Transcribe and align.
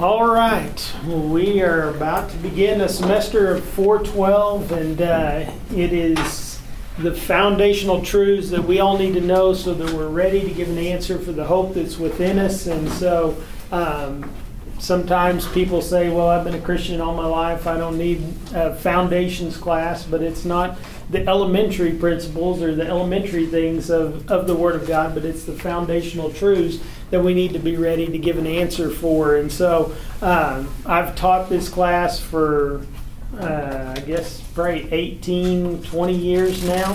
All 0.00 0.28
right, 0.28 0.94
well, 1.08 1.22
we 1.22 1.60
are 1.60 1.88
about 1.88 2.30
to 2.30 2.36
begin 2.36 2.82
a 2.82 2.88
semester 2.88 3.52
of 3.52 3.64
412, 3.64 4.70
and 4.70 5.02
uh, 5.02 5.50
it 5.74 5.92
is 5.92 6.60
the 7.00 7.12
foundational 7.12 8.00
truths 8.00 8.50
that 8.50 8.62
we 8.62 8.78
all 8.78 8.96
need 8.96 9.14
to 9.14 9.20
know 9.20 9.54
so 9.54 9.74
that 9.74 9.92
we're 9.92 10.06
ready 10.06 10.42
to 10.42 10.54
give 10.54 10.68
an 10.68 10.78
answer 10.78 11.18
for 11.18 11.32
the 11.32 11.44
hope 11.44 11.74
that's 11.74 11.98
within 11.98 12.38
us. 12.38 12.68
And 12.68 12.88
so 12.88 13.42
um, 13.72 14.32
sometimes 14.78 15.48
people 15.48 15.82
say, 15.82 16.10
Well, 16.10 16.28
I've 16.28 16.44
been 16.44 16.54
a 16.54 16.60
Christian 16.60 17.00
all 17.00 17.14
my 17.14 17.26
life, 17.26 17.66
I 17.66 17.76
don't 17.76 17.98
need 17.98 18.22
a 18.54 18.76
foundations 18.76 19.56
class, 19.56 20.04
but 20.04 20.22
it's 20.22 20.44
not 20.44 20.78
the 21.10 21.26
elementary 21.26 21.92
principles 21.92 22.62
or 22.62 22.72
the 22.72 22.86
elementary 22.86 23.46
things 23.46 23.90
of, 23.90 24.30
of 24.30 24.46
the 24.46 24.54
Word 24.54 24.76
of 24.76 24.86
God, 24.86 25.14
but 25.14 25.24
it's 25.24 25.42
the 25.42 25.54
foundational 25.54 26.32
truths 26.32 26.84
that 27.10 27.22
we 27.22 27.34
need 27.34 27.52
to 27.52 27.58
be 27.58 27.76
ready 27.76 28.06
to 28.06 28.18
give 28.18 28.38
an 28.38 28.46
answer 28.46 28.90
for. 28.90 29.36
And 29.36 29.50
so 29.50 29.94
um, 30.22 30.72
I've 30.86 31.14
taught 31.16 31.48
this 31.48 31.68
class 31.68 32.20
for, 32.20 32.86
uh, 33.38 33.94
I 33.96 34.00
guess, 34.00 34.40
probably 34.54 34.92
18, 34.92 35.82
20 35.82 36.14
years 36.14 36.64
now 36.64 36.92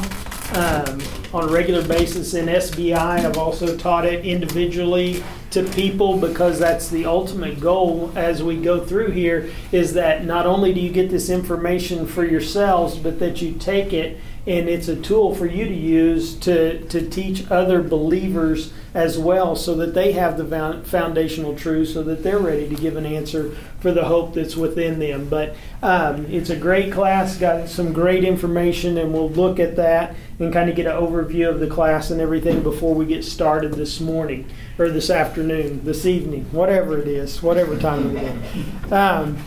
um, 0.54 1.02
on 1.34 1.50
a 1.50 1.52
regular 1.52 1.86
basis 1.88 2.34
in 2.34 2.46
SBI. 2.46 2.96
I've 2.96 3.38
also 3.38 3.76
taught 3.78 4.06
it 4.06 4.26
individually 4.26 5.24
to 5.52 5.64
people 5.64 6.18
because 6.18 6.58
that's 6.58 6.90
the 6.90 7.06
ultimate 7.06 7.60
goal 7.60 8.12
as 8.16 8.42
we 8.42 8.58
go 8.58 8.84
through 8.84 9.12
here 9.12 9.52
is 9.72 9.94
that 9.94 10.26
not 10.26 10.48
only 10.48 10.74
do 10.74 10.80
you 10.80 10.92
get 10.92 11.12
this 11.12 11.30
information 11.30 12.08
for 12.08 12.26
yourselves, 12.26 12.98
but 12.98 13.20
that 13.20 13.40
you 13.42 13.54
take 13.54 13.94
it 13.94 14.20
and 14.46 14.68
it's 14.68 14.90
a 14.90 14.96
tool 14.96 15.34
for 15.34 15.46
you 15.46 15.66
to 15.66 15.74
use 15.74 16.36
to, 16.36 16.84
to 16.90 17.08
teach 17.10 17.50
other 17.50 17.82
believers 17.82 18.74
as 18.94 19.18
well 19.18 19.56
so 19.56 19.74
that 19.76 19.94
they 19.94 20.12
have 20.12 20.38
the 20.38 20.84
foundational 20.84 21.56
truth 21.56 21.90
so 21.90 22.04
that 22.04 22.22
they're 22.24 22.40
ready 22.40 22.68
to 22.68 22.76
give 22.76 22.96
an 22.96 23.06
answer 23.06 23.56
for 23.80 23.92
the 23.92 24.06
hope 24.06 24.34
that's 24.34 24.56
within 24.56 25.00
them. 25.00 25.28
But 25.30 25.56
um, 25.82 26.26
it's 26.26 26.50
a 26.50 26.56
great 26.56 26.92
class 26.92 27.38
got 27.38 27.70
some 27.70 27.94
great 27.94 28.24
information 28.24 28.98
and 28.98 29.14
we'll 29.14 29.30
look 29.30 29.60
at 29.60 29.78
that 29.78 30.16
and 30.40 30.52
kind 30.52 30.70
of 30.70 30.76
get 30.76 30.86
an 30.86 30.94
overview 30.94 31.50
of 31.50 31.60
the 31.60 31.68
class 31.68 32.12
and 32.12 32.20
everything 32.20 32.62
before 32.62 32.94
we 32.94 33.06
get 33.06 33.24
started 33.24 33.74
this 33.74 34.00
morning 34.00 34.48
or 34.78 34.90
this 34.90 35.10
afternoon 35.10 35.84
this 35.86 36.06
evening 36.06 36.44
whatever 36.52 37.00
it 37.00 37.08
is 37.08 37.42
whatever 37.42 37.78
time 37.78 38.08
of 38.08 38.14
day. 38.14 38.96
Um, 38.96 39.38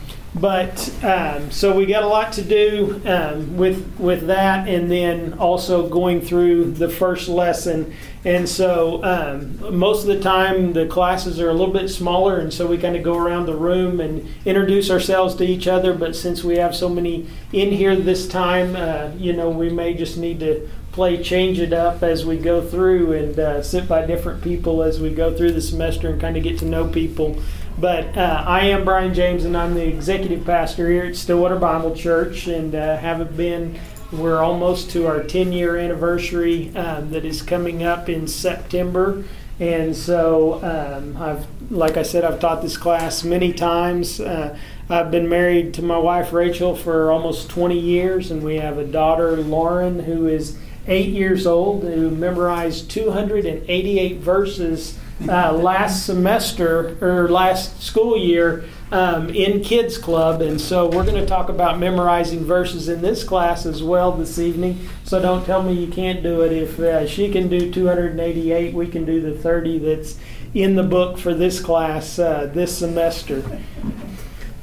but 0.41 0.92
um, 1.03 1.51
so 1.51 1.75
we 1.75 1.87
got 1.87 2.03
a 2.03 2.06
lot 2.06 2.33
to 2.34 2.42
do 2.42 3.01
um, 3.06 3.56
with 3.56 3.98
with 3.98 4.27
that, 4.27 4.69
and 4.69 4.91
then 4.91 5.34
also 5.34 5.89
going 5.89 6.20
through 6.20 6.73
the 6.73 6.89
first 6.89 7.28
lesson. 7.28 7.95
And 8.25 8.48
so 8.48 9.03
um, 9.05 9.78
most 9.78 10.03
of 10.03 10.09
the 10.09 10.20
time 10.20 10.73
the 10.73 10.87
classes 10.87 11.41
are 11.41 11.48
a 11.48 11.53
little 11.55 11.73
bit 11.73 11.89
smaller, 11.89 12.39
and 12.39 12.53
so 12.53 12.67
we 12.67 12.77
kind 12.77 12.97
of 12.97 13.03
go 13.03 13.17
around 13.17 13.47
the 13.47 13.55
room 13.55 14.01
and 14.01 14.28
introduce 14.45 14.91
ourselves 14.91 15.34
to 15.37 15.45
each 15.45 15.67
other. 15.67 15.95
But 15.95 16.15
since 16.15 16.45
we 16.45 16.56
have 16.56 16.75
so 16.75 16.89
many 16.89 17.28
in 17.53 17.71
here 17.71 17.97
this 17.97 18.28
time, 18.28 18.77
uh, 18.77 19.12
you 19.17 19.33
know, 19.33 19.48
we 19.48 19.71
may 19.71 19.95
just 19.95 20.19
need 20.19 20.41
to 20.41 20.69
play 20.93 21.23
change 21.23 21.61
it 21.61 21.75
up 21.75 22.03
as 22.03 22.25
we 22.25 22.39
go 22.39 22.67
through 22.67 23.12
and 23.12 23.39
uh, 23.39 23.62
sit 23.62 23.87
by 23.87 24.05
different 24.05 24.43
people 24.43 24.83
as 24.83 24.98
we 24.98 25.11
go 25.11 25.37
through 25.37 25.53
the 25.53 25.61
semester 25.61 26.09
and 26.09 26.21
kind 26.21 26.39
of 26.39 26.43
get 26.43 26.59
to 26.59 26.65
know 26.65 26.89
people. 26.89 27.41
But 27.79 28.17
uh, 28.17 28.43
I 28.47 28.69
am 28.69 28.87
Bryan 28.87 29.13
James, 29.13 29.45
and 29.45 29.55
I'm 29.55 29.75
the 29.75 29.87
executive 29.87 30.47
pastor 30.47 30.89
here 30.91 31.05
at 31.05 31.17
Stillwater 31.17 31.57
Bible 31.57 31.95
Church, 31.95 32.47
and 32.47 32.75
uh, 32.75 32.97
haven't 32.97 33.37
been. 33.37 33.79
We're 34.13 34.43
almost 34.43 34.91
to 34.93 35.07
our 35.07 35.23
10 35.23 35.53
year 35.53 35.77
anniversary 35.77 36.75
um, 36.75 37.11
that 37.11 37.27
is 37.27 37.43
coming 37.43 37.83
up 37.83 38.09
in 38.09 38.29
September. 38.29 39.25
And 39.61 39.95
so, 39.95 40.63
um, 40.65 41.21
I've, 41.21 41.47
like 41.71 41.99
I 41.99 42.03
said, 42.03 42.25
I've 42.25 42.41
taught 42.41 42.63
this 42.63 42.79
class 42.79 43.25
many 43.25 43.53
times. 43.53 44.21
Uh, 44.21 44.57
I've 44.89 45.11
been 45.11 45.29
married 45.29 45.75
to 45.75 45.83
my 45.83 45.99
wife 45.99 46.33
Rachel 46.33 46.77
for 46.77 47.11
almost 47.11 47.51
20 47.51 47.79
years, 47.79 48.31
and 48.31 48.43
we 48.43 48.57
have 48.57 48.79
a 48.79 48.85
daughter, 48.85 49.37
Lauren, 49.37 50.00
who 50.00 50.29
is 50.29 50.59
eight 50.87 51.09
years 51.09 51.47
old, 51.47 51.83
who 51.83 52.11
memorized 52.11 52.91
288 52.91 54.19
verses 54.19 54.99
uh, 55.28 55.53
last 55.53 56.04
semester 56.04 56.97
or 57.00 57.28
last 57.28 57.82
school 57.82 58.16
year 58.16 58.65
um, 58.93 59.31
in 59.31 59.62
Kids 59.62 59.99
Club. 59.99 60.43
And 60.43 60.60
so 60.60 60.88
we're 60.88 61.04
going 61.04 61.16
to 61.16 61.27
talk 61.27 61.49
about 61.49 61.78
memorizing 61.78 62.44
verses 62.44 62.88
in 62.88 63.03
this 63.03 63.25
class 63.25 63.66
as 63.66 63.82
well 63.82 64.12
this 64.12 64.38
evening. 64.38 64.88
So 65.05 65.21
don't 65.21 65.44
tell 65.44 65.62
me 65.62 65.72
you 65.72 65.91
can't 65.91 66.22
do 66.22 66.43
it. 66.43 66.53
If 66.53 66.78
uh, 66.78 67.06
she 67.06 67.31
can 67.31 67.49
do 67.49 67.72
288, 67.72 68.75
we 68.75 68.87
can 68.87 69.05
do 69.05 69.21
the 69.21 69.37
30 69.37 69.78
that's 69.81 70.19
in 70.55 70.76
the 70.76 70.82
book 70.82 71.19
for 71.19 71.34
this 71.34 71.60
class 71.60 72.19
uh, 72.19 72.50
this 72.53 72.78
semester. 72.78 73.43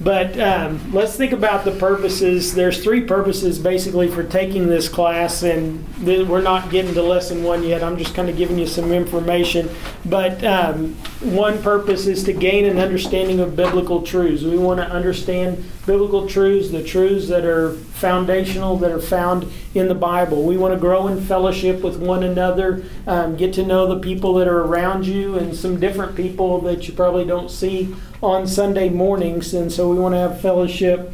But 0.04 0.38
um, 0.38 0.92
let's 0.92 1.16
think 1.16 1.32
about 1.32 1.64
the 1.64 1.72
purposes. 1.72 2.54
There's 2.54 2.84
three 2.84 3.06
purposes 3.06 3.58
basically 3.58 4.10
for 4.10 4.24
taking 4.24 4.68
this 4.68 4.90
class, 4.90 5.44
and 5.44 5.86
th- 6.04 6.28
we're 6.28 6.42
not 6.42 6.70
getting 6.70 6.94
to 6.96 7.02
lesson 7.02 7.42
one 7.42 7.64
yet. 7.64 7.84
I'm 7.84 7.98
just 7.98 8.14
kind 8.14 8.30
of 8.30 8.36
giving 8.36 8.60
you 8.60 8.68
some 8.68 8.92
information. 8.92 9.70
But 10.04 10.44
um, 10.44 10.96
one 11.22 11.62
purpose 11.64 12.06
is 12.06 12.26
to 12.26 12.34
gain 12.34 12.66
an 12.66 12.80
understanding 12.80 13.40
of 13.40 13.56
biblical 13.56 14.02
truths. 14.02 14.44
We 14.44 14.58
want 14.58 14.82
to 14.82 14.86
understand 14.86 15.64
biblical 15.86 16.28
truths, 16.28 16.70
the 16.70 16.84
truths 16.84 17.30
that 17.30 17.46
are 17.46 17.72
foundational, 17.74 18.76
that 18.78 18.92
are 18.92 19.00
found 19.00 19.50
in 19.74 19.88
the 19.88 19.96
Bible. 19.96 20.44
We 20.44 20.58
want 20.58 20.74
to 20.74 20.80
grow 20.80 21.08
in 21.08 21.22
fellowship 21.22 21.82
with 21.82 21.98
one 21.98 22.24
another, 22.24 22.84
um, 23.08 23.38
get 23.38 23.54
to 23.54 23.66
know 23.66 23.88
the 23.88 24.00
people 24.00 24.34
that 24.36 24.50
are 24.50 24.64
around 24.64 25.06
you, 25.06 25.38
and 25.38 25.56
some 25.56 25.80
different 25.80 26.18
people 26.18 26.60
that 26.62 26.90
you 26.90 26.94
probably 26.94 27.24
don't 27.24 27.50
see 27.50 27.96
on 28.24 28.48
Sunday 28.48 28.90
mornings. 28.90 29.54
And 29.54 29.72
so 29.72 29.90
we 29.90 30.00
want 30.00 30.16
to 30.16 30.20
have 30.20 30.40
fellowship 30.40 31.12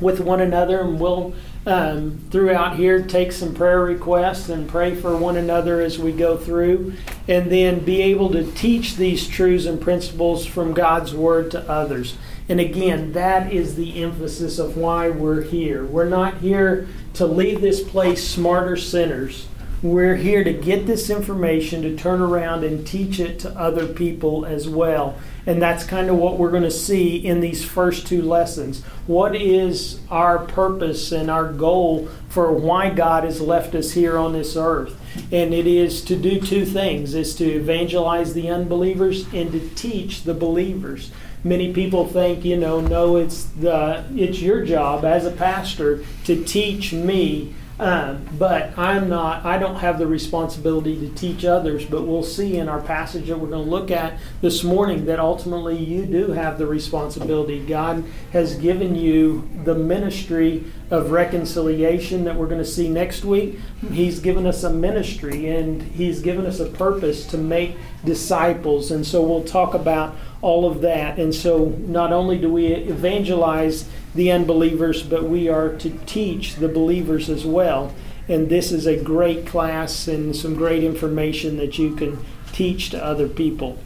with 0.00 0.18
one 0.20 0.40
another, 0.40 0.80
and 0.80 0.98
we'll 0.98 1.32
um, 1.64 2.18
throughout 2.30 2.74
here 2.76 3.00
take 3.00 3.30
some 3.30 3.54
prayer 3.54 3.80
requests 3.80 4.48
and 4.48 4.68
pray 4.68 4.96
for 4.96 5.16
one 5.16 5.36
another 5.36 5.80
as 5.80 5.98
we 5.98 6.10
go 6.10 6.36
through, 6.36 6.94
and 7.28 7.52
then 7.52 7.84
be 7.84 8.02
able 8.02 8.30
to 8.32 8.50
teach 8.52 8.96
these 8.96 9.28
truths 9.28 9.64
and 9.66 9.80
principles 9.80 10.44
from 10.44 10.74
God's 10.74 11.14
Word 11.14 11.52
to 11.52 11.70
others. 11.70 12.16
And 12.48 12.58
again, 12.58 13.12
that 13.12 13.52
is 13.52 13.76
the 13.76 14.02
emphasis 14.02 14.58
of 14.58 14.76
why 14.76 15.08
we're 15.08 15.42
here. 15.42 15.84
We're 15.84 16.08
not 16.08 16.38
here 16.38 16.88
to 17.14 17.26
leave 17.26 17.60
this 17.60 17.80
place 17.82 18.26
smarter 18.26 18.76
sinners. 18.76 19.46
We're 19.82 20.14
here 20.14 20.44
to 20.44 20.52
get 20.52 20.86
this 20.86 21.10
information 21.10 21.82
to 21.82 21.96
turn 21.96 22.20
around 22.20 22.62
and 22.62 22.86
teach 22.86 23.18
it 23.18 23.40
to 23.40 23.50
other 23.58 23.88
people 23.88 24.46
as 24.46 24.68
well. 24.68 25.18
And 25.44 25.60
that's 25.60 25.82
kind 25.82 26.08
of 26.08 26.14
what 26.14 26.38
we're 26.38 26.52
going 26.52 26.62
to 26.62 26.70
see 26.70 27.16
in 27.16 27.40
these 27.40 27.64
first 27.64 28.06
two 28.06 28.22
lessons. 28.22 28.84
What 29.08 29.34
is 29.34 29.98
our 30.08 30.38
purpose 30.38 31.10
and 31.10 31.28
our 31.28 31.52
goal 31.52 32.08
for 32.28 32.52
why 32.52 32.90
God 32.90 33.24
has 33.24 33.40
left 33.40 33.74
us 33.74 33.90
here 33.90 34.16
on 34.16 34.34
this 34.34 34.56
earth? 34.56 34.96
And 35.32 35.52
it 35.52 35.66
is 35.66 36.00
to 36.04 36.14
do 36.14 36.40
two 36.40 36.64
things. 36.64 37.14
is 37.14 37.34
to 37.36 37.44
evangelize 37.44 38.34
the 38.34 38.50
unbelievers 38.50 39.26
and 39.34 39.50
to 39.50 39.68
teach 39.70 40.22
the 40.22 40.34
believers 40.34 41.10
many 41.44 41.72
people 41.72 42.06
think, 42.06 42.44
you 42.44 42.56
know, 42.56 42.80
no, 42.80 43.16
it's 43.16 43.44
the 43.44 44.04
it's 44.14 44.40
your 44.40 44.64
job 44.64 45.04
as 45.04 45.26
a 45.26 45.30
pastor 45.32 46.04
to 46.24 46.44
teach 46.44 46.92
me. 46.92 47.54
Um, 47.78 48.28
but 48.38 48.76
I'm 48.78 49.08
not. 49.08 49.44
I 49.44 49.58
don't 49.58 49.76
have 49.76 49.98
the 49.98 50.06
responsibility 50.06 51.00
to 51.00 51.08
teach 51.14 51.44
others. 51.44 51.84
But 51.84 52.02
we'll 52.02 52.22
see 52.22 52.58
in 52.58 52.68
our 52.68 52.80
passage 52.80 53.28
that 53.28 53.38
we're 53.38 53.48
going 53.48 53.64
to 53.64 53.70
look 53.70 53.90
at 53.90 54.18
this 54.40 54.62
morning 54.62 55.06
that 55.06 55.18
ultimately 55.18 55.76
you 55.76 56.04
do 56.06 56.32
have 56.32 56.58
the 56.58 56.66
responsibility. 56.66 57.64
God 57.64 58.04
has 58.32 58.56
given 58.56 58.94
you 58.94 59.48
the 59.64 59.74
ministry 59.74 60.64
of 60.90 61.10
reconciliation 61.10 62.24
that 62.24 62.36
we're 62.36 62.46
going 62.46 62.60
to 62.60 62.64
see 62.64 62.88
next 62.88 63.24
week. 63.24 63.58
He's 63.90 64.20
given 64.20 64.46
us 64.46 64.62
a 64.62 64.70
ministry 64.70 65.48
and 65.48 65.82
He's 65.82 66.20
given 66.20 66.46
us 66.46 66.60
a 66.60 66.66
purpose 66.66 67.26
to 67.28 67.38
make 67.38 67.76
disciples. 68.04 68.90
And 68.90 69.06
so 69.06 69.22
we'll 69.22 69.44
talk 69.44 69.74
about 69.74 70.14
all 70.42 70.70
of 70.70 70.82
that. 70.82 71.18
And 71.18 71.34
so 71.34 71.66
not 71.86 72.12
only 72.12 72.36
do 72.36 72.52
we 72.52 72.66
evangelize 72.66 73.88
the 74.14 74.30
unbelievers, 74.30 75.02
but 75.02 75.24
we 75.24 75.48
are 75.48 75.74
to 75.76 75.90
teach 76.06 76.56
the 76.56 76.68
believers 76.68 77.30
as 77.30 77.44
well. 77.44 77.94
And 78.28 78.48
this 78.48 78.70
is 78.70 78.86
a 78.86 79.02
great 79.02 79.46
class 79.46 80.06
and 80.06 80.34
some 80.34 80.54
great 80.54 80.84
information 80.84 81.56
that 81.56 81.78
you 81.78 81.96
can 81.96 82.24
teach 82.52 82.90
to 82.90 83.04
other 83.04 83.28
people. 83.28 83.78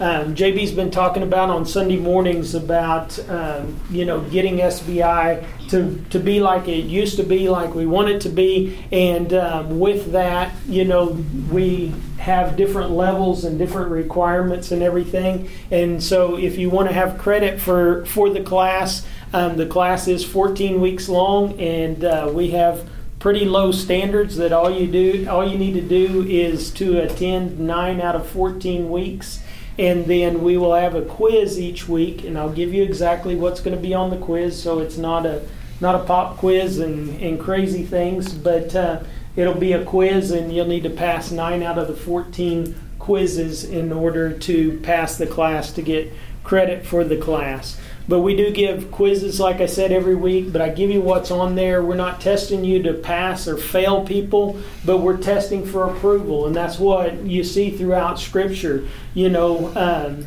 Um, 0.00 0.34
JB's 0.34 0.72
been 0.72 0.90
talking 0.90 1.22
about 1.22 1.50
on 1.50 1.66
Sunday 1.66 1.98
mornings 1.98 2.54
about 2.54 3.18
um, 3.28 3.78
you 3.90 4.04
know 4.04 4.20
getting 4.20 4.56
SBI 4.56 5.46
to 5.68 6.02
to 6.10 6.18
be 6.18 6.40
like 6.40 6.66
it 6.66 6.84
used 6.84 7.16
to 7.16 7.22
be, 7.22 7.48
like 7.48 7.74
we 7.74 7.86
want 7.86 8.08
it 8.08 8.20
to 8.22 8.28
be, 8.28 8.78
and 8.90 9.32
um, 9.34 9.78
with 9.78 10.12
that, 10.12 10.54
you 10.66 10.84
know, 10.84 11.24
we 11.50 11.94
have 12.18 12.56
different 12.56 12.90
levels 12.92 13.44
and 13.44 13.58
different 13.58 13.90
requirements 13.90 14.70
and 14.70 14.82
everything. 14.82 15.50
And 15.70 16.02
so, 16.02 16.38
if 16.38 16.56
you 16.56 16.70
want 16.70 16.88
to 16.88 16.94
have 16.94 17.18
credit 17.18 17.60
for 17.60 18.06
for 18.06 18.30
the 18.30 18.42
class, 18.42 19.06
um, 19.34 19.56
the 19.56 19.66
class 19.66 20.08
is 20.08 20.24
14 20.24 20.80
weeks 20.80 21.08
long, 21.08 21.60
and 21.60 22.02
uh, 22.02 22.30
we 22.32 22.50
have 22.52 22.88
pretty 23.18 23.44
low 23.44 23.70
standards 23.70 24.36
that 24.36 24.52
all 24.52 24.68
you 24.68 24.90
do 24.90 25.28
all 25.28 25.46
you 25.46 25.56
need 25.56 25.74
to 25.74 25.80
do 25.80 26.26
is 26.26 26.70
to 26.72 26.98
attend 26.98 27.56
nine 27.60 28.00
out 28.00 28.16
of 28.16 28.26
14 28.26 28.90
weeks 28.90 29.38
And 29.78 30.04
then 30.04 30.42
we 30.42 30.56
will 30.56 30.74
have 30.74 30.94
a 30.94 31.02
quiz 31.02 31.58
each 31.58 31.88
week, 31.88 32.24
and 32.24 32.36
I'll 32.36 32.52
give 32.52 32.74
you 32.74 32.82
exactly 32.82 33.34
what's 33.34 33.60
going 33.60 33.76
to 33.76 33.82
be 33.82 33.94
on 33.94 34.10
the 34.10 34.18
quiz, 34.18 34.60
so 34.60 34.80
it's 34.80 34.98
not 34.98 35.24
a 35.24 35.42
not 35.80 35.96
a 35.96 36.04
pop 36.04 36.36
quiz 36.36 36.78
and, 36.78 37.20
and 37.20 37.40
crazy 37.40 37.82
things, 37.82 38.32
but 38.32 38.74
uh, 38.76 39.02
it'll 39.34 39.54
be 39.54 39.72
a 39.72 39.84
quiz, 39.84 40.30
and 40.30 40.54
you'll 40.54 40.66
need 40.66 40.84
to 40.84 40.90
pass 40.90 41.32
nine 41.32 41.62
out 41.62 41.76
of 41.76 41.88
the 41.88 41.94
14 41.94 42.74
quizzes 43.00 43.64
in 43.64 43.92
order 43.92 44.32
to 44.32 44.78
pass 44.78 45.18
the 45.18 45.26
class 45.26 45.72
to 45.72 45.82
get 45.82 46.12
credit 46.44 46.86
for 46.86 47.02
the 47.02 47.16
class. 47.16 47.80
But 48.08 48.20
we 48.20 48.36
do 48.36 48.50
give 48.50 48.90
quizzes, 48.90 49.38
like 49.38 49.60
I 49.60 49.66
said, 49.66 49.92
every 49.92 50.14
week. 50.14 50.52
But 50.52 50.60
I 50.60 50.68
give 50.70 50.90
you 50.90 51.00
what's 51.00 51.30
on 51.30 51.54
there. 51.54 51.82
We're 51.82 51.94
not 51.94 52.20
testing 52.20 52.64
you 52.64 52.82
to 52.82 52.94
pass 52.94 53.46
or 53.46 53.56
fail 53.56 54.04
people, 54.04 54.60
but 54.84 54.98
we're 54.98 55.16
testing 55.16 55.64
for 55.64 55.84
approval. 55.84 56.46
And 56.46 56.54
that's 56.54 56.78
what 56.78 57.22
you 57.22 57.44
see 57.44 57.70
throughout 57.70 58.18
Scripture. 58.18 58.86
You 59.14 59.30
know, 59.30 59.72
um, 59.76 60.26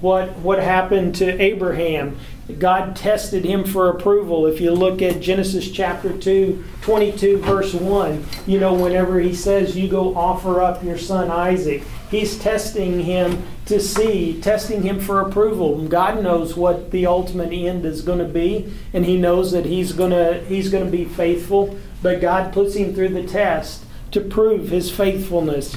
what, 0.00 0.36
what 0.38 0.60
happened 0.60 1.14
to 1.16 1.40
Abraham? 1.40 2.18
God 2.58 2.96
tested 2.96 3.44
him 3.44 3.64
for 3.64 3.88
approval. 3.90 4.46
If 4.46 4.60
you 4.60 4.72
look 4.72 5.02
at 5.02 5.20
Genesis 5.20 5.70
chapter 5.70 6.16
2, 6.16 6.64
22, 6.80 7.38
verse 7.38 7.74
1, 7.74 8.24
you 8.46 8.58
know, 8.58 8.74
whenever 8.74 9.20
he 9.20 9.34
says, 9.34 9.76
You 9.76 9.88
go 9.88 10.16
offer 10.16 10.60
up 10.60 10.82
your 10.82 10.98
son 10.98 11.30
Isaac, 11.30 11.82
he's 12.10 12.38
testing 12.38 13.00
him 13.00 13.42
to 13.66 13.80
see, 13.80 14.40
testing 14.40 14.82
him 14.82 15.00
for 15.00 15.20
approval. 15.20 15.86
God 15.86 16.22
knows 16.22 16.56
what 16.56 16.90
the 16.90 17.06
ultimate 17.06 17.52
end 17.52 17.84
is 17.84 18.02
going 18.02 18.18
to 18.18 18.24
be, 18.24 18.72
and 18.92 19.06
he 19.06 19.16
knows 19.16 19.52
that 19.52 19.64
he's 19.64 19.92
going 19.92 20.10
to 20.10 20.44
he's 20.46 20.70
going 20.70 20.84
to 20.84 20.90
be 20.90 21.04
faithful, 21.04 21.78
but 22.02 22.20
God 22.20 22.52
puts 22.52 22.74
him 22.74 22.94
through 22.94 23.10
the 23.10 23.26
test 23.26 23.84
to 24.10 24.20
prove 24.20 24.68
his 24.68 24.90
faithfulness. 24.90 25.76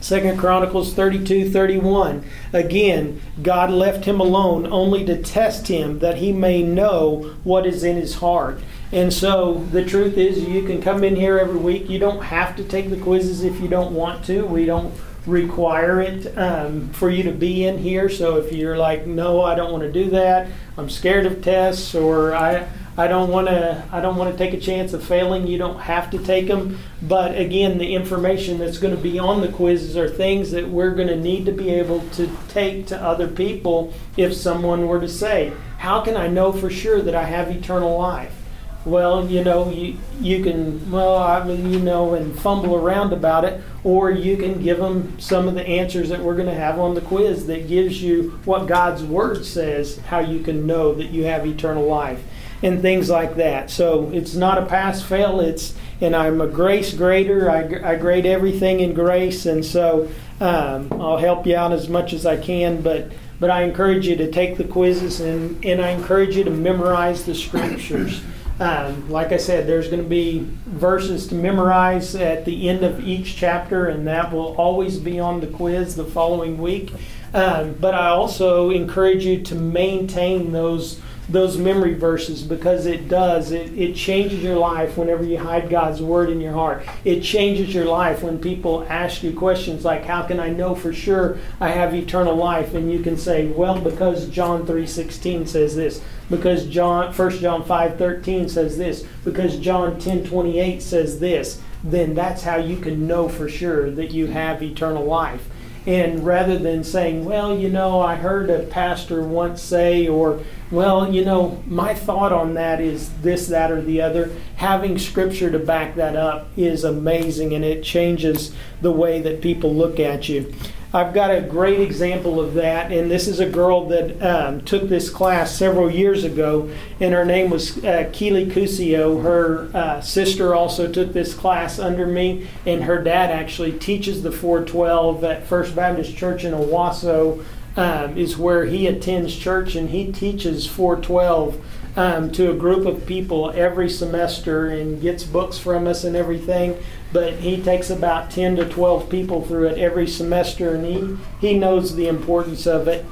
Second 0.00 0.38
Chronicles 0.38 0.94
32 0.94 1.50
31. 1.50 2.24
Again, 2.52 3.20
God 3.42 3.70
left 3.70 4.04
him 4.04 4.20
alone 4.20 4.66
only 4.66 5.04
to 5.04 5.20
test 5.20 5.66
him 5.68 5.98
that 5.98 6.18
he 6.18 6.32
may 6.32 6.62
know 6.62 7.34
what 7.42 7.66
is 7.66 7.82
in 7.82 7.96
his 7.96 8.16
heart. 8.16 8.60
And 8.92 9.12
so 9.12 9.66
the 9.72 9.84
truth 9.84 10.16
is, 10.16 10.44
you 10.44 10.62
can 10.62 10.80
come 10.80 11.02
in 11.02 11.16
here 11.16 11.38
every 11.38 11.58
week. 11.58 11.88
You 11.90 11.98
don't 11.98 12.22
have 12.22 12.54
to 12.56 12.62
take 12.62 12.88
the 12.88 12.96
quizzes 12.96 13.42
if 13.42 13.58
you 13.60 13.66
don't 13.66 13.94
want 13.94 14.24
to. 14.26 14.46
We 14.46 14.64
don't 14.64 14.94
require 15.26 16.00
it 16.00 16.36
um, 16.38 16.88
for 16.90 17.10
you 17.10 17.24
to 17.24 17.32
be 17.32 17.64
in 17.64 17.78
here. 17.78 18.08
So 18.08 18.36
if 18.36 18.52
you're 18.52 18.78
like, 18.78 19.06
no, 19.06 19.42
I 19.42 19.54
don't 19.54 19.72
want 19.72 19.82
to 19.82 19.92
do 19.92 20.10
that, 20.10 20.48
I'm 20.78 20.88
scared 20.88 21.26
of 21.26 21.42
tests, 21.42 21.94
or 21.94 22.34
I 22.34 22.68
I 22.98 23.08
don't 23.08 23.30
want 23.30 23.48
to 23.48 23.84
I 23.92 24.00
don't 24.00 24.16
want 24.16 24.32
to 24.32 24.38
take 24.38 24.54
a 24.54 24.60
chance 24.60 24.94
of 24.94 25.04
failing. 25.04 25.46
You 25.46 25.58
don't 25.58 25.80
have 25.80 26.10
to 26.12 26.18
take 26.18 26.46
them, 26.46 26.78
but 27.02 27.36
again, 27.38 27.76
the 27.76 27.94
information 27.94 28.58
that's 28.58 28.78
going 28.78 28.96
to 28.96 29.00
be 29.00 29.18
on 29.18 29.42
the 29.42 29.48
quizzes 29.48 29.96
are 29.96 30.08
things 30.08 30.50
that 30.52 30.68
we're 30.68 30.94
going 30.94 31.08
to 31.08 31.16
need 31.16 31.44
to 31.46 31.52
be 31.52 31.70
able 31.70 32.00
to 32.10 32.30
take 32.48 32.86
to 32.86 33.02
other 33.02 33.28
people 33.28 33.92
if 34.16 34.32
someone 34.34 34.86
were 34.86 35.00
to 35.00 35.08
say, 35.08 35.52
"How 35.78 36.00
can 36.00 36.16
I 36.16 36.28
know 36.28 36.52
for 36.52 36.70
sure 36.70 37.02
that 37.02 37.14
I 37.14 37.24
have 37.24 37.50
eternal 37.50 37.98
life?" 37.98 38.45
Well, 38.86 39.28
you 39.28 39.42
know, 39.42 39.68
you, 39.68 39.96
you 40.20 40.44
can, 40.44 40.92
well, 40.92 41.18
I 41.18 41.44
mean, 41.44 41.72
you 41.72 41.80
know, 41.80 42.14
and 42.14 42.38
fumble 42.38 42.76
around 42.76 43.12
about 43.12 43.44
it, 43.44 43.60
or 43.82 44.12
you 44.12 44.36
can 44.36 44.62
give 44.62 44.78
them 44.78 45.18
some 45.18 45.48
of 45.48 45.54
the 45.54 45.66
answers 45.66 46.08
that 46.10 46.20
we're 46.20 46.36
going 46.36 46.48
to 46.48 46.54
have 46.54 46.78
on 46.78 46.94
the 46.94 47.00
quiz 47.00 47.46
that 47.48 47.66
gives 47.66 48.00
you 48.00 48.38
what 48.44 48.66
God's 48.66 49.02
Word 49.02 49.44
says, 49.44 49.98
how 49.98 50.20
you 50.20 50.38
can 50.38 50.68
know 50.68 50.94
that 50.94 51.06
you 51.06 51.24
have 51.24 51.44
eternal 51.44 51.84
life, 51.84 52.22
and 52.62 52.80
things 52.80 53.10
like 53.10 53.34
that. 53.34 53.70
So 53.70 54.08
it's 54.12 54.36
not 54.36 54.56
a 54.56 54.66
pass 54.66 55.02
fail, 55.02 55.40
it's, 55.40 55.74
and 56.00 56.14
I'm 56.14 56.40
a 56.40 56.46
grace 56.46 56.94
grader, 56.94 57.50
I, 57.50 57.92
I 57.92 57.96
grade 57.96 58.24
everything 58.24 58.78
in 58.78 58.94
grace, 58.94 59.46
and 59.46 59.64
so 59.64 60.08
um, 60.40 60.92
I'll 60.92 61.18
help 61.18 61.44
you 61.44 61.56
out 61.56 61.72
as 61.72 61.88
much 61.88 62.12
as 62.12 62.24
I 62.24 62.36
can, 62.36 62.82
but 62.82 63.10
but 63.38 63.50
I 63.50 63.64
encourage 63.64 64.06
you 64.06 64.16
to 64.16 64.30
take 64.30 64.56
the 64.56 64.64
quizzes 64.64 65.20
and, 65.20 65.62
and 65.62 65.82
I 65.82 65.90
encourage 65.90 66.36
you 66.36 66.44
to 66.44 66.50
memorize 66.50 67.26
the 67.26 67.34
scriptures. 67.34 68.22
Um, 68.58 69.10
like 69.10 69.32
I 69.32 69.36
said, 69.36 69.66
there's 69.66 69.88
going 69.88 70.02
to 70.02 70.08
be 70.08 70.48
verses 70.66 71.26
to 71.28 71.34
memorize 71.34 72.14
at 72.14 72.44
the 72.46 72.68
end 72.68 72.84
of 72.84 73.06
each 73.06 73.36
chapter, 73.36 73.86
and 73.86 74.06
that 74.06 74.32
will 74.32 74.54
always 74.56 74.98
be 74.98 75.20
on 75.20 75.40
the 75.40 75.46
quiz 75.46 75.94
the 75.94 76.04
following 76.04 76.58
week. 76.58 76.92
Um, 77.34 77.74
but 77.74 77.94
I 77.94 78.08
also 78.08 78.70
encourage 78.70 79.26
you 79.26 79.42
to 79.42 79.54
maintain 79.54 80.52
those 80.52 81.00
those 81.28 81.58
memory 81.58 81.94
verses 81.94 82.42
because 82.42 82.86
it 82.86 83.08
does. 83.08 83.50
It, 83.50 83.76
it 83.76 83.96
changes 83.96 84.42
your 84.42 84.56
life 84.56 84.96
whenever 84.96 85.24
you 85.24 85.38
hide 85.38 85.68
God's 85.68 86.00
word 86.00 86.30
in 86.30 86.40
your 86.40 86.52
heart. 86.52 86.86
It 87.04 87.20
changes 87.20 87.74
your 87.74 87.84
life 87.84 88.22
when 88.22 88.38
people 88.38 88.86
ask 88.88 89.22
you 89.22 89.32
questions 89.34 89.84
like, 89.84 90.04
How 90.04 90.22
can 90.22 90.38
I 90.38 90.50
know 90.50 90.74
for 90.74 90.92
sure 90.92 91.38
I 91.60 91.68
have 91.68 91.94
eternal 91.94 92.36
life? 92.36 92.74
And 92.74 92.92
you 92.92 93.00
can 93.00 93.16
say, 93.16 93.46
Well, 93.46 93.80
because 93.80 94.28
John 94.28 94.66
3.16 94.66 95.48
says 95.48 95.74
this, 95.74 96.02
because 96.30 96.66
John 96.66 97.12
1 97.12 97.30
John 97.38 97.62
5.13 97.62 98.50
says 98.50 98.78
this, 98.78 99.04
because 99.24 99.58
John 99.58 100.00
10.28 100.00 100.80
says 100.80 101.20
this, 101.20 101.60
then 101.84 102.14
that's 102.14 102.42
how 102.42 102.56
you 102.56 102.78
can 102.78 103.06
know 103.06 103.28
for 103.28 103.48
sure 103.48 103.90
that 103.90 104.12
you 104.12 104.26
have 104.26 104.62
eternal 104.62 105.04
life. 105.04 105.48
And 105.86 106.26
rather 106.26 106.58
than 106.58 106.82
saying, 106.82 107.24
well, 107.24 107.56
you 107.56 107.68
know, 107.68 108.00
I 108.00 108.16
heard 108.16 108.50
a 108.50 108.64
pastor 108.64 109.22
once 109.22 109.62
say, 109.62 110.08
or, 110.08 110.42
well, 110.72 111.12
you 111.12 111.24
know, 111.24 111.62
my 111.66 111.94
thought 111.94 112.32
on 112.32 112.54
that 112.54 112.80
is 112.80 113.10
this, 113.22 113.46
that, 113.48 113.70
or 113.70 113.80
the 113.80 114.02
other, 114.02 114.32
having 114.56 114.98
scripture 114.98 115.50
to 115.50 115.60
back 115.60 115.94
that 115.94 116.16
up 116.16 116.48
is 116.56 116.82
amazing 116.82 117.54
and 117.54 117.64
it 117.64 117.84
changes 117.84 118.52
the 118.80 118.90
way 118.90 119.20
that 119.20 119.40
people 119.40 119.72
look 119.72 120.00
at 120.00 120.28
you. 120.28 120.52
I've 120.94 121.12
got 121.12 121.34
a 121.34 121.40
great 121.40 121.80
example 121.80 122.40
of 122.40 122.54
that, 122.54 122.92
and 122.92 123.10
this 123.10 123.26
is 123.26 123.40
a 123.40 123.48
girl 123.48 123.88
that 123.88 124.22
um, 124.22 124.60
took 124.62 124.88
this 124.88 125.10
class 125.10 125.54
several 125.54 125.90
years 125.90 126.22
ago, 126.22 126.70
and 127.00 127.12
her 127.12 127.24
name 127.24 127.50
was 127.50 127.84
uh, 127.84 128.08
Keely 128.12 128.46
Cusio. 128.46 129.20
Her 129.22 129.68
uh, 129.74 130.00
sister 130.00 130.54
also 130.54 130.90
took 130.90 131.12
this 131.12 131.34
class 131.34 131.80
under 131.80 132.06
me, 132.06 132.46
and 132.64 132.84
her 132.84 133.02
dad 133.02 133.30
actually 133.30 133.72
teaches 133.72 134.22
the 134.22 134.30
412 134.30 135.24
at 135.24 135.46
First 135.46 135.74
Baptist 135.74 136.16
Church 136.16 136.44
in 136.44 136.54
Owasso, 136.54 137.44
um, 137.76 138.16
is 138.16 138.38
where 138.38 138.64
he 138.64 138.86
attends 138.86 139.36
church, 139.36 139.74
and 139.74 139.90
he 139.90 140.12
teaches 140.12 140.66
412 140.66 141.62
um, 141.96 142.30
to 142.32 142.50
a 142.50 142.54
group 142.54 142.86
of 142.86 143.06
people 143.06 143.50
every 143.50 143.88
semester 143.88 144.66
and 144.66 145.00
gets 145.00 145.24
books 145.24 145.58
from 145.58 145.86
us 145.86 146.04
and 146.04 146.14
everything. 146.14 146.78
But 147.12 147.34
he 147.34 147.62
takes 147.62 147.90
about 147.90 148.30
10 148.30 148.56
to 148.56 148.68
12 148.68 149.08
people 149.08 149.42
through 149.42 149.68
it 149.68 149.78
every 149.78 150.06
semester, 150.06 150.74
and 150.74 150.84
he, 150.84 151.16
he 151.48 151.58
knows 151.58 151.94
the 151.94 152.08
importance 152.08 152.66
of 152.66 152.88
it. 152.88 153.04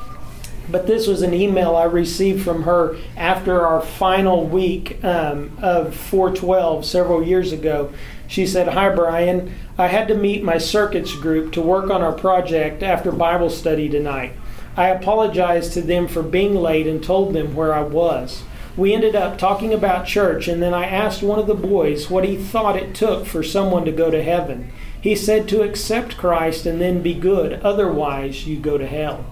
But 0.69 0.87
this 0.87 1.07
was 1.07 1.23
an 1.23 1.35
email 1.35 1.77
I 1.77 1.85
received 1.85 2.43
from 2.43 2.63
her 2.63 2.97
after 3.17 3.67
our 3.67 3.83
final 3.83 4.47
week 4.47 5.03
um, 5.05 5.57
of 5.61 5.95
412 5.95 6.87
several 6.87 7.23
years 7.23 7.53
ago. 7.53 7.93
She 8.27 8.47
said, 8.47 8.69
Hi, 8.69 8.95
Bryan. 8.95 9.55
I 9.77 9.89
had 9.89 10.09
to 10.09 10.15
meet 10.15 10.43
my 10.43 10.59
circuits 10.59 11.15
group 11.15 11.53
to 11.53 11.61
work 11.61 11.91
on 11.91 12.03
our 12.03 12.13
project 12.13 12.83
after 12.83 13.13
Bible 13.13 13.51
study 13.51 13.89
tonight. 13.89 14.33
I 14.77 14.89
apologized 14.89 15.73
to 15.75 15.83
them 15.83 16.09
for 16.09 16.23
being 16.23 16.55
late 16.55 16.87
and 16.87 17.03
told 17.03 17.35
them 17.35 17.55
where 17.55 17.75
I 17.75 17.83
was 17.83 18.43
we 18.77 18.93
ended 18.93 19.15
up 19.15 19.39
talking 19.39 19.73
about 19.73 20.07
church, 20.07 20.49
and 20.49 20.61
then 20.61 20.75
I 20.75 20.87
asked 20.87 21.23
one 21.23 21.39
of 21.39 21.47
the 21.47 21.55
boys 21.55 22.11
what 22.11 22.25
he 22.25 22.37
thought 22.37 22.77
it 22.77 22.95
took 22.95 23.27
for 23.27 23.43
someone 23.43 23.85
to 23.85 23.93
go 23.93 24.11
to 24.11 24.23
heaven. 24.23 24.73
He 25.01 25.15
said 25.15 25.49
to 25.49 25.63
accept 25.63 26.17
Christ 26.17 26.67
and 26.67 26.81
then 26.81 27.03
be 27.03 27.15
good, 27.15 27.61
otherwise, 27.61 28.47
you 28.47 28.57
go 28.57 28.77
to 28.77 28.87
hell. 28.87 29.27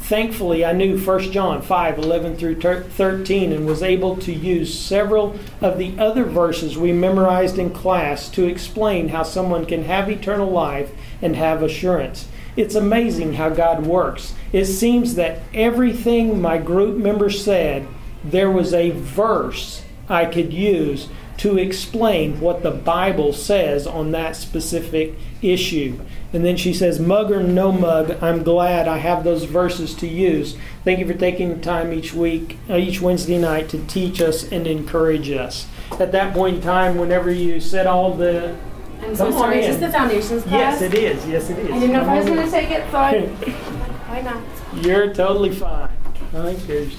Thankfully, 0.00 0.64
I 0.64 0.72
knew 0.72 0.98
1 0.98 1.32
John 1.32 1.60
5 1.60 1.98
11 1.98 2.36
through 2.36 2.60
13 2.60 3.52
and 3.52 3.66
was 3.66 3.82
able 3.82 4.16
to 4.16 4.32
use 4.32 4.78
several 4.78 5.38
of 5.60 5.76
the 5.76 5.98
other 5.98 6.24
verses 6.24 6.78
we 6.78 6.92
memorized 6.92 7.58
in 7.58 7.70
class 7.70 8.28
to 8.30 8.46
explain 8.46 9.08
how 9.08 9.22
someone 9.22 9.66
can 9.66 9.84
have 9.84 10.08
eternal 10.08 10.50
life 10.50 10.90
and 11.20 11.36
have 11.36 11.62
assurance. 11.62 12.28
It's 12.56 12.74
amazing 12.74 13.34
how 13.34 13.50
God 13.50 13.86
works. 13.86 14.34
It 14.52 14.64
seems 14.64 15.14
that 15.16 15.40
everything 15.52 16.40
my 16.40 16.58
group 16.58 16.96
members 16.96 17.44
said 17.44 17.86
there 18.24 18.50
was 18.50 18.72
a 18.72 18.90
verse 18.90 19.82
I 20.08 20.24
could 20.24 20.52
use 20.52 21.08
to 21.38 21.56
explain 21.56 22.40
what 22.40 22.62
the 22.62 22.70
Bible 22.70 23.32
says 23.32 23.86
on 23.86 24.10
that 24.10 24.34
specific 24.34 25.14
issue. 25.40 26.00
And 26.32 26.44
then 26.44 26.56
she 26.56 26.74
says, 26.74 26.98
Mug 26.98 27.30
or 27.30 27.42
no 27.42 27.70
mug, 27.72 28.22
I'm 28.22 28.42
glad 28.42 28.88
I 28.88 28.98
have 28.98 29.24
those 29.24 29.44
verses 29.44 29.94
to 29.96 30.06
use. 30.06 30.56
Thank 30.84 30.98
you 30.98 31.06
for 31.06 31.14
taking 31.14 31.48
the 31.48 31.60
time 31.60 31.92
each 31.92 32.12
week, 32.12 32.58
uh, 32.68 32.76
each 32.76 33.00
Wednesday 33.00 33.38
night 33.38 33.68
to 33.70 33.84
teach 33.86 34.20
us 34.20 34.50
and 34.50 34.66
encourage 34.66 35.30
us. 35.30 35.66
At 35.92 36.12
that 36.12 36.34
point 36.34 36.56
in 36.56 36.62
time, 36.62 36.98
whenever 36.98 37.30
you 37.30 37.60
said 37.60 37.86
all 37.86 38.14
the. 38.14 38.56
I'm 39.00 39.14
so 39.14 39.30
sorry, 39.30 39.60
is 39.60 39.78
this 39.78 39.86
the 39.86 39.96
foundations 39.96 40.42
class? 40.42 40.80
Yes, 40.80 40.82
it 40.82 40.94
is. 40.94 41.26
Yes, 41.26 41.50
it 41.50 41.58
is. 41.60 41.70
I 41.70 41.78
didn't 41.78 41.92
know 41.92 42.02
if 42.02 42.08
I 42.08 42.18
was 42.18 42.26
going 42.26 42.44
to 42.44 42.50
take 42.50 42.70
it, 42.70 42.90
so 42.90 42.98
I. 42.98 43.20
Why 44.08 44.20
not? 44.22 44.42
You're 44.84 45.14
totally 45.14 45.54
fine. 45.54 45.88
I 46.34 46.42
think 46.42 46.66
there's 46.66 46.96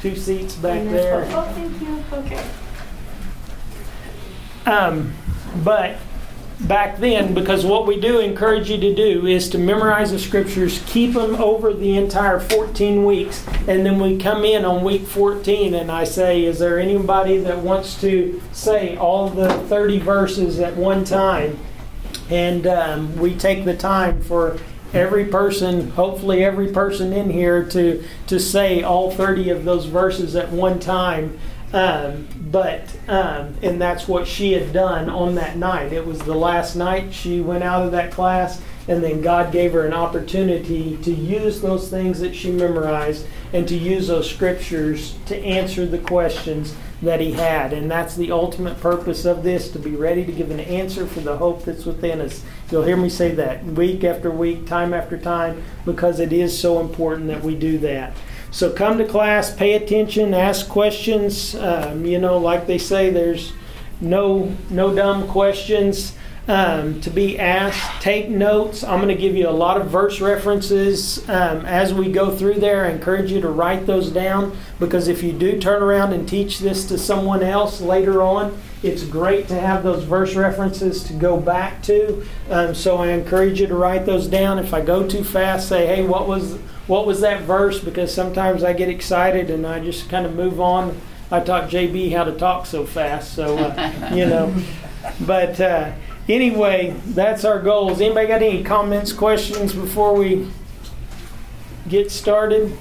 two 0.00 0.16
seats 0.16 0.54
back 0.56 0.84
there. 0.88 1.24
Oh, 1.30 1.42
thank 1.54 1.80
you. 1.80 2.04
Okay. 2.12 2.50
Um, 4.66 5.14
but 5.64 5.96
back 6.60 6.98
then 6.98 7.32
because 7.32 7.64
what 7.64 7.86
we 7.86 7.98
do 7.98 8.18
encourage 8.18 8.70
you 8.70 8.78
to 8.78 8.94
do 8.94 9.26
is 9.26 9.48
to 9.50 9.58
memorize 9.58 10.10
the 10.10 10.18
scriptures, 10.18 10.82
keep 10.86 11.14
them 11.14 11.34
over 11.36 11.72
the 11.72 11.96
entire 11.96 12.38
14 12.38 13.04
weeks, 13.04 13.46
and 13.66 13.84
then 13.84 13.98
we 13.98 14.18
come 14.18 14.44
in 14.44 14.64
on 14.64 14.84
week 14.84 15.06
14 15.06 15.74
and 15.74 15.90
I 15.90 16.04
say, 16.04 16.44
Is 16.44 16.58
there 16.58 16.78
anybody 16.78 17.38
that 17.38 17.58
wants 17.58 18.00
to 18.02 18.40
say 18.52 18.96
all 18.96 19.28
the 19.28 19.52
30 19.68 19.98
verses 20.00 20.60
at 20.60 20.76
one 20.76 21.04
time? 21.04 21.58
And 22.28 22.66
um, 22.66 23.16
we 23.16 23.34
take 23.34 23.64
the 23.64 23.76
time 23.76 24.22
for 24.22 24.58
every 24.92 25.26
person, 25.26 25.90
hopefully 25.90 26.44
every 26.44 26.72
person 26.72 27.12
in 27.12 27.30
here, 27.30 27.64
to, 27.66 28.04
to 28.26 28.40
say 28.40 28.82
all 28.82 29.10
30 29.10 29.50
of 29.50 29.64
those 29.64 29.86
verses 29.86 30.36
at 30.36 30.50
one 30.50 30.78
time. 30.78 31.38
Um, 31.72 32.26
but 32.50 32.96
um, 33.06 33.54
and 33.62 33.80
that's 33.80 34.08
what 34.08 34.26
she 34.26 34.52
had 34.52 34.72
done 34.72 35.08
on 35.08 35.34
that 35.36 35.56
night. 35.56 35.92
It 35.92 36.06
was 36.06 36.18
the 36.20 36.34
last 36.34 36.74
night 36.74 37.14
she 37.14 37.40
went 37.40 37.62
out 37.62 37.84
of 37.84 37.92
that 37.92 38.12
class, 38.12 38.60
and 38.88 39.02
then 39.04 39.20
God 39.20 39.52
gave 39.52 39.72
her 39.72 39.86
an 39.86 39.92
opportunity 39.92 40.96
to 40.98 41.12
use 41.12 41.60
those 41.60 41.88
things 41.88 42.20
that 42.20 42.34
she 42.34 42.50
memorized 42.50 43.26
and 43.52 43.68
to 43.68 43.76
use 43.76 44.08
those 44.08 44.28
scriptures 44.28 45.16
to 45.26 45.36
answer 45.38 45.86
the 45.86 45.98
questions 45.98 46.74
that 47.02 47.20
he 47.20 47.32
had. 47.32 47.72
And 47.72 47.90
that's 47.90 48.16
the 48.16 48.30
ultimate 48.30 48.80
purpose 48.80 49.24
of 49.24 49.42
this 49.42 49.70
to 49.72 49.78
be 49.78 49.92
ready 49.92 50.24
to 50.24 50.32
give 50.32 50.50
an 50.50 50.60
answer 50.60 51.06
for 51.06 51.20
the 51.20 51.38
hope 51.38 51.64
that's 51.64 51.86
within 51.86 52.20
us. 52.20 52.42
You'll 52.70 52.82
hear 52.82 52.96
me 52.96 53.08
say 53.08 53.30
that 53.32 53.64
week 53.64 54.04
after 54.04 54.30
week, 54.30 54.66
time 54.66 54.92
after 54.92 55.16
time, 55.16 55.62
because 55.84 56.20
it 56.20 56.32
is 56.32 56.58
so 56.58 56.80
important 56.80 57.28
that 57.28 57.42
we 57.42 57.54
do 57.54 57.78
that. 57.78 58.14
So 58.50 58.72
come 58.72 58.98
to 58.98 59.06
class, 59.06 59.54
pay 59.54 59.74
attention, 59.74 60.34
ask 60.34 60.68
questions. 60.68 61.54
Um, 61.54 62.04
you 62.04 62.18
know, 62.18 62.36
like 62.38 62.66
they 62.66 62.78
say, 62.78 63.10
there's 63.10 63.52
no 64.00 64.54
no 64.70 64.94
dumb 64.94 65.28
questions 65.28 66.16
um, 66.48 67.00
to 67.02 67.10
be 67.10 67.38
asked. 67.38 68.02
Take 68.02 68.28
notes. 68.28 68.82
I'm 68.82 68.98
going 68.98 69.14
to 69.14 69.20
give 69.20 69.36
you 69.36 69.48
a 69.48 69.50
lot 69.50 69.80
of 69.80 69.88
verse 69.88 70.20
references 70.20 71.28
um, 71.28 71.64
as 71.64 71.94
we 71.94 72.10
go 72.10 72.34
through 72.34 72.54
there. 72.54 72.86
I 72.86 72.90
encourage 72.90 73.30
you 73.30 73.40
to 73.40 73.48
write 73.48 73.86
those 73.86 74.10
down 74.10 74.56
because 74.80 75.06
if 75.06 75.22
you 75.22 75.32
do 75.32 75.60
turn 75.60 75.82
around 75.82 76.12
and 76.12 76.28
teach 76.28 76.58
this 76.58 76.86
to 76.86 76.98
someone 76.98 77.42
else 77.42 77.80
later 77.80 78.20
on, 78.20 78.60
it's 78.82 79.04
great 79.04 79.46
to 79.48 79.60
have 79.60 79.84
those 79.84 80.02
verse 80.04 80.34
references 80.34 81.04
to 81.04 81.12
go 81.12 81.38
back 81.38 81.82
to. 81.84 82.26
Um, 82.48 82.74
so 82.74 82.96
I 82.96 83.08
encourage 83.08 83.60
you 83.60 83.68
to 83.68 83.74
write 83.74 84.06
those 84.06 84.26
down. 84.26 84.58
If 84.58 84.74
I 84.74 84.80
go 84.80 85.06
too 85.06 85.22
fast, 85.22 85.68
say, 85.68 85.86
"Hey, 85.86 86.02
what 86.02 86.26
was 86.26 86.58
what 86.86 87.06
was 87.06 87.20
that 87.20 87.42
verse?" 87.42 87.78
Because 87.78 88.12
sometimes 88.12 88.64
I 88.64 88.72
get 88.72 88.88
excited 88.88 89.50
and 89.50 89.66
I 89.66 89.80
just 89.80 90.08
kind 90.08 90.26
of 90.26 90.34
move 90.34 90.60
on. 90.60 91.00
I 91.30 91.40
taught 91.40 91.70
JB 91.70 92.12
how 92.12 92.24
to 92.24 92.32
talk 92.32 92.66
so 92.66 92.84
fast, 92.84 93.34
so 93.34 93.56
uh, 93.58 94.10
you 94.14 94.26
know. 94.26 94.54
But 95.20 95.60
uh, 95.60 95.92
anyway, 96.28 96.94
that's 97.06 97.44
our 97.44 97.60
goals. 97.60 98.00
Anybody 98.00 98.26
got 98.26 98.42
any 98.42 98.62
comments, 98.62 99.12
questions 99.12 99.74
before 99.74 100.14
we 100.14 100.50
get 101.88 102.10
started? 102.10 102.76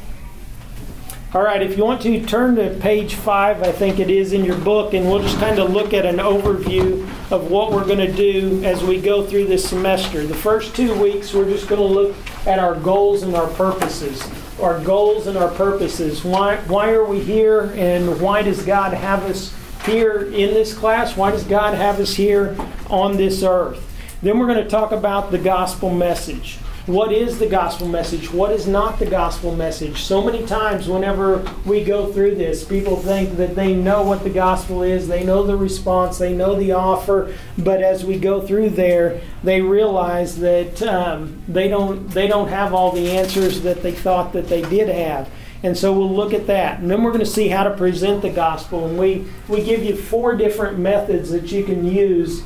All 1.32 1.44
right, 1.44 1.62
if 1.62 1.78
you 1.78 1.86
want 1.86 2.02
to 2.02 2.26
turn 2.26 2.56
to 2.56 2.72
page 2.80 3.14
five, 3.14 3.62
I 3.62 3.72
think 3.72 4.00
it 4.00 4.10
is 4.10 4.34
in 4.34 4.44
your 4.44 4.58
book, 4.58 4.96
and 4.96 5.08
we'll 5.08 5.22
just 5.22 5.38
kind 5.38 5.60
of 5.60 5.70
look 5.70 5.94
at 5.94 6.04
an 6.04 6.18
overview 6.18 7.04
of 7.32 7.52
what 7.52 7.72
we're 7.72 7.86
going 7.86 8.00
to 8.00 8.12
do 8.12 8.64
as 8.64 8.84
we 8.84 9.00
go 9.00 9.24
through 9.24 9.46
this 9.46 9.70
semester. 9.70 10.26
The 10.26 10.34
first 10.34 10.76
two 10.76 11.00
weeks, 11.00 11.32
we're 11.32 11.48
just 11.48 11.68
going 11.68 11.82
to 11.82 11.88
look 11.88 12.16
at 12.48 12.58
our 12.58 12.74
goals 12.74 13.22
and 13.22 13.36
our 13.36 13.46
purposes. 13.50 14.28
Our 14.60 14.84
goals 14.84 15.28
and 15.28 15.38
our 15.38 15.52
purposes. 15.52 16.24
Why, 16.24 16.58
why 16.62 16.94
are 16.94 17.06
we 17.06 17.20
here, 17.20 17.76
and 17.76 18.20
why 18.20 18.42
does 18.42 18.66
God 18.66 18.96
have 18.96 19.24
us 19.26 19.56
here 19.86 20.22
in 20.22 20.56
this 20.56 20.74
class? 20.74 21.16
Why 21.16 21.30
does 21.30 21.44
God 21.44 21.76
have 21.76 22.00
us 22.00 22.16
here 22.16 22.58
on 22.90 23.18
this 23.18 23.44
earth? 23.44 23.86
Then 24.24 24.40
we're 24.40 24.48
going 24.48 24.64
to 24.64 24.70
talk 24.70 24.92
about 24.92 25.30
the 25.30 25.38
gospel 25.38 25.92
message 25.92 26.58
what 26.90 27.14
is 27.14 27.38
the 27.38 27.46
gospel 27.46 27.88
message? 27.88 28.32
What 28.32 28.52
is 28.52 28.68
not 28.68 28.98
the 28.98 29.06
gospel 29.06 29.56
message? 29.56 30.02
So 30.02 30.24
many 30.24 30.44
times, 30.48 30.88
whenever 30.88 31.48
we 31.64 31.84
go 31.84 32.12
through 32.12 32.34
this, 32.34 32.64
people 32.64 32.96
think 32.96 33.38
that 33.38 33.56
they 33.56 33.76
know 33.76 34.02
what 34.02 34.24
the 34.24 34.32
gospel 34.32 34.82
is, 34.82 35.08
they 35.08 35.24
know 35.24 35.44
the 35.44 35.56
response, 35.56 36.18
they 36.18 36.34
know 36.34 36.56
the 36.56 36.72
offer, 36.72 37.36
but 37.60 37.84
as 37.84 38.04
we 38.04 38.18
go 38.18 38.42
through 38.42 38.72
there, 38.72 39.22
they 39.44 39.62
realize 39.62 40.40
that 40.40 40.82
um, 40.82 41.40
they 41.48 41.68
don't 41.68 42.10
they 42.10 42.28
don't 42.28 42.48
have 42.48 42.74
all 42.74 42.92
the 42.92 43.12
answers 43.12 43.62
that 43.62 43.84
they 43.84 43.92
thought 43.92 44.34
that 44.34 44.48
they 44.48 44.64
did 44.64 44.90
have. 44.90 45.30
And 45.62 45.78
so 45.78 45.94
we'll 45.94 46.14
look 46.14 46.34
at 46.34 46.48
that. 46.48 46.80
And 46.80 46.90
then 46.90 47.04
we're 47.04 47.12
going 47.12 47.20
to 47.20 47.26
see 47.26 47.50
how 47.50 47.66
to 47.66 47.76
present 47.76 48.22
the 48.22 48.30
gospel. 48.30 48.88
And 48.88 48.98
we, 48.98 49.26
we 49.50 49.62
give 49.62 49.84
you 49.84 49.94
four 49.94 50.36
different 50.36 50.80
methods 50.80 51.32
that 51.32 51.52
you 51.52 51.66
can 51.66 51.86
use 51.86 52.44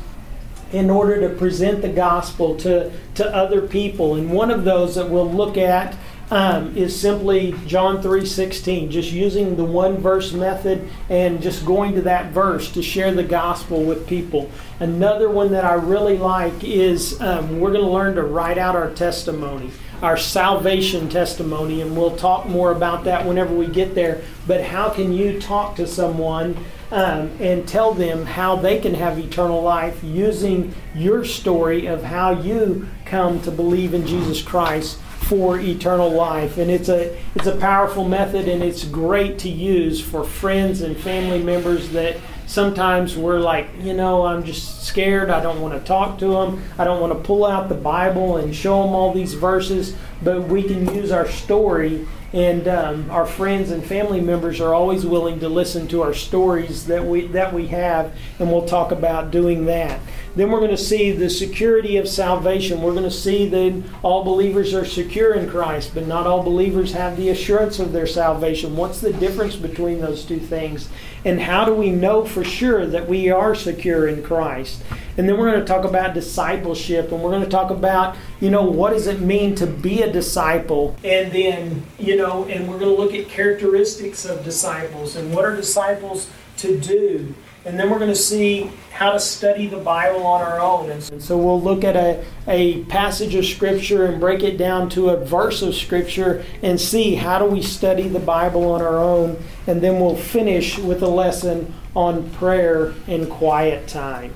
in 0.73 0.89
order 0.89 1.21
to 1.21 1.35
present 1.35 1.81
the 1.81 1.89
gospel 1.89 2.57
to, 2.57 2.91
to 3.15 3.35
other 3.35 3.61
people. 3.61 4.15
And 4.15 4.31
one 4.31 4.51
of 4.51 4.65
those 4.65 4.95
that 4.95 5.09
we'll 5.09 5.31
look 5.31 5.55
at 5.55 5.95
um, 6.31 6.75
is 6.75 6.99
simply 6.99 7.53
John 7.67 8.01
3:16, 8.01 8.89
just 8.89 9.11
using 9.11 9.55
the 9.55 9.63
one 9.63 9.97
verse 9.97 10.33
method 10.33 10.89
and 11.09 11.41
just 11.41 11.63
going 11.65 11.93
to 11.95 12.01
that 12.03 12.31
verse 12.31 12.71
to 12.71 12.81
share 12.81 13.13
the 13.13 13.23
gospel 13.23 13.83
with 13.83 14.07
people. 14.07 14.49
Another 14.79 15.29
one 15.29 15.51
that 15.51 15.63
I 15.63 15.73
really 15.73 16.17
like 16.17 16.63
is 16.63 17.21
um, 17.21 17.59
we're 17.59 17.71
going 17.71 17.85
to 17.85 17.91
learn 17.91 18.15
to 18.15 18.23
write 18.23 18.57
out 18.57 18.75
our 18.75 18.89
testimony, 18.89 19.69
our 20.03 20.17
salvation 20.17 21.07
testimony, 21.07 21.81
and 21.81 21.95
we'll 21.95 22.15
talk 22.17 22.45
more 22.45 22.71
about 22.71 23.05
that 23.05 23.25
whenever 23.25 23.55
we 23.55 23.67
get 23.67 23.95
there. 23.95 24.21
But 24.45 24.61
how 24.61 24.89
can 24.89 25.13
you 25.13 25.39
talk 25.39 25.77
to 25.77 25.87
someone 25.87 26.57
um, 26.91 27.31
and 27.39 27.65
tell 27.65 27.93
them 27.93 28.25
how 28.25 28.57
they 28.57 28.79
can 28.79 28.93
have 28.95 29.17
eternal 29.17 29.61
life 29.61 30.03
using 30.03 30.75
your 30.93 31.23
story 31.23 31.85
of 31.85 32.03
how 32.03 32.31
you 32.31 32.87
come 33.05 33.41
to 33.43 33.51
believe 33.51 33.93
in 33.93 34.05
Jesus 34.05 34.41
Christ 34.41 34.99
for 35.23 35.57
eternal 35.57 36.11
life 36.11 36.57
and 36.57 36.69
it's 36.69 36.89
a 36.89 37.17
it's 37.33 37.47
a 37.47 37.55
powerful 37.55 38.05
method 38.05 38.45
and 38.49 38.61
it's 38.61 38.83
great 38.83 39.39
to 39.39 39.47
use 39.47 40.01
for 40.01 40.21
friends 40.21 40.81
and 40.81 40.97
family 40.97 41.41
members 41.41 41.89
that 41.91 42.17
sometimes 42.53 43.17
we're 43.17 43.39
like 43.39 43.67
you 43.79 43.95
know 43.95 44.27
i'm 44.27 44.43
just 44.43 44.83
scared 44.83 45.31
i 45.31 45.41
don't 45.41 45.59
want 45.59 45.73
to 45.73 45.79
talk 45.87 46.19
to 46.19 46.27
them 46.27 46.63
i 46.77 46.83
don't 46.83 47.01
want 47.01 47.11
to 47.11 47.17
pull 47.19 47.43
out 47.43 47.67
the 47.67 47.73
bible 47.73 48.37
and 48.37 48.55
show 48.55 48.83
them 48.83 48.93
all 48.93 49.11
these 49.11 49.33
verses 49.33 49.95
but 50.21 50.43
we 50.43 50.61
can 50.61 50.85
use 50.93 51.11
our 51.11 51.27
story 51.27 52.05
and 52.33 52.67
um, 52.67 53.11
our 53.11 53.27
friends 53.27 53.69
and 53.69 53.83
family 53.83 54.19
members 54.19 54.59
are 54.59 54.73
always 54.73 55.05
willing 55.05 55.39
to 55.39 55.49
listen 55.49 55.87
to 55.89 56.01
our 56.01 56.15
stories 56.15 56.87
that 56.87 57.05
we 57.05 57.27
that 57.27 57.53
we 57.53 57.67
have, 57.67 58.11
and 58.39 58.51
we'll 58.51 58.65
talk 58.65 58.91
about 58.91 59.29
doing 59.29 59.65
that. 59.67 59.99
Then 60.35 60.49
we're 60.49 60.59
going 60.59 60.71
to 60.71 60.77
see 60.77 61.11
the 61.11 61.29
security 61.29 61.97
of 61.97 62.07
salvation. 62.07 62.81
We're 62.81 62.93
going 62.93 63.03
to 63.03 63.11
see 63.11 63.47
that 63.49 63.83
all 64.01 64.23
believers 64.23 64.73
are 64.73 64.85
secure 64.85 65.35
in 65.35 65.47
Christ, 65.47 65.91
but 65.93 66.07
not 66.07 66.25
all 66.25 66.41
believers 66.41 66.93
have 66.93 67.17
the 67.17 67.29
assurance 67.29 67.77
of 67.77 67.93
their 67.93 68.07
salvation. 68.07 68.75
What's 68.75 68.99
the 68.99 69.13
difference 69.13 69.55
between 69.55 70.01
those 70.01 70.25
two 70.25 70.39
things? 70.39 70.89
And 71.23 71.39
how 71.39 71.65
do 71.65 71.73
we 71.73 71.91
know 71.91 72.25
for 72.25 72.43
sure 72.43 72.85
that 72.87 73.07
we 73.07 73.29
are 73.29 73.53
secure 73.53 74.07
in 74.07 74.23
Christ? 74.23 74.83
And 75.17 75.29
then 75.29 75.37
we're 75.37 75.51
going 75.51 75.61
to 75.61 75.67
talk 75.67 75.85
about 75.85 76.15
discipleship 76.15 77.11
and 77.11 77.21
we're 77.21 77.29
going 77.29 77.43
to 77.43 77.49
talk 77.49 77.69
about, 77.69 78.15
you 78.41 78.49
know, 78.49 78.63
what 78.63 78.89
does 78.89 79.05
it 79.05 79.21
mean 79.21 79.53
to 79.55 79.67
be 79.67 80.01
a 80.01 80.11
disciple? 80.11 80.95
And 81.03 81.31
then, 81.31 81.85
you 81.99 82.17
know, 82.17 82.45
and 82.45 82.67
we're 82.67 82.79
going 82.79 82.95
to 82.95 82.99
look 82.99 83.13
at 83.13 83.29
characteristics 83.29 84.25
of 84.25 84.43
disciples 84.43 85.15
and 85.15 85.33
what 85.33 85.45
are 85.45 85.55
disciples 85.55 86.27
to 86.57 86.79
do. 86.79 87.35
And 87.65 87.79
then 87.79 87.89
we're 87.89 87.99
going 87.99 88.09
to 88.09 88.15
see 88.15 88.69
how 88.91 89.11
to 89.11 89.19
study 89.19 89.67
the 89.67 89.77
Bible 89.77 90.25
on 90.25 90.41
our 90.41 90.59
own. 90.59 90.89
And 90.91 91.23
so 91.23 91.37
we'll 91.37 91.61
look 91.61 91.83
at 91.83 91.95
a, 91.95 92.23
a 92.47 92.83
passage 92.85 93.35
of 93.35 93.45
Scripture 93.45 94.05
and 94.05 94.19
break 94.19 94.43
it 94.43 94.57
down 94.57 94.89
to 94.91 95.09
a 95.09 95.25
verse 95.25 95.61
of 95.61 95.73
Scripture 95.73 96.43
and 96.61 96.79
see 96.79 97.15
how 97.15 97.39
do 97.39 97.45
we 97.45 97.61
study 97.61 98.09
the 98.09 98.19
Bible 98.19 98.71
on 98.71 98.81
our 98.81 98.97
own. 98.97 99.41
And 99.65 99.81
then 99.81 99.99
we'll 99.99 100.17
finish 100.17 100.77
with 100.77 101.01
a 101.01 101.07
lesson 101.07 101.73
on 101.95 102.29
prayer 102.31 102.93
and 103.07 103.29
quiet 103.29 103.87
time. 103.87 104.33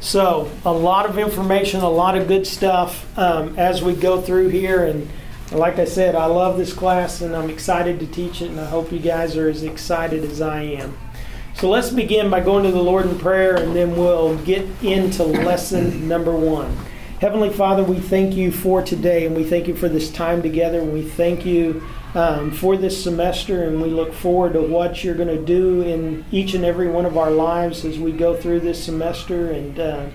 So, 0.00 0.50
a 0.64 0.72
lot 0.72 1.08
of 1.08 1.16
information, 1.16 1.80
a 1.80 1.88
lot 1.88 2.18
of 2.18 2.26
good 2.26 2.44
stuff 2.44 3.16
um, 3.16 3.56
as 3.56 3.82
we 3.82 3.94
go 3.94 4.20
through 4.20 4.48
here. 4.48 4.84
And 4.84 5.08
like 5.52 5.78
I 5.78 5.84
said, 5.84 6.16
I 6.16 6.26
love 6.26 6.58
this 6.58 6.72
class 6.72 7.20
and 7.20 7.36
I'm 7.36 7.48
excited 7.48 8.00
to 8.00 8.06
teach 8.08 8.42
it, 8.42 8.50
and 8.50 8.58
I 8.58 8.66
hope 8.66 8.90
you 8.90 8.98
guys 8.98 9.36
are 9.36 9.48
as 9.48 9.62
excited 9.62 10.24
as 10.24 10.40
I 10.40 10.62
am. 10.62 10.96
So, 11.54 11.68
let's 11.68 11.90
begin 11.90 12.28
by 12.30 12.40
going 12.40 12.64
to 12.64 12.72
the 12.72 12.82
Lord 12.82 13.06
in 13.06 13.18
prayer, 13.18 13.56
and 13.56 13.74
then 13.74 13.96
we'll 13.96 14.36
get 14.38 14.66
into 14.82 15.22
lesson 15.22 16.08
number 16.08 16.34
one. 16.34 16.76
Heavenly 17.20 17.50
Father, 17.50 17.84
we 17.84 18.00
thank 18.00 18.34
you 18.34 18.50
for 18.50 18.82
today, 18.82 19.26
and 19.26 19.36
we 19.36 19.44
thank 19.44 19.68
you 19.68 19.76
for 19.76 19.88
this 19.88 20.10
time 20.10 20.42
together, 20.42 20.80
and 20.80 20.92
we 20.92 21.02
thank 21.02 21.46
you 21.46 21.80
um, 22.14 22.50
for 22.50 22.76
this 22.76 23.00
semester, 23.00 23.62
and 23.62 23.80
we 23.80 23.90
look 23.90 24.12
forward 24.12 24.54
to 24.54 24.60
what 24.60 25.04
you're 25.04 25.14
going 25.14 25.28
to 25.28 25.40
do 25.40 25.82
in 25.82 26.24
each 26.32 26.54
and 26.54 26.64
every 26.64 26.88
one 26.88 27.06
of 27.06 27.16
our 27.16 27.30
lives 27.30 27.84
as 27.84 27.98
we 27.98 28.10
go 28.10 28.36
through 28.36 28.58
this 28.60 28.82
semester 28.82 29.52
and 29.52 29.78
uh, 29.78 30.06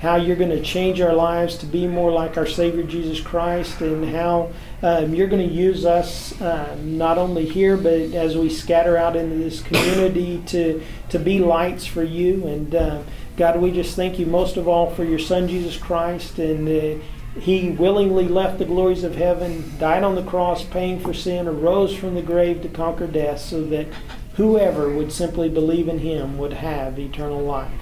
how 0.00 0.16
you're 0.16 0.36
going 0.36 0.50
to 0.50 0.62
change 0.62 1.00
our 1.00 1.12
lives 1.12 1.58
to 1.58 1.66
be 1.66 1.86
more 1.86 2.10
like 2.10 2.36
our 2.36 2.46
Savior 2.46 2.82
Jesus 2.82 3.20
Christ, 3.20 3.80
and 3.80 4.14
how 4.14 4.50
um, 4.82 5.14
you're 5.14 5.28
going 5.28 5.46
to 5.46 5.54
use 5.54 5.84
us 5.84 6.40
uh, 6.40 6.76
not 6.82 7.18
only 7.18 7.46
here 7.46 7.76
but 7.76 7.92
as 7.92 8.36
we 8.36 8.48
scatter 8.48 8.96
out 8.96 9.16
into 9.16 9.36
this 9.36 9.60
community 9.60 10.42
to 10.46 10.82
to 11.10 11.18
be 11.18 11.38
lights 11.38 11.86
for 11.86 12.02
you 12.02 12.46
and. 12.46 12.74
Uh, 12.74 13.02
God, 13.40 13.58
we 13.58 13.70
just 13.70 13.96
thank 13.96 14.18
you 14.18 14.26
most 14.26 14.58
of 14.58 14.68
all 14.68 14.90
for 14.90 15.02
your 15.02 15.18
Son, 15.18 15.48
Jesus 15.48 15.78
Christ, 15.78 16.38
and 16.38 16.68
uh, 16.68 17.02
he 17.40 17.70
willingly 17.70 18.28
left 18.28 18.58
the 18.58 18.66
glories 18.66 19.02
of 19.02 19.14
heaven, 19.14 19.72
died 19.78 20.04
on 20.04 20.14
the 20.14 20.22
cross, 20.22 20.62
paying 20.62 21.00
for 21.00 21.14
sin, 21.14 21.48
arose 21.48 21.96
from 21.96 22.14
the 22.14 22.20
grave 22.20 22.60
to 22.60 22.68
conquer 22.68 23.06
death, 23.06 23.40
so 23.40 23.64
that 23.64 23.86
whoever 24.34 24.90
would 24.90 25.10
simply 25.10 25.48
believe 25.48 25.88
in 25.88 26.00
him 26.00 26.36
would 26.36 26.52
have 26.52 26.98
eternal 26.98 27.40
life. 27.40 27.79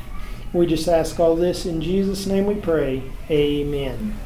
We 0.52 0.66
just 0.66 0.88
ask 0.88 1.20
all 1.20 1.36
this 1.36 1.66
in 1.66 1.82
Jesus' 1.82 2.26
name 2.26 2.46
we 2.46 2.54
pray. 2.54 3.02
Amen. 3.30 4.18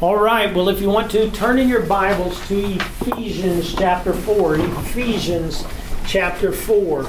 All 0.00 0.16
right, 0.16 0.52
well, 0.52 0.68
if 0.68 0.80
you 0.80 0.90
want 0.90 1.10
to, 1.12 1.30
turn 1.30 1.58
in 1.58 1.68
your 1.68 1.86
Bibles 1.86 2.46
to 2.48 2.74
Ephesians 2.74 3.74
chapter 3.74 4.12
4. 4.12 4.56
Ephesians 4.56 5.64
chapter 6.04 6.50
4. 6.50 7.04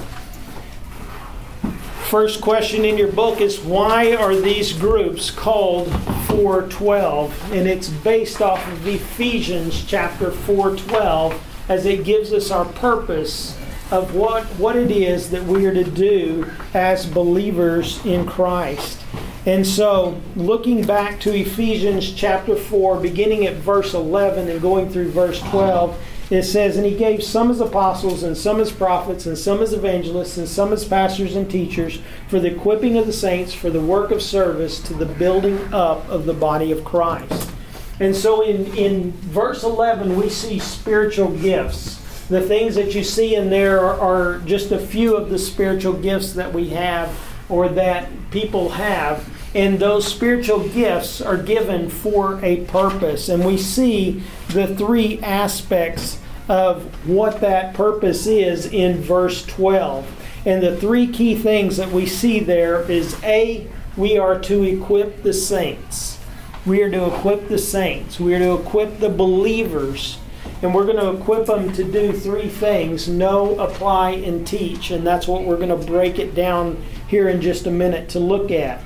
First 2.07 2.41
question 2.41 2.85
in 2.85 2.95
your 2.95 3.11
book 3.11 3.41
is 3.41 3.59
why 3.59 4.15
are 4.15 4.35
these 4.35 4.71
groups 4.71 5.31
called 5.31 5.91
412? 6.27 7.53
And 7.53 7.67
it's 7.67 7.89
based 7.89 8.39
off 8.39 8.65
of 8.71 8.87
Ephesians 8.87 9.83
chapter 9.83 10.29
412 10.29 11.65
as 11.69 11.87
it 11.87 12.05
gives 12.05 12.31
us 12.31 12.51
our 12.51 12.65
purpose 12.65 13.57
of 13.91 14.15
what, 14.15 14.43
what 14.57 14.75
it 14.75 14.91
is 14.91 15.29
that 15.29 15.43
we 15.43 15.65
are 15.65 15.73
to 15.73 15.83
do 15.83 16.51
as 16.73 17.05
believers 17.05 18.03
in 18.05 18.25
Christ. 18.25 19.01
And 19.45 19.65
so, 19.65 20.19
looking 20.35 20.85
back 20.85 21.19
to 21.21 21.33
Ephesians 21.33 22.11
chapter 22.11 22.55
4, 22.55 22.99
beginning 22.99 23.45
at 23.45 23.57
verse 23.57 23.93
11 23.93 24.49
and 24.49 24.59
going 24.59 24.89
through 24.89 25.11
verse 25.11 25.39
12, 25.39 25.95
it 26.31 26.43
says, 26.43 26.77
And 26.77 26.85
he 26.85 26.97
gave 26.97 27.23
some 27.23 27.51
as 27.51 27.61
apostles, 27.61 28.23
and 28.23 28.35
some 28.35 28.59
as 28.59 28.71
prophets, 28.71 29.27
and 29.27 29.37
some 29.37 29.61
as 29.61 29.73
evangelists, 29.73 30.37
and 30.37 30.47
some 30.47 30.73
as 30.73 30.83
pastors 30.83 31.35
and 31.35 31.49
teachers, 31.49 31.99
for 32.27 32.39
the 32.39 32.55
equipping 32.55 32.97
of 32.97 33.05
the 33.05 33.13
saints, 33.13 33.53
for 33.53 33.69
the 33.69 33.81
work 33.81 34.09
of 34.09 34.23
service, 34.23 34.79
to 34.79 34.95
the 34.95 35.05
building 35.05 35.59
up 35.71 36.09
of 36.09 36.25
the 36.25 36.33
body 36.33 36.71
of 36.71 36.83
Christ. 36.83 37.51
And 37.99 38.15
so, 38.15 38.41
in, 38.41 38.65
in 38.75 39.11
verse 39.11 39.63
11, 39.63 40.15
we 40.17 40.29
see 40.29 40.57
spiritual 40.57 41.29
gifts. 41.37 42.01
The 42.29 42.41
things 42.41 42.75
that 42.75 42.95
you 42.95 43.03
see 43.03 43.35
in 43.35 43.49
there 43.49 43.79
are, 43.79 43.99
are 43.99 44.39
just 44.39 44.71
a 44.71 44.79
few 44.79 45.15
of 45.15 45.29
the 45.29 45.37
spiritual 45.37 45.93
gifts 45.93 46.33
that 46.33 46.53
we 46.53 46.69
have 46.69 47.15
or 47.49 47.69
that 47.69 48.09
people 48.31 48.69
have. 48.69 49.29
And 49.53 49.79
those 49.79 50.07
spiritual 50.07 50.67
gifts 50.67 51.21
are 51.21 51.37
given 51.37 51.89
for 51.89 52.43
a 52.43 52.65
purpose. 52.65 53.29
And 53.29 53.45
we 53.45 53.57
see 53.57 54.23
the 54.49 54.75
three 54.75 55.19
aspects 55.21 56.19
of 56.49 57.07
what 57.07 57.41
that 57.41 57.73
purpose 57.73 58.27
is 58.27 58.65
in 58.65 59.01
verse 59.01 59.45
12. 59.45 60.11
And 60.45 60.61
the 60.61 60.75
three 60.75 61.07
key 61.07 61.35
things 61.35 61.77
that 61.77 61.91
we 61.91 62.05
see 62.05 62.39
there 62.39 62.89
is 62.89 63.21
A, 63.23 63.67
we 63.97 64.17
are 64.17 64.37
to 64.41 64.63
equip 64.63 65.23
the 65.23 65.33
saints. 65.33 66.19
We 66.65 66.81
are 66.81 66.89
to 66.89 67.15
equip 67.15 67.47
the 67.47 67.57
saints. 67.57 68.19
We 68.19 68.35
are 68.35 68.39
to 68.39 68.55
equip 68.55 68.99
the 68.99 69.09
believers. 69.09 70.17
And 70.61 70.73
we're 70.73 70.85
going 70.85 70.97
to 70.97 71.21
equip 71.21 71.47
them 71.47 71.73
to 71.73 71.83
do 71.83 72.13
three 72.13 72.49
things 72.49 73.07
know, 73.07 73.59
apply, 73.59 74.11
and 74.11 74.47
teach. 74.47 74.91
And 74.91 75.05
that's 75.05 75.27
what 75.27 75.43
we're 75.43 75.57
going 75.57 75.69
to 75.69 75.87
break 75.87 76.17
it 76.17 76.33
down 76.33 76.81
here 77.07 77.29
in 77.29 77.41
just 77.41 77.67
a 77.67 77.71
minute 77.71 78.09
to 78.09 78.19
look 78.19 78.51
at. 78.51 78.81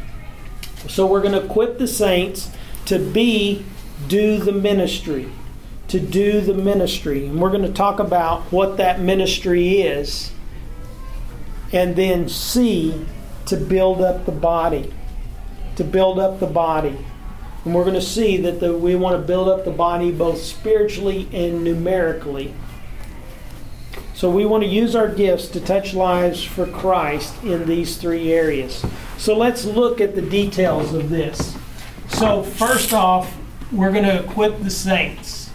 So 0.87 1.05
we're 1.05 1.21
going 1.21 1.33
to 1.33 1.45
equip 1.45 1.77
the 1.77 1.87
saints 1.87 2.51
to 2.85 2.99
be, 2.99 3.65
do 4.07 4.39
the 4.39 4.51
ministry. 4.51 5.29
To 5.89 5.99
do 5.99 6.41
the 6.41 6.53
ministry. 6.53 7.27
And 7.27 7.39
we're 7.39 7.51
going 7.51 7.63
to 7.63 7.73
talk 7.73 7.99
about 7.99 8.43
what 8.51 8.77
that 8.77 8.99
ministry 8.99 9.81
is. 9.81 10.31
And 11.71 11.95
then 11.95 12.29
C, 12.29 13.05
to 13.45 13.57
build 13.57 14.01
up 14.01 14.25
the 14.25 14.31
body. 14.31 14.93
To 15.75 15.83
build 15.83 16.19
up 16.19 16.39
the 16.39 16.47
body. 16.47 16.97
And 17.69 17.75
we're 17.75 17.83
going 17.83 17.93
to 17.93 18.01
see 18.01 18.37
that 18.37 18.59
the, 18.59 18.75
we 18.75 18.95
want 18.95 19.21
to 19.21 19.27
build 19.27 19.47
up 19.47 19.63
the 19.63 19.69
body 19.69 20.09
both 20.09 20.41
spiritually 20.41 21.29
and 21.31 21.63
numerically. 21.63 22.55
So 24.15 24.27
we 24.27 24.43
want 24.43 24.63
to 24.63 24.67
use 24.67 24.95
our 24.95 25.07
gifts 25.07 25.49
to 25.49 25.61
touch 25.61 25.93
lives 25.93 26.43
for 26.43 26.65
Christ 26.65 27.43
in 27.43 27.67
these 27.67 27.97
three 27.97 28.33
areas. 28.33 28.83
So 29.19 29.37
let's 29.37 29.65
look 29.65 30.01
at 30.01 30.15
the 30.15 30.21
details 30.23 30.95
of 30.95 31.11
this. 31.11 31.55
So, 32.07 32.41
first 32.41 32.91
off, 32.91 33.37
we're 33.71 33.91
going 33.91 34.05
to 34.05 34.23
equip 34.23 34.61
the 34.61 34.71
saints. 34.71 35.51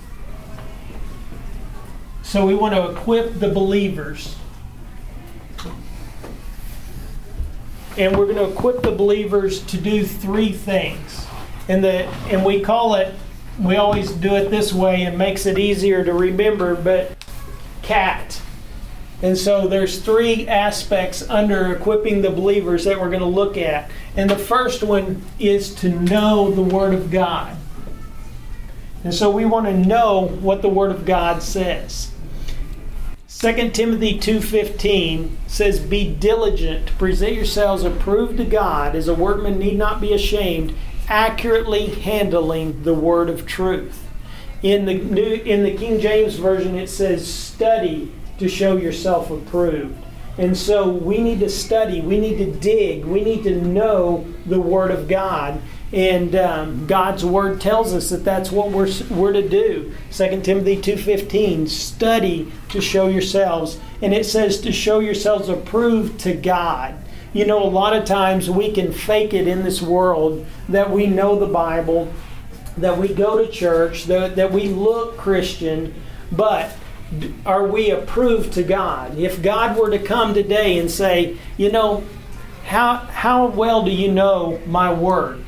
So, 2.23 2.47
we 2.47 2.55
want 2.55 2.77
to 2.77 2.93
equip 2.93 3.41
the 3.41 3.49
believers. 3.49 4.37
And 7.99 8.17
we're 8.17 8.33
going 8.33 8.37
to 8.37 8.53
equip 8.53 8.83
the 8.83 8.93
believers 8.93 9.65
to 9.67 9.79
do 9.79 10.07
three 10.07 10.53
things. 10.53 11.27
And, 11.69 11.83
the, 11.83 12.07
and 12.29 12.45
we 12.45 12.61
call 12.61 12.95
it, 12.95 13.15
we 13.61 13.77
always 13.77 14.11
do 14.13 14.35
it 14.37 14.51
this 14.51 14.73
way 14.73 15.03
and 15.03 15.17
makes 15.17 15.47
it 15.47 15.59
easier 15.59 16.05
to 16.05 16.13
remember, 16.13 16.75
but 16.75 17.17
CAT. 17.83 18.41
And 19.23 19.39
so 19.39 19.69
there's 19.69 20.01
three 20.01 20.47
aspects 20.49 21.29
under 21.31 21.73
equipping 21.73 22.21
the 22.21 22.31
believers 22.31 22.85
that 22.85 23.01
we're 23.01 23.09
going 23.09 23.21
to 23.21 23.27
look 23.27 23.57
at. 23.57 23.91
And 24.17 24.29
the 24.29 24.37
first 24.37 24.83
one 24.83 25.23
is 25.39 25.75
to 25.77 25.89
know 25.89 26.51
the 26.51 26.63
Word 26.63 26.95
of 26.95 27.11
God. 27.11 27.57
And 29.03 29.15
so 29.15 29.31
we 29.31 29.45
want 29.45 29.67
to 29.67 29.75
know 29.75 30.27
what 30.27 30.63
the 30.63 30.69
Word 30.69 30.91
of 30.91 31.07
God 31.07 31.43
says. 31.43 32.11
2 33.29 33.71
Timothy 33.71 34.19
2:15 34.19 35.31
says 35.47 35.81
be 35.81 36.15
diligent 36.15 36.87
to 36.87 36.93
present 36.95 37.35
yourselves 37.35 37.85
approved 37.85 38.39
to 38.39 38.45
God 38.45 38.95
as 38.95 39.09
a 39.09 39.15
workman 39.15 39.59
need 39.59 39.77
not 39.77 40.01
be 40.01 40.13
ashamed 40.13 40.75
accurately 41.09 41.87
handling 41.87 42.83
the 42.83 42.95
word 42.95 43.29
of 43.29 43.47
truth. 43.47 44.09
In 44.63 44.87
the 44.87 44.95
new 44.95 45.35
in 45.35 45.63
the 45.63 45.77
King 45.77 46.01
James 46.01 46.37
version 46.37 46.77
it 46.77 46.89
says 46.89 47.33
study 47.33 48.13
to 48.39 48.49
show 48.49 48.77
yourself 48.77 49.31
approved. 49.31 50.05
And 50.37 50.57
so 50.57 50.91
we 50.91 51.19
need 51.19 51.41
to 51.41 51.49
study, 51.49 52.01
we 52.01 52.19
need 52.19 52.39
to 52.39 52.51
dig, 52.51 53.05
we 53.05 53.23
need 53.23 53.45
to 53.45 53.61
know 53.61 54.27
the 54.47 54.61
Word 54.61 54.91
of 54.91 55.07
God. 55.07 55.61
And 55.93 56.35
um, 56.35 56.87
God's 56.89 57.25
Word 57.25 57.61
tells 57.61 57.95
us 57.95 58.11
that 58.11 58.25
that's 58.25 58.51
what 58.51 58.71
we're, 58.71 58.91
we're 59.11 59.33
to 59.33 59.49
do. 59.49 59.95
2 60.11 60.41
Timothy 60.41 60.77
2.15, 60.77 61.69
study 61.69 62.53
to 62.71 62.81
show 62.81 63.07
yourselves. 63.07 63.79
And 64.03 64.13
it 64.13 64.27
says 64.27 64.61
to 64.63 64.73
show 64.73 64.99
yourselves 64.99 65.49
approved 65.49 66.19
to 66.21 66.35
God. 66.35 66.97
You 67.35 67.45
know, 67.45 67.65
a 67.65 67.69
lot 67.69 67.95
of 67.95 68.05
times 68.05 68.49
we 68.49 68.71
can 68.71 68.93
fake 68.93 69.35
it 69.35 69.49
in 69.49 69.65
this 69.65 69.83
world 69.83 70.47
that 70.69 70.91
we 70.91 71.09
know 71.09 71.37
the 71.37 71.47
Bible, 71.47 72.13
that 72.77 72.97
we 72.97 73.09
go 73.09 73.45
to 73.45 73.51
church, 73.51 74.05
that, 74.05 74.37
that 74.37 74.53
we 74.53 74.69
look 74.69 75.17
Christian, 75.17 75.93
but 76.31 76.73
are 77.45 77.67
we 77.67 77.91
approved 77.91 78.53
to 78.53 78.63
God? 78.63 79.19
If 79.19 79.43
God 79.43 79.77
were 79.77 79.91
to 79.91 79.99
come 79.99 80.33
today 80.33 80.79
and 80.79 80.89
say, 80.89 81.37
you 81.57 81.73
know, 81.73 82.05
how, 82.65 82.97
how 82.97 83.49
well 83.49 83.85
do 83.85 83.91
you 83.91 84.13
know 84.13 84.61
my 84.67 84.93
word? 84.93 85.45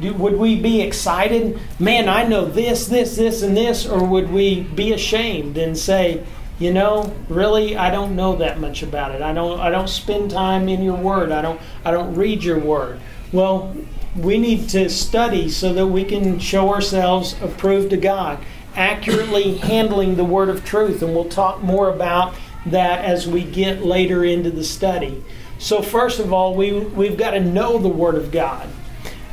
Do, 0.00 0.14
would 0.14 0.36
we 0.36 0.60
be 0.60 0.80
excited? 0.80 1.58
Man, 1.80 2.08
I 2.08 2.22
know 2.22 2.44
this, 2.44 2.86
this, 2.86 3.16
this, 3.16 3.42
and 3.42 3.56
this, 3.56 3.84
or 3.84 4.04
would 4.04 4.30
we 4.30 4.60
be 4.60 4.92
ashamed 4.92 5.58
and 5.58 5.76
say, 5.76 6.24
you 6.58 6.72
know, 6.72 7.14
really, 7.28 7.76
I 7.76 7.90
don't 7.90 8.16
know 8.16 8.36
that 8.36 8.60
much 8.60 8.82
about 8.82 9.14
it. 9.14 9.22
I 9.22 9.32
don't, 9.32 9.60
I 9.60 9.70
don't 9.70 9.88
spend 9.88 10.30
time 10.30 10.68
in 10.68 10.82
your 10.82 10.96
word. 10.96 11.30
I 11.30 11.42
don't, 11.42 11.60
I 11.84 11.90
don't 11.90 12.14
read 12.14 12.42
your 12.42 12.58
word. 12.58 13.00
Well, 13.32 13.76
we 14.16 14.38
need 14.38 14.68
to 14.70 14.88
study 14.88 15.50
so 15.50 15.74
that 15.74 15.86
we 15.86 16.04
can 16.04 16.38
show 16.38 16.72
ourselves 16.72 17.36
approved 17.42 17.90
to 17.90 17.96
God 17.96 18.42
accurately 18.76 19.56
handling 19.58 20.16
the 20.16 20.24
word 20.24 20.48
of 20.48 20.64
truth. 20.64 21.02
And 21.02 21.14
we'll 21.14 21.28
talk 21.28 21.62
more 21.62 21.90
about 21.90 22.34
that 22.66 23.04
as 23.04 23.26
we 23.26 23.42
get 23.42 23.82
later 23.82 24.24
into 24.24 24.50
the 24.50 24.64
study. 24.64 25.24
So, 25.58 25.80
first 25.80 26.20
of 26.20 26.32
all, 26.32 26.54
we, 26.54 26.72
we've 26.72 27.16
got 27.16 27.30
to 27.30 27.40
know 27.40 27.78
the 27.78 27.88
word 27.88 28.14
of 28.14 28.30
God. 28.30 28.68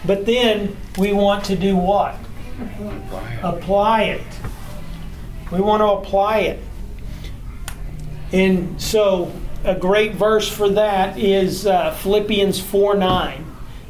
But 0.06 0.26
then 0.26 0.76
we 0.98 1.14
want 1.14 1.46
to 1.46 1.56
do 1.56 1.76
what? 1.76 2.16
Apply 3.42 4.04
it. 4.04 4.24
We 5.52 5.60
want 5.60 5.82
to 5.82 5.88
apply 5.88 6.40
it. 6.40 6.60
And 8.34 8.82
so, 8.82 9.32
a 9.64 9.76
great 9.76 10.16
verse 10.16 10.50
for 10.50 10.68
that 10.70 11.20
is 11.20 11.68
uh, 11.68 11.92
Philippians 11.92 12.60
4 12.60 12.96
9. 12.96 13.46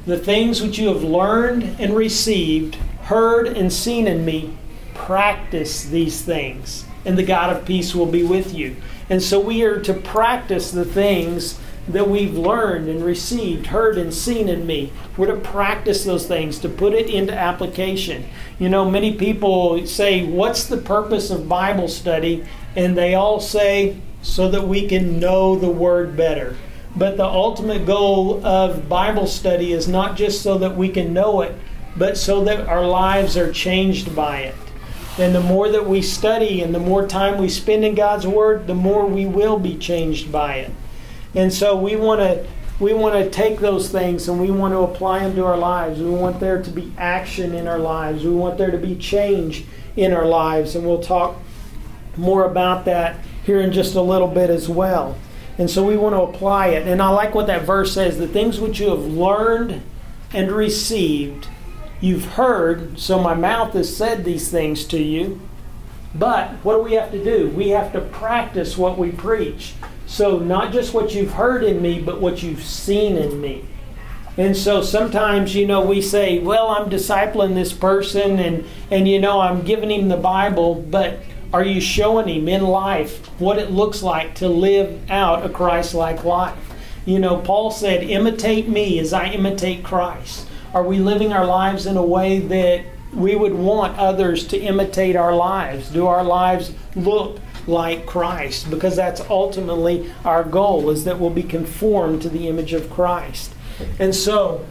The 0.05 0.17
things 0.17 0.61
which 0.61 0.77
you 0.77 0.89
have 0.89 1.01
learned 1.01 1.77
and 1.79 1.95
received, 1.95 2.75
heard 3.03 3.47
and 3.47 3.71
seen 3.71 4.05
in 4.05 4.25
me, 4.25 4.57
practice 4.93 5.85
these 5.85 6.21
things, 6.21 6.83
and 7.05 7.17
the 7.17 7.23
God 7.23 7.55
of 7.55 7.65
peace 7.65 7.95
will 7.95 8.05
be 8.05 8.21
with 8.21 8.53
you. 8.53 8.75
And 9.09 9.23
so 9.23 9.39
we 9.39 9.63
are 9.63 9.79
to 9.79 9.93
practice 9.93 10.71
the 10.71 10.85
things 10.85 11.57
that 11.87 12.09
we've 12.09 12.37
learned 12.37 12.89
and 12.89 13.03
received, 13.03 13.67
heard 13.67 13.97
and 13.97 14.13
seen 14.13 14.49
in 14.49 14.65
me. 14.65 14.91
We're 15.15 15.27
to 15.27 15.37
practice 15.37 16.03
those 16.03 16.27
things, 16.27 16.59
to 16.59 16.69
put 16.69 16.93
it 16.93 17.09
into 17.09 17.33
application. 17.33 18.25
You 18.59 18.67
know, 18.67 18.89
many 18.91 19.15
people 19.15 19.87
say, 19.87 20.25
What's 20.25 20.65
the 20.65 20.77
purpose 20.77 21.29
of 21.29 21.47
Bible 21.47 21.87
study? 21.87 22.45
And 22.75 22.97
they 22.97 23.15
all 23.15 23.39
say, 23.39 23.97
So 24.23 24.49
that 24.49 24.67
we 24.67 24.87
can 24.87 25.19
know 25.19 25.55
the 25.55 25.69
Word 25.69 26.17
better. 26.17 26.55
But 26.95 27.17
the 27.17 27.25
ultimate 27.25 27.85
goal 27.85 28.43
of 28.45 28.89
Bible 28.89 29.27
study 29.27 29.73
is 29.73 29.87
not 29.87 30.17
just 30.17 30.41
so 30.41 30.57
that 30.57 30.75
we 30.75 30.89
can 30.89 31.13
know 31.13 31.41
it, 31.41 31.55
but 31.95 32.17
so 32.17 32.43
that 32.45 32.67
our 32.67 32.85
lives 32.85 33.37
are 33.37 33.51
changed 33.51 34.15
by 34.15 34.39
it. 34.39 34.55
And 35.17 35.35
the 35.35 35.41
more 35.41 35.69
that 35.69 35.87
we 35.87 36.01
study 36.01 36.61
and 36.61 36.73
the 36.73 36.79
more 36.79 37.07
time 37.07 37.37
we 37.37 37.49
spend 37.49 37.85
in 37.85 37.93
God's 37.93 38.25
Word, 38.25 38.65
the 38.65 38.73
more 38.73 39.05
we 39.05 39.27
will 39.27 39.59
be 39.59 39.77
changed 39.77 40.31
by 40.31 40.55
it. 40.55 40.71
And 41.35 41.53
so 41.53 41.75
we 41.75 41.95
want 41.95 42.21
to 42.21 42.47
we 42.79 42.93
want 42.93 43.15
to 43.15 43.29
take 43.29 43.59
those 43.59 43.89
things 43.89 44.27
and 44.27 44.41
we 44.41 44.49
want 44.49 44.73
to 44.73 44.79
apply 44.79 45.19
them 45.19 45.35
to 45.35 45.45
our 45.45 45.57
lives. 45.57 45.99
We 45.99 46.09
want 46.09 46.39
there 46.39 46.61
to 46.61 46.71
be 46.71 46.91
action 46.97 47.53
in 47.53 47.67
our 47.67 47.77
lives. 47.77 48.23
We 48.23 48.31
want 48.31 48.57
there 48.57 48.71
to 48.71 48.77
be 48.77 48.95
change 48.95 49.65
in 49.95 50.11
our 50.11 50.25
lives. 50.25 50.75
And 50.75 50.85
we'll 50.85 51.01
talk 51.01 51.37
more 52.17 52.45
about 52.45 52.85
that 52.85 53.17
here 53.43 53.61
in 53.61 53.71
just 53.71 53.95
a 53.95 54.01
little 54.01 54.27
bit 54.27 54.49
as 54.49 54.69
well. 54.69 55.17
And 55.57 55.69
so 55.69 55.83
we 55.83 55.97
want 55.97 56.15
to 56.15 56.21
apply 56.21 56.67
it. 56.69 56.87
And 56.87 57.01
I 57.01 57.09
like 57.09 57.35
what 57.35 57.47
that 57.47 57.63
verse 57.63 57.93
says 57.93 58.17
the 58.17 58.27
things 58.27 58.59
which 58.59 58.79
you 58.79 58.89
have 58.89 59.05
learned 59.05 59.81
and 60.33 60.51
received, 60.51 61.47
you've 62.01 62.25
heard, 62.25 62.99
so 62.99 63.19
my 63.19 63.35
mouth 63.35 63.73
has 63.73 63.95
said 63.95 64.25
these 64.25 64.49
things 64.49 64.85
to 64.85 65.01
you. 65.01 65.39
But 66.15 66.51
what 66.63 66.77
do 66.77 66.83
we 66.83 66.93
have 66.93 67.11
to 67.11 67.23
do? 67.23 67.49
We 67.49 67.69
have 67.69 67.93
to 67.93 68.01
practice 68.01 68.77
what 68.77 68.97
we 68.97 69.11
preach. 69.11 69.73
So, 70.05 70.37
not 70.37 70.73
just 70.73 70.93
what 70.93 71.15
you've 71.15 71.33
heard 71.33 71.63
in 71.63 71.81
me, 71.81 71.99
but 71.99 72.21
what 72.21 72.43
you've 72.43 72.63
seen 72.63 73.15
in 73.15 73.41
me. 73.41 73.65
And 74.37 74.57
so 74.57 74.81
sometimes, 74.81 75.55
you 75.55 75.67
know, 75.67 75.81
we 75.81 76.01
say, 76.01 76.39
well, 76.39 76.69
I'm 76.69 76.89
discipling 76.89 77.53
this 77.53 77.71
person 77.71 78.39
and, 78.39 78.65
and, 78.89 79.07
you 79.07 79.19
know, 79.19 79.39
I'm 79.39 79.61
giving 79.61 79.91
him 79.91 80.09
the 80.09 80.17
Bible, 80.17 80.75
but 80.75 81.19
are 81.53 81.63
you 81.63 81.79
showing 81.79 82.27
him 82.27 82.47
in 82.47 82.63
life 82.63 83.27
what 83.39 83.59
it 83.59 83.69
looks 83.69 84.01
like 84.01 84.33
to 84.35 84.49
live 84.49 85.09
out 85.11 85.45
a 85.45 85.49
Christ 85.49 85.93
like 85.93 86.23
life? 86.23 86.57
You 87.05 87.19
know, 87.19 87.37
Paul 87.37 87.69
said, 87.69 88.03
imitate 88.03 88.67
me 88.67 88.97
as 88.97 89.13
I 89.13 89.27
imitate 89.27 89.83
Christ. 89.83 90.47
Are 90.73 90.83
we 90.83 90.97
living 90.97 91.31
our 91.31 91.45
lives 91.45 91.85
in 91.85 91.95
a 91.95 92.03
way 92.03 92.39
that 92.39 92.85
we 93.13 93.35
would 93.35 93.53
want 93.53 93.99
others 93.99 94.47
to 94.47 94.57
imitate 94.57 95.15
our 95.15 95.35
lives? 95.35 95.91
Do 95.91 96.07
our 96.07 96.23
lives 96.23 96.73
look 96.95 97.39
like 97.67 98.07
Christ 98.07 98.71
because 98.71 98.95
that's 98.95 99.21
ultimately 99.21 100.11
our 100.25 100.43
goal 100.43 100.89
is 100.89 101.05
that 101.05 101.19
we'll 101.19 101.29
be 101.29 101.43
conformed 101.43 102.23
to 102.23 102.29
the 102.29 102.47
image 102.47 102.73
of 102.73 102.89
Christ. 102.89 103.53
And 103.99 104.15
so 104.15 104.65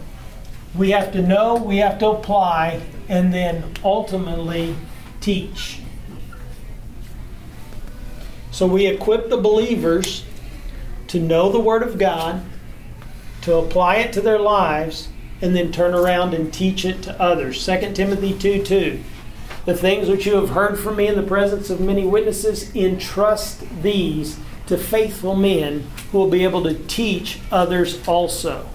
we 0.75 0.90
have 0.90 1.12
to 1.12 1.23
know, 1.23 1.55
we 1.55 1.77
have 1.77 2.01
to 2.01 2.09
apply, 2.09 2.81
and 3.09 3.33
then 3.33 3.73
ultimately 3.85 4.75
teach. 5.21 5.82
So 8.53 8.67
we 8.67 8.87
equip 8.87 9.31
the 9.31 9.38
believers 9.38 10.25
to 11.09 11.19
know 11.19 11.51
the 11.51 11.59
Word 11.59 11.83
of 11.83 11.99
God, 11.99 12.43
to 13.41 13.57
apply 13.57 13.97
it 13.97 14.12
to 14.12 14.21
their 14.21 14.38
lives, 14.38 15.09
and 15.41 15.57
then 15.57 15.73
turn 15.73 15.95
around 15.95 16.35
and 16.35 16.53
teach 16.53 16.85
it 16.85 17.03
to 17.03 17.21
others. 17.21 17.65
2 17.65 17.93
Timothy 17.95 18.38
2 18.38 18.62
2. 18.62 19.03
The 19.65 19.77
things 19.77 20.09
which 20.09 20.27
you 20.27 20.35
have 20.35 20.51
heard 20.51 20.79
from 20.79 20.97
me 20.97 21.07
in 21.07 21.17
the 21.17 21.23
presence 21.23 21.71
of 21.71 21.81
many 21.81 22.07
witnesses, 22.07 22.75
entrust 22.77 23.65
these 23.83 24.38
to 24.67 24.77
faithful 24.77 25.35
men 25.35 25.87
who 26.11 26.19
will 26.19 26.31
be 26.31 26.45
able 26.45 26.62
to 26.65 26.75
teach 26.75 27.41
others 27.51 28.07
also. 28.07 28.69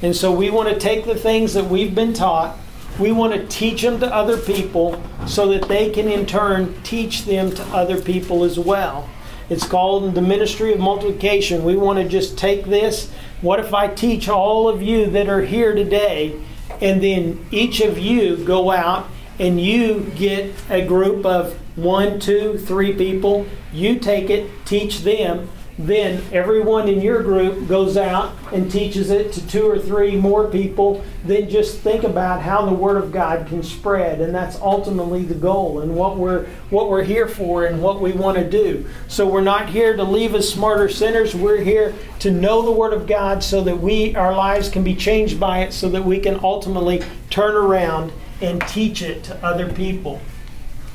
And 0.00 0.16
so 0.16 0.32
we 0.32 0.48
want 0.48 0.70
to 0.70 0.78
take 0.78 1.04
the 1.04 1.14
things 1.14 1.54
that 1.54 1.66
we've 1.66 1.94
been 1.94 2.14
taught, 2.14 2.56
we 2.98 3.12
want 3.12 3.34
to 3.34 3.46
teach 3.46 3.82
them 3.82 4.00
to 4.00 4.12
other 4.12 4.38
people 4.38 5.02
so 5.26 5.48
that 5.48 5.68
they 5.68 5.90
can 5.90 6.08
in 6.08 6.24
turn 6.24 6.80
teach 6.82 7.24
them 7.24 7.52
to 7.52 7.62
other 7.66 8.00
people 8.00 8.42
as 8.42 8.58
well. 8.58 9.08
It's 9.50 9.66
called 9.66 10.14
the 10.14 10.22
ministry 10.22 10.72
of 10.72 10.80
multiplication. 10.80 11.64
We 11.64 11.76
want 11.76 11.98
to 11.98 12.08
just 12.08 12.36
take 12.36 12.66
this. 12.66 13.10
What 13.40 13.60
if 13.60 13.72
I 13.72 13.88
teach 13.88 14.28
all 14.28 14.68
of 14.68 14.82
you 14.82 15.06
that 15.10 15.28
are 15.28 15.42
here 15.42 15.74
today, 15.74 16.38
and 16.80 17.02
then 17.02 17.46
each 17.50 17.80
of 17.80 17.98
you 17.98 18.36
go 18.36 18.70
out 18.70 19.08
and 19.38 19.60
you 19.60 20.12
get 20.16 20.52
a 20.68 20.84
group 20.84 21.24
of 21.24 21.54
one, 21.76 22.18
two, 22.18 22.58
three 22.58 22.92
people, 22.92 23.46
you 23.72 23.98
take 23.98 24.28
it, 24.30 24.50
teach 24.66 25.00
them, 25.00 25.48
then 25.78 26.20
everyone 26.32 26.88
in 26.88 27.00
your 27.00 27.22
group 27.22 27.68
goes 27.68 27.96
out 27.96 28.34
and 28.52 28.70
teaches 28.70 29.10
it 29.10 29.32
to 29.32 29.46
two 29.46 29.64
or 29.64 29.78
three 29.78 30.16
more 30.16 30.48
people, 30.48 31.04
then 31.24 31.48
just 31.48 31.78
think 31.78 32.02
about 32.02 32.42
how 32.42 32.66
the 32.66 32.72
word 32.72 32.96
of 32.96 33.12
God 33.12 33.46
can 33.46 33.62
spread 33.62 34.20
and 34.20 34.34
that's 34.34 34.56
ultimately 34.56 35.22
the 35.22 35.34
goal 35.34 35.80
and 35.80 35.94
what 35.94 36.16
we're 36.16 36.46
what 36.70 36.88
we're 36.88 37.04
here 37.04 37.28
for 37.28 37.66
and 37.66 37.80
what 37.80 38.00
we 38.00 38.10
want 38.10 38.36
to 38.36 38.48
do. 38.48 38.84
So 39.06 39.28
we're 39.28 39.40
not 39.40 39.68
here 39.68 39.96
to 39.96 40.02
leave 40.02 40.34
as 40.34 40.52
smarter 40.52 40.88
sinners, 40.88 41.34
we're 41.34 41.62
here 41.62 41.94
to 42.18 42.30
know 42.32 42.62
the 42.62 42.72
word 42.72 42.92
of 42.92 43.06
God 43.06 43.44
so 43.44 43.62
that 43.62 43.78
we 43.78 44.16
our 44.16 44.34
lives 44.34 44.68
can 44.68 44.82
be 44.82 44.96
changed 44.96 45.38
by 45.38 45.60
it 45.60 45.72
so 45.72 45.88
that 45.90 46.04
we 46.04 46.18
can 46.18 46.40
ultimately 46.42 47.02
turn 47.30 47.54
around 47.54 48.12
and 48.40 48.60
teach 48.62 49.00
it 49.00 49.22
to 49.24 49.44
other 49.44 49.72
people. 49.72 50.20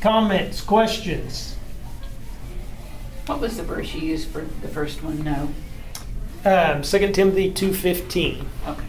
Comments, 0.01 0.59
questions? 0.59 1.52
What 3.25 3.39
was 3.39 3.57
the 3.57 3.63
verse 3.63 3.93
you 3.93 4.01
used 4.01 4.29
for 4.29 4.41
the 4.61 4.67
first 4.67 5.01
one? 5.01 5.23
No. 5.23 5.49
Um, 6.45 6.81
2 6.81 7.11
Timothy 7.13 7.51
2.15. 7.53 8.45
Okay. 8.67 8.83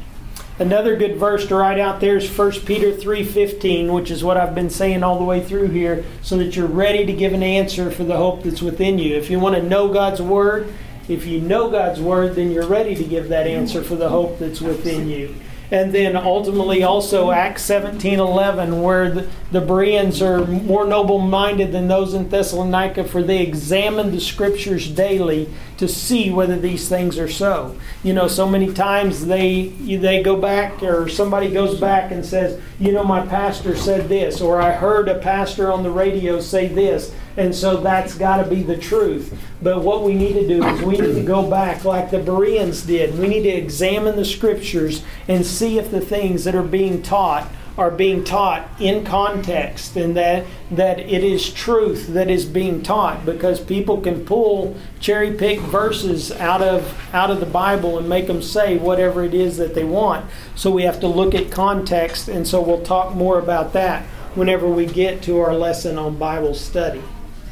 Another 0.59 0.97
good 0.97 1.17
verse 1.17 1.47
to 1.49 1.55
write 1.55 1.79
out 1.79 2.01
there 2.01 2.17
is 2.17 2.39
1 2.39 2.53
Peter 2.61 2.93
3.15, 2.93 3.93
which 3.93 4.11
is 4.11 4.25
what 4.25 4.37
I've 4.37 4.55
been 4.55 4.71
saying 4.71 5.03
all 5.03 5.19
the 5.19 5.25
way 5.25 5.43
through 5.43 5.69
here, 5.69 6.05
so 6.23 6.37
that 6.39 6.57
you're 6.57 6.67
ready 6.67 7.07
to 7.07 7.13
give 7.13 7.33
an 7.33 7.43
answer 7.43 7.91
for 7.91 8.05
the 8.05 8.17
hope 8.17 8.43
that's 8.43 8.63
within 8.63 8.99
you. 8.99 9.17
If 9.17 9.31
you 9.31 9.39
want 9.39 9.57
to 9.57 9.63
know 9.63 9.93
God's 9.93 10.23
Word, 10.23 10.73
if 11.09 11.27
you 11.27 11.41
know 11.41 11.71
God's 11.71 12.01
Word, 12.01 12.35
then 12.35 12.51
you're 12.51 12.67
ready 12.67 12.95
to 12.95 13.05
give 13.05 13.29
that 13.29 13.47
answer 13.47 13.83
for 13.83 13.97
the 13.97 14.09
hope 14.09 14.39
that's 14.39 14.61
within 14.61 15.09
you 15.09 15.35
and 15.75 15.93
then 15.93 16.17
ultimately 16.17 16.85
also 16.85 17.33
Acts 17.33 17.69
17:11 17.69 18.81
where 18.81 19.11
the, 19.11 19.29
the 19.51 19.61
Bereans 19.61 20.23
are 20.23 20.47
more 20.47 20.87
noble-minded 20.87 21.73
than 21.73 21.89
those 21.89 22.15
in 22.15 22.29
Thessalonica 22.29 23.03
for 23.03 23.25
they 23.25 23.43
examine 23.43 24.13
the 24.13 24.21
scriptures 24.21 24.89
daily 24.89 25.49
to 25.79 25.89
see 25.89 26.31
whether 26.31 26.57
these 26.57 26.89
things 26.89 27.19
are 27.19 27.29
so. 27.29 27.77
You 28.05 28.13
know, 28.13 28.29
so 28.29 28.49
many 28.49 28.73
times 28.73 29.27
they 29.27 29.67
they 29.67 30.23
go 30.23 30.37
back 30.37 30.81
or 30.81 31.09
somebody 31.09 31.51
goes 31.51 31.81
back 31.81 32.13
and 32.13 32.25
says, 32.25 32.61
"You 32.79 32.93
know, 32.93 33.03
my 33.03 33.27
pastor 33.27 33.75
said 33.75 34.09
this," 34.09 34.41
or 34.41 34.61
"I 34.61 34.71
heard 34.71 35.09
a 35.09 35.19
pastor 35.19 35.73
on 35.73 35.83
the 35.83 35.91
radio 35.91 36.39
say 36.39 36.69
this." 36.69 37.13
And 37.37 37.53
so 37.53 37.79
that's 37.79 38.15
got 38.15 38.37
to 38.45 38.49
be 38.49 38.63
the 38.63 38.77
truth. 38.77 39.37
But 39.65 39.83
what 39.83 40.03
we 40.03 40.13
need 40.15 40.35
to 40.35 40.47
do 40.47 40.63
is 40.63 40.83
we 40.83 40.99
need 40.99 41.15
to 41.15 41.23
go 41.23 41.49
back 41.49 41.87
like 41.87 42.11
the 42.11 42.19
Bereans 42.19 42.83
did. 42.83 43.19
We 43.19 43.29
need 43.29 43.45
to 43.45 43.49
examine 43.49 44.15
the 44.15 44.25
scriptures 44.27 45.03
and 45.27 45.47
see 45.47 45.79
if 45.79 45.91
the 45.91 46.03
things 46.03 46.45
that 46.45 46.55
are 46.55 46.63
being 46.63 47.03
taught 47.03 47.51
are 47.79 47.91
being 47.91 48.23
taught 48.23 48.69
in 48.79 49.05
context 49.05 49.97
and 49.97 50.17
that 50.17 50.45
that 50.71 51.01
it 51.01 51.25
is 51.25 51.53
truth 51.53 52.09
that 52.09 52.31
is 52.31 52.45
being 52.45 52.83
taught 52.83 53.25
because 53.27 53.59
people 53.59 54.01
can 54.01 54.25
pull 54.25 54.77
cherry 55.01 55.33
pick 55.33 55.59
verses 55.59 56.31
out 56.31 56.63
of 56.63 56.97
out 57.13 57.33
of 57.33 57.41
the 57.41 57.47
Bible 57.47 57.99
and 57.99 58.09
make 58.09 58.29
them 58.29 58.41
say 58.41 58.77
whatever 58.77 59.25
it 59.25 59.35
is 59.35 59.57
that 59.57 59.75
they 59.75 59.83
want 59.83 60.25
so 60.55 60.71
we 60.71 60.85
have 60.85 61.01
to 61.01 61.09
look 61.09 61.35
at 61.35 61.51
context 61.51 62.29
and 62.29 62.47
so 62.47 62.61
we'll 62.63 62.85
talk 62.85 63.13
more 63.13 63.41
about 63.41 63.73
that 63.73 64.05
whenever 64.37 64.69
we 64.69 64.87
get 64.87 65.21
to 65.23 65.41
our 65.41 65.53
lesson 65.53 65.99
on 65.99 66.17
Bible 66.17 66.55
study 66.55 67.03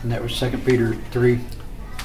and 0.04 0.12
that 0.12 0.22
was 0.22 0.34
Second 0.36 0.64
Peter 0.64 0.94
three. 1.10 1.40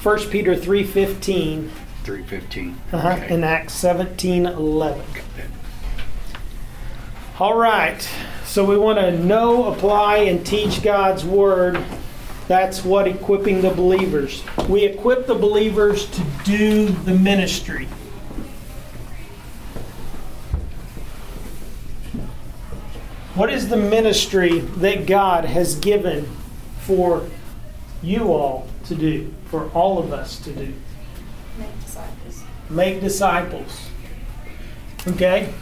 1 0.04 0.30
Peter 0.30 0.56
three 0.56 0.84
fifteen. 0.84 1.72
Three 2.04 2.24
fifteen. 2.24 2.80
Uh-huh. 2.92 3.10
Okay. 3.10 3.34
And 3.34 3.44
Acts 3.44 3.74
seventeen 3.74 4.46
eleven. 4.46 5.06
All 7.40 7.58
right. 7.58 8.08
So 8.46 8.64
we 8.66 8.78
want 8.78 8.98
to 9.00 9.12
know, 9.12 9.72
apply, 9.72 10.18
and 10.20 10.46
teach 10.46 10.82
God's 10.82 11.24
word. 11.26 11.84
That's 12.48 12.84
what 12.84 13.08
equipping 13.08 13.62
the 13.62 13.72
believers. 13.72 14.44
We 14.70 14.86
equip 14.86 15.28
the 15.28 15.36
believers 15.36 16.10
to 16.12 16.24
do 16.46 16.88
the 16.88 17.14
ministry. 17.14 17.88
What 23.36 23.52
is 23.52 23.70
the 23.70 23.78
ministry 23.78 24.62
that 24.62 25.06
God 25.06 25.46
has 25.46 25.76
given 25.76 26.26
for 26.80 27.28
you 28.02 28.32
all 28.34 28.68
to 28.86 28.96
do, 28.96 29.34
for 29.50 29.70
all 29.72 29.98
of 30.00 30.12
us 30.14 30.40
to 30.40 30.52
do? 30.52 30.74
Make 31.58 31.84
disciples. 31.84 32.44
Make 32.70 33.02
disciples. 33.02 33.90
Okay? 35.08 35.54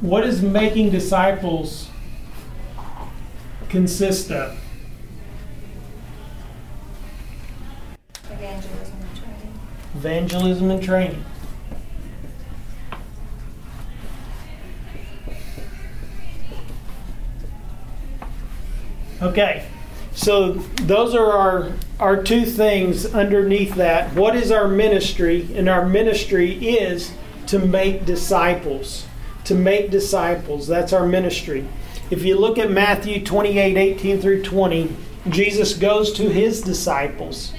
What 0.00 0.20
does 0.20 0.42
making 0.42 0.90
disciples 0.90 1.90
consist 3.68 4.30
of? 4.30 4.56
Evangelism 8.30 8.96
and 9.00 9.16
training. 9.16 9.60
Evangelism 9.96 10.70
and 10.70 10.82
training. 10.82 11.24
Okay. 19.20 19.66
So 20.18 20.54
those 20.82 21.14
are 21.14 21.30
our 21.30 21.72
our 22.00 22.20
two 22.20 22.44
things 22.44 23.06
underneath 23.06 23.76
that. 23.76 24.14
What 24.14 24.34
is 24.34 24.50
our 24.50 24.66
ministry? 24.66 25.48
And 25.54 25.68
our 25.68 25.86
ministry 25.86 26.54
is 26.54 27.12
to 27.46 27.60
make 27.60 28.04
disciples. 28.04 29.06
To 29.44 29.54
make 29.54 29.92
disciples. 29.92 30.66
That's 30.66 30.92
our 30.92 31.06
ministry. 31.06 31.68
If 32.10 32.24
you 32.24 32.36
look 32.36 32.58
at 32.58 32.68
Matthew 32.68 33.24
28, 33.24 33.76
18 33.76 34.20
through 34.20 34.42
20, 34.42 34.96
Jesus 35.28 35.74
goes 35.74 36.12
to 36.14 36.28
his 36.28 36.62
disciples 36.62 37.52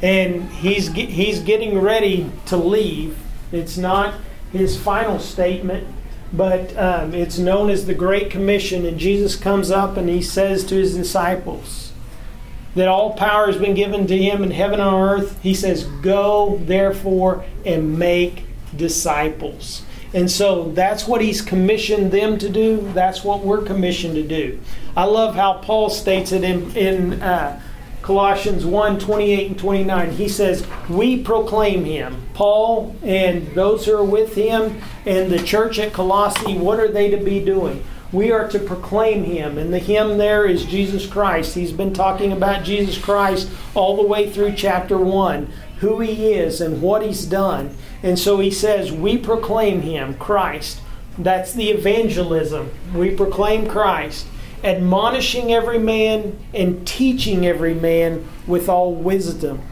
and 0.00 0.48
he's 0.50 0.92
he's 0.92 1.40
getting 1.40 1.80
ready 1.80 2.30
to 2.46 2.56
leave. 2.56 3.18
It's 3.50 3.76
not 3.76 4.14
his 4.52 4.80
final 4.80 5.18
statement, 5.18 5.88
but 6.32 6.76
um, 6.76 7.14
it's 7.14 7.38
known 7.38 7.70
as 7.70 7.86
the 7.86 7.94
Great 7.94 8.30
Commission. 8.30 8.86
And 8.86 8.98
Jesus 8.98 9.36
comes 9.36 9.70
up 9.70 9.96
and 9.96 10.08
he 10.08 10.22
says 10.22 10.64
to 10.64 10.76
his 10.76 10.94
disciples 10.94 11.92
that 12.74 12.88
all 12.88 13.14
power 13.14 13.46
has 13.46 13.56
been 13.56 13.74
given 13.74 14.06
to 14.06 14.16
him 14.16 14.42
in 14.42 14.52
heaven 14.52 14.80
and 14.80 14.94
earth. 14.94 15.40
He 15.42 15.54
says, 15.54 15.84
"Go 16.02 16.60
therefore 16.64 17.44
and 17.64 17.98
make 17.98 18.44
disciples." 18.76 19.82
And 20.12 20.30
so 20.30 20.72
that's 20.72 21.06
what 21.06 21.20
he's 21.20 21.40
commissioned 21.40 22.10
them 22.10 22.38
to 22.38 22.48
do. 22.48 22.90
That's 22.94 23.22
what 23.22 23.44
we're 23.44 23.62
commissioned 23.62 24.14
to 24.14 24.26
do. 24.26 24.58
I 24.96 25.04
love 25.04 25.36
how 25.36 25.54
Paul 25.54 25.88
states 25.88 26.32
it 26.32 26.42
in, 26.42 26.76
in 26.76 27.22
uh, 27.22 27.60
Colossians 28.02 28.64
1 28.64 28.98
28 28.98 29.46
and 29.48 29.58
29. 29.58 30.10
He 30.12 30.28
says, 30.28 30.66
We 30.88 31.22
proclaim 31.22 31.84
him. 31.84 32.26
Paul 32.34 32.96
and 33.02 33.46
those 33.54 33.86
who 33.86 33.96
are 33.96 34.04
with 34.04 34.34
him 34.34 34.80
and 35.04 35.30
the 35.30 35.42
church 35.42 35.78
at 35.78 35.92
Colossae, 35.92 36.56
what 36.56 36.80
are 36.80 36.90
they 36.90 37.10
to 37.10 37.18
be 37.18 37.44
doing? 37.44 37.84
We 38.12 38.32
are 38.32 38.48
to 38.48 38.58
proclaim 38.58 39.24
him. 39.24 39.58
And 39.58 39.72
the 39.72 39.78
him 39.78 40.18
there 40.18 40.46
is 40.46 40.64
Jesus 40.64 41.06
Christ. 41.06 41.54
He's 41.54 41.72
been 41.72 41.92
talking 41.92 42.32
about 42.32 42.64
Jesus 42.64 42.98
Christ 42.98 43.50
all 43.74 43.96
the 43.96 44.08
way 44.08 44.30
through 44.30 44.54
chapter 44.54 44.98
1, 44.98 45.52
who 45.78 46.00
he 46.00 46.32
is 46.32 46.60
and 46.60 46.82
what 46.82 47.02
he's 47.02 47.24
done. 47.24 47.76
And 48.02 48.18
so 48.18 48.40
he 48.40 48.50
says, 48.50 48.90
We 48.90 49.18
proclaim 49.18 49.82
him, 49.82 50.14
Christ. 50.14 50.80
That's 51.18 51.52
the 51.52 51.70
evangelism. 51.70 52.70
We 52.94 53.14
proclaim 53.14 53.68
Christ 53.68 54.26
admonishing 54.62 55.52
every 55.52 55.78
man 55.78 56.38
and 56.54 56.86
teaching 56.86 57.46
every 57.46 57.74
man 57.74 58.26
with 58.46 58.68
all 58.68 58.94
wisdom. 58.94 59.62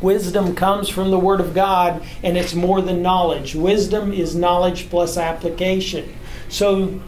Wisdom 0.00 0.54
comes 0.54 0.88
from 0.88 1.10
the 1.10 1.18
Word 1.18 1.40
of 1.40 1.54
God, 1.54 2.02
and 2.22 2.36
it's 2.36 2.54
more 2.54 2.80
than 2.80 3.02
knowledge. 3.02 3.54
Wisdom 3.54 4.12
is 4.12 4.34
knowledge 4.34 4.88
plus 4.90 5.16
application. 5.16 6.14
So, 6.48 7.00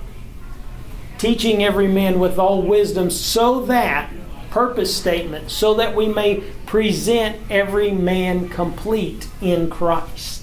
teaching 1.16 1.62
every 1.62 1.86
man 1.86 2.18
with 2.18 2.38
all 2.38 2.62
wisdom, 2.62 3.10
so 3.10 3.64
that, 3.66 4.12
purpose 4.50 4.94
statement, 4.94 5.50
so 5.50 5.74
that 5.74 5.94
we 5.94 6.08
may 6.08 6.42
present 6.66 7.38
every 7.48 7.92
man 7.92 8.48
complete 8.48 9.28
in 9.40 9.70
Christ. 9.70 10.39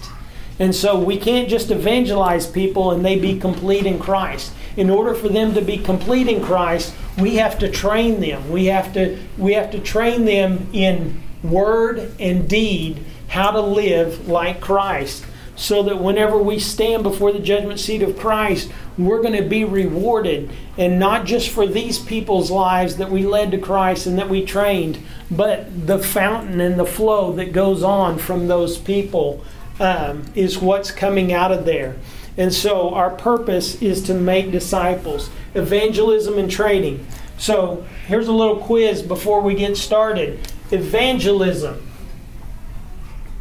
And 0.59 0.73
so 0.73 0.97
we 0.97 1.17
can't 1.17 1.49
just 1.49 1.69
evangelize 1.69 2.47
people 2.47 2.91
and 2.91 3.05
they 3.05 3.17
be 3.17 3.39
complete 3.39 3.85
in 3.85 3.99
Christ. 3.99 4.53
In 4.75 4.89
order 4.89 5.13
for 5.13 5.29
them 5.29 5.53
to 5.53 5.61
be 5.61 5.77
complete 5.77 6.27
in 6.27 6.43
Christ, 6.43 6.93
we 7.17 7.35
have 7.35 7.59
to 7.59 7.69
train 7.69 8.21
them. 8.21 8.49
We 8.51 8.65
have 8.65 8.93
to 8.93 9.19
we 9.37 9.53
have 9.53 9.71
to 9.71 9.79
train 9.79 10.25
them 10.25 10.67
in 10.73 11.21
word 11.43 12.11
and 12.19 12.47
deed 12.49 13.03
how 13.27 13.51
to 13.51 13.61
live 13.61 14.27
like 14.27 14.61
Christ. 14.61 15.25
So 15.55 15.81
that 15.83 15.99
whenever 15.99 16.37
we 16.37 16.59
stand 16.59 17.01
before 17.01 17.31
the 17.31 17.39
judgment 17.39 17.79
seat 17.79 18.03
of 18.03 18.19
Christ, 18.19 18.71
we're 18.95 19.23
going 19.23 19.41
to 19.41 19.47
be 19.47 19.63
rewarded. 19.63 20.51
And 20.77 20.99
not 20.99 21.25
just 21.25 21.49
for 21.49 21.65
these 21.65 21.97
people's 21.97 22.51
lives 22.51 22.97
that 22.97 23.09
we 23.09 23.25
led 23.25 23.49
to 23.51 23.57
Christ 23.57 24.05
and 24.05 24.19
that 24.19 24.29
we 24.29 24.45
trained, 24.45 24.99
but 25.31 25.87
the 25.87 25.97
fountain 25.97 26.61
and 26.61 26.79
the 26.79 26.85
flow 26.85 27.31
that 27.33 27.53
goes 27.53 27.81
on 27.81 28.19
from 28.19 28.47
those 28.47 28.77
people 28.77 29.43
um, 29.79 30.25
is 30.35 30.57
what's 30.57 30.91
coming 30.91 31.33
out 31.33 31.51
of 31.51 31.65
there. 31.65 31.95
And 32.37 32.53
so 32.53 32.93
our 32.93 33.09
purpose 33.09 33.81
is 33.81 34.03
to 34.03 34.13
make 34.13 34.51
disciples, 34.51 35.29
evangelism 35.55 36.37
and 36.37 36.49
training. 36.49 37.05
So 37.37 37.85
here's 38.07 38.27
a 38.27 38.33
little 38.33 38.57
quiz 38.57 39.01
before 39.01 39.41
we 39.41 39.55
get 39.55 39.77
started. 39.77 40.39
Evangelism. 40.71 41.83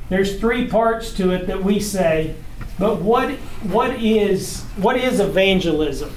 There's 0.08 0.38
three 0.38 0.66
parts 0.66 1.12
to 1.14 1.32
it 1.32 1.46
that 1.46 1.64
we 1.64 1.80
say, 1.80 2.36
but 2.78 3.00
what 3.00 3.32
what 3.62 3.90
is 4.02 4.62
what 4.76 4.96
is 4.96 5.18
evangelism? 5.18 6.14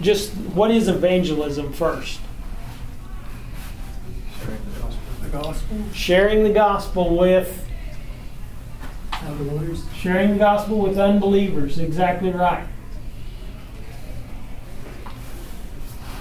Just 0.00 0.32
what 0.32 0.70
is 0.70 0.88
evangelism 0.88 1.72
first? 1.72 2.20
Sharing 4.38 4.60
The 5.22 5.28
gospel, 5.28 5.78
Sharing 5.92 6.42
the 6.42 6.52
gospel 6.52 7.16
with 7.16 7.69
otherwise, 9.24 9.84
sharing 9.94 10.32
the 10.32 10.38
gospel 10.38 10.78
with 10.78 10.98
unbelievers. 10.98 11.78
Exactly 11.78 12.30
right. 12.30 12.66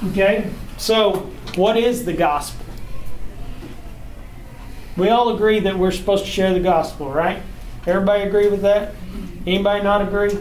Okay? 0.07 0.49
So, 0.77 1.31
what 1.55 1.77
is 1.77 2.05
the 2.05 2.13
gospel? 2.13 2.65
We 4.95 5.09
all 5.09 5.33
agree 5.33 5.59
that 5.61 5.77
we're 5.77 5.91
supposed 5.91 6.25
to 6.25 6.31
share 6.31 6.53
the 6.53 6.59
gospel, 6.59 7.09
right? 7.09 7.41
Everybody 7.87 8.23
agree 8.23 8.49
with 8.49 8.61
that? 8.61 8.93
Anybody 9.47 9.83
not 9.83 10.01
agree? 10.01 10.37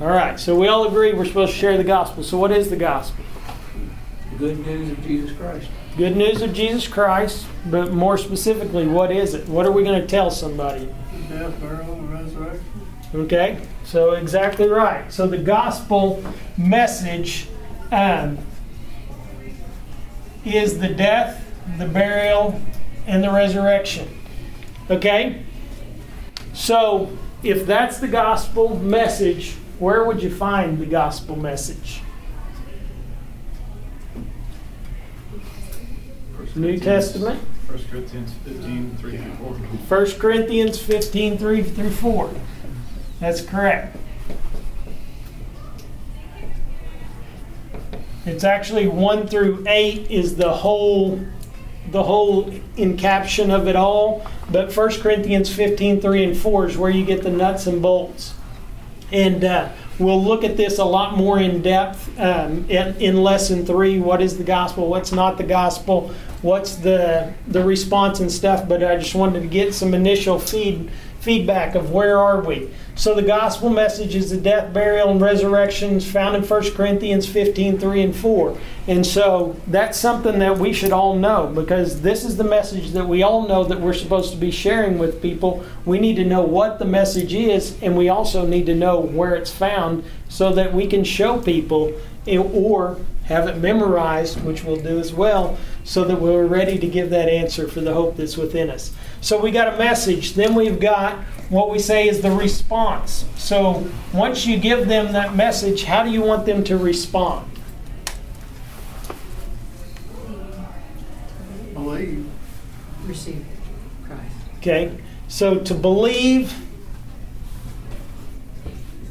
All 0.00 0.08
right. 0.08 0.38
So 0.38 0.56
we 0.56 0.68
all 0.68 0.86
agree 0.86 1.12
we're 1.12 1.24
supposed 1.24 1.52
to 1.52 1.58
share 1.58 1.76
the 1.76 1.84
gospel. 1.84 2.22
So 2.22 2.38
what 2.38 2.50
is 2.50 2.70
the 2.70 2.76
gospel? 2.76 3.24
the 4.32 4.54
good 4.54 4.66
news 4.66 4.90
of 4.90 5.02
Jesus 5.04 5.36
Christ. 5.36 5.68
Good 5.96 6.16
news 6.16 6.42
of 6.42 6.52
Jesus 6.52 6.88
Christ, 6.88 7.46
but 7.66 7.92
more 7.92 8.16
specifically, 8.16 8.86
what 8.86 9.12
is 9.12 9.34
it? 9.34 9.46
What 9.48 9.66
are 9.66 9.72
we 9.72 9.84
going 9.84 10.00
to 10.00 10.06
tell 10.06 10.30
somebody? 10.30 10.88
Death, 11.32 11.60
burial, 11.60 11.94
and 11.94 12.12
resurrection. 12.12 12.86
Okay, 13.14 13.60
so 13.84 14.12
exactly 14.12 14.68
right. 14.68 15.10
So 15.10 15.26
the 15.26 15.38
gospel 15.38 16.22
message 16.58 17.48
um, 17.90 18.38
is 20.44 20.78
the 20.78 20.88
death, 20.88 21.42
the 21.78 21.86
burial, 21.86 22.60
and 23.06 23.24
the 23.24 23.30
resurrection. 23.30 24.08
Okay? 24.90 25.42
So 26.52 27.16
if 27.42 27.66
that's 27.66 27.98
the 27.98 28.08
gospel 28.08 28.78
message, 28.78 29.54
where 29.78 30.04
would 30.04 30.22
you 30.22 30.30
find 30.30 30.78
the 30.78 30.86
gospel 30.86 31.36
message? 31.36 32.02
New 36.54 36.78
Testament, 36.78 37.42
1 37.72 37.84
Corinthians 37.84 38.34
15, 38.44 38.96
3 38.98 39.16
through 39.16 39.32
4. 39.32 40.06
1 40.06 40.10
Corinthians 40.18 40.78
15, 40.78 41.38
3 41.38 41.62
through 41.62 41.90
4. 41.90 42.30
That's 43.18 43.40
correct. 43.40 43.96
It's 48.26 48.44
actually 48.44 48.88
1 48.88 49.26
through 49.26 49.64
8 49.66 50.10
is 50.10 50.36
the 50.36 50.52
whole 50.52 51.20
the 51.90 52.02
whole 52.02 52.50
encaption 52.76 53.50
of 53.50 53.66
it 53.66 53.74
all, 53.74 54.26
but 54.50 54.74
1 54.74 54.90
Corinthians 55.00 55.52
15, 55.52 56.00
3 56.00 56.24
and 56.24 56.36
4 56.36 56.66
is 56.66 56.76
where 56.76 56.90
you 56.90 57.04
get 57.06 57.22
the 57.22 57.30
nuts 57.30 57.66
and 57.66 57.80
bolts. 57.80 58.34
And 59.10 59.44
uh, 59.44 59.70
we'll 59.98 60.22
look 60.22 60.44
at 60.44 60.58
this 60.58 60.78
a 60.78 60.84
lot 60.84 61.16
more 61.16 61.38
in 61.38 61.62
depth 61.62 62.18
um, 62.20 62.68
in, 62.70 62.96
in 62.96 63.22
lesson 63.22 63.64
three. 63.66 63.98
What 63.98 64.22
is 64.22 64.38
the 64.38 64.44
gospel? 64.44 64.88
What's 64.88 65.12
not 65.12 65.36
the 65.36 65.44
gospel? 65.44 66.14
What's 66.42 66.76
the 66.76 67.32
the 67.46 67.64
response 67.64 68.20
and 68.20 68.30
stuff? 68.30 68.68
But 68.68 68.84
I 68.84 68.96
just 68.96 69.14
wanted 69.14 69.40
to 69.40 69.48
get 69.48 69.74
some 69.74 69.94
initial 69.94 70.38
feed 70.38 70.90
feedback 71.22 71.76
of 71.76 71.92
where 71.92 72.18
are 72.18 72.40
we. 72.40 72.68
So 72.96 73.14
the 73.14 73.22
gospel 73.22 73.70
message 73.70 74.16
is 74.16 74.30
the 74.30 74.36
death, 74.36 74.74
burial, 74.74 75.10
and 75.10 75.20
resurrections 75.20 76.04
found 76.04 76.34
in 76.34 76.42
1 76.42 76.72
Corinthians 76.72 77.28
15, 77.28 77.78
3 77.78 78.02
and 78.02 78.14
4. 78.14 78.58
And 78.88 79.06
so 79.06 79.56
that's 79.68 79.96
something 79.96 80.40
that 80.40 80.58
we 80.58 80.72
should 80.72 80.90
all 80.90 81.14
know 81.14 81.46
because 81.46 82.02
this 82.02 82.24
is 82.24 82.36
the 82.36 82.44
message 82.44 82.90
that 82.90 83.06
we 83.06 83.22
all 83.22 83.46
know 83.46 83.62
that 83.62 83.80
we're 83.80 83.94
supposed 83.94 84.32
to 84.32 84.36
be 84.36 84.50
sharing 84.50 84.98
with 84.98 85.22
people. 85.22 85.64
We 85.84 86.00
need 86.00 86.16
to 86.16 86.24
know 86.24 86.42
what 86.42 86.80
the 86.80 86.84
message 86.84 87.32
is, 87.32 87.80
and 87.80 87.96
we 87.96 88.08
also 88.08 88.44
need 88.44 88.66
to 88.66 88.74
know 88.74 88.98
where 88.98 89.36
it's 89.36 89.52
found 89.52 90.04
so 90.28 90.52
that 90.54 90.74
we 90.74 90.88
can 90.88 91.04
show 91.04 91.38
people 91.40 91.94
eh, 92.26 92.36
or 92.36 92.98
have 93.26 93.46
it 93.46 93.58
memorized, 93.58 94.42
which 94.42 94.64
we'll 94.64 94.76
do 94.76 94.98
as 94.98 95.12
well, 95.12 95.56
so 95.84 96.04
that 96.04 96.20
we're 96.20 96.46
ready 96.46 96.78
to 96.78 96.86
give 96.86 97.10
that 97.10 97.28
answer 97.28 97.68
for 97.68 97.80
the 97.80 97.92
hope 97.92 98.16
that's 98.16 98.36
within 98.36 98.70
us. 98.70 98.94
So 99.20 99.40
we 99.40 99.50
got 99.50 99.74
a 99.74 99.78
message, 99.78 100.34
then 100.34 100.54
we've 100.54 100.80
got 100.80 101.18
what 101.48 101.70
we 101.70 101.78
say 101.78 102.08
is 102.08 102.22
the 102.22 102.30
response. 102.30 103.26
So 103.36 103.86
once 104.12 104.46
you 104.46 104.58
give 104.58 104.88
them 104.88 105.12
that 105.12 105.34
message, 105.34 105.84
how 105.84 106.02
do 106.02 106.10
you 106.10 106.22
want 106.22 106.46
them 106.46 106.64
to 106.64 106.76
respond? 106.76 107.50
Believe. 111.74 112.26
Receive 113.04 113.44
Christ. 114.06 114.34
Okay? 114.58 114.96
So 115.28 115.58
to 115.58 115.74
believe, 115.74 116.54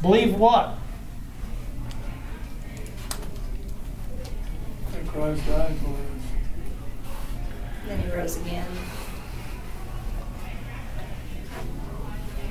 believe 0.01 0.35
what? 0.35 0.77
that 5.01 5.07
Christ 5.13 5.45
died 5.47 5.75
for 5.77 5.89
us. 5.89 6.00
Then 7.91 7.99
he 8.09 8.15
rose 8.15 8.37
again. 8.37 8.65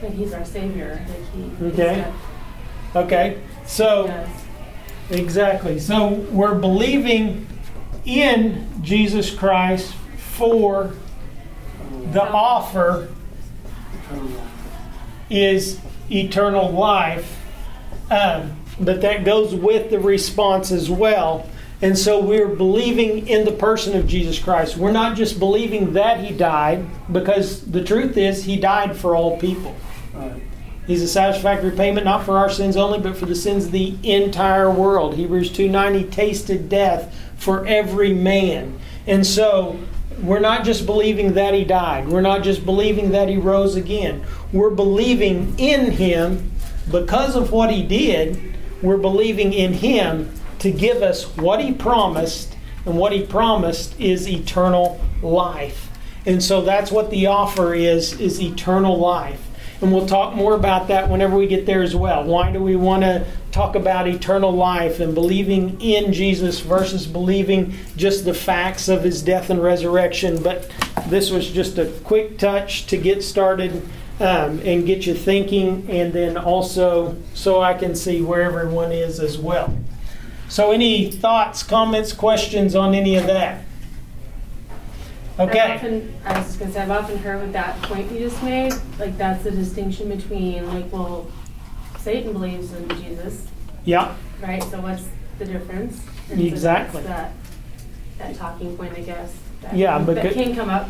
Like 0.03 0.13
he's 0.13 0.33
our 0.33 0.45
savior. 0.45 1.05
Like 1.09 1.33
he. 1.35 1.43
he's 1.43 1.73
Okay. 1.81 2.05
got- 2.93 3.05
Okay, 3.05 3.39
so. 3.67 4.07
yes. 4.07 4.29
Exactly. 5.11 5.79
So 5.81 6.09
we're 6.31 6.55
believing 6.55 7.47
in 8.05 8.69
Jesus 8.83 9.29
Christ 9.35 9.93
for 10.17 10.93
the 12.13 12.23
offer 12.23 13.09
is 15.29 15.81
eternal 16.11 16.71
life. 16.71 17.39
Um, 18.09 18.57
but 18.79 19.01
that 19.01 19.25
goes 19.25 19.53
with 19.55 19.91
the 19.91 19.99
response 19.99 20.71
as 20.71 20.89
well. 20.89 21.47
And 21.83 21.99
so 21.99 22.21
we're 22.21 22.49
believing 22.49 23.27
in 23.27 23.45
the 23.45 23.53
person 23.53 23.97
of 23.97 24.07
Jesus 24.07 24.39
Christ. 24.39 24.77
We're 24.77 24.93
not 24.93 25.17
just 25.17 25.39
believing 25.39 25.95
that 25.95 26.21
he 26.21 26.35
died, 26.35 26.85
because 27.11 27.63
the 27.65 27.83
truth 27.83 28.17
is 28.17 28.45
he 28.45 28.57
died 28.57 28.97
for 28.97 29.17
all 29.17 29.39
people. 29.39 29.75
He's 30.87 31.03
a 31.03 31.09
satisfactory 31.09 31.71
payment 31.71 32.05
not 32.05 32.25
for 32.25 32.37
our 32.37 32.51
sins 32.51 32.77
only, 32.77 32.99
but 32.99 33.17
for 33.17 33.27
the 33.27 33.35
sins 33.35 33.67
of 33.67 33.73
the 33.73 33.95
entire 34.03 34.71
world. 34.71 35.15
Hebrews 35.15 35.51
2:9 35.51 35.95
he 35.95 36.05
tasted 36.05 36.69
death 36.69 37.15
for 37.37 37.65
every 37.65 38.13
man. 38.13 38.75
And 39.07 39.27
so 39.27 39.79
we're 40.21 40.41
not 40.41 40.65
just 40.65 40.87
believing 40.87 41.35
that 41.35 41.55
he 41.55 41.65
died. 41.65 42.09
We're 42.09 42.21
not 42.21 42.43
just 42.43 42.67
believing 42.67 43.13
that 43.13 43.29
he 43.29 43.37
rose 43.37 43.77
again. 43.77 44.23
We're 44.53 44.71
believing 44.71 45.55
in 45.59 45.93
him 45.93 46.51
because 46.91 47.37
of 47.37 47.53
what 47.53 47.71
he 47.71 47.83
did. 47.83 48.39
We're 48.83 48.97
believing 48.97 49.53
in 49.53 49.75
him 49.75 50.31
to 50.61 50.71
give 50.71 51.03
us 51.03 51.25
what 51.37 51.61
he 51.61 51.73
promised, 51.73 52.57
and 52.87 52.97
what 52.97 53.13
he 53.13 53.23
promised 53.23 53.99
is 54.01 54.29
eternal 54.29 55.01
life. 55.23 55.91
And 56.27 56.43
so 56.43 56.63
that's 56.63 56.91
what 56.91 57.11
the 57.11 57.27
offer 57.27 57.75
is 57.75 58.19
is 58.21 58.41
eternal 58.41 58.99
life. 58.99 59.47
And 59.83 59.93
we'll 59.93 60.07
talk 60.07 60.35
more 60.35 60.55
about 60.55 60.89
that 60.89 61.09
whenever 61.09 61.37
we 61.37 61.47
get 61.47 61.65
there 61.65 61.83
as 61.83 61.97
well. 61.97 62.25
Why 62.25 62.53
do 62.53 62.63
we 62.63 62.77
want 62.77 63.03
to 63.03 63.27
talk 63.51 63.75
about 63.75 64.07
eternal 64.07 64.53
life 64.53 65.01
and 65.01 65.15
believing 65.15 65.81
in 65.81 66.13
Jesus 66.13 66.61
versus 66.61 67.07
believing 67.07 67.75
just 67.97 68.27
the 68.27 68.35
facts 68.35 68.89
of 68.89 69.03
his 69.03 69.23
death 69.23 69.49
and 69.49 69.63
resurrection? 69.63 70.43
But 70.43 70.71
this 71.07 71.31
was 71.31 71.51
just 71.51 71.79
a 71.79 71.87
quick 72.05 72.37
touch 72.37 72.87
to 72.89 72.99
get 72.99 73.25
started 73.25 73.83
um, 74.21 74.61
and 74.61 74.85
get 74.85 75.07
you 75.07 75.15
thinking, 75.15 75.87
and 75.89 76.13
then 76.13 76.37
also 76.37 77.17
so 77.33 77.63
I 77.63 77.73
can 77.73 77.95
see 77.95 78.21
where 78.21 78.43
everyone 78.43 78.93
is 78.93 79.19
as 79.19 79.39
well. 79.39 79.75
So, 80.51 80.73
any 80.73 81.13
thoughts, 81.13 81.63
comments, 81.63 82.13
questions 82.13 82.75
on 82.75 82.93
any 82.93 83.15
of 83.15 83.29
that? 83.29 83.63
I've 85.39 85.49
Okay. 85.49 85.75
often, 85.77 86.15
I 86.27 86.39
was 86.39 86.47
just 86.49 86.59
gonna 86.59 86.73
say, 86.73 86.81
I've 86.81 86.91
often 86.91 87.19
heard 87.19 87.41
with 87.41 87.53
that 87.53 87.81
point 87.83 88.11
you 88.11 88.19
just 88.19 88.43
made, 88.43 88.75
like 88.99 89.17
that's 89.17 89.45
the 89.45 89.53
distinction 89.53 90.09
between, 90.09 90.67
like, 90.75 90.93
well, 90.93 91.29
Satan 92.01 92.33
believes 92.33 92.73
in 92.73 92.89
Jesus, 93.01 93.47
Yeah. 93.85 94.09
right? 94.43 94.61
So 94.65 94.81
what's 94.81 95.05
the 95.39 95.45
difference? 95.45 96.01
And 96.31 96.41
so 96.41 96.47
Exactly. 96.47 97.03
that's 97.03 97.33
That, 98.19 98.35
that 98.35 98.37
talking 98.37 98.77
point, 98.77 98.93
I 98.99 99.03
guess. 99.03 99.33
that- 99.63 99.77
Yeah, 99.77 99.99
That 99.99 100.17
becau- 100.17 100.33
can 100.35 100.57
come 100.57 100.69
up. 100.69 100.89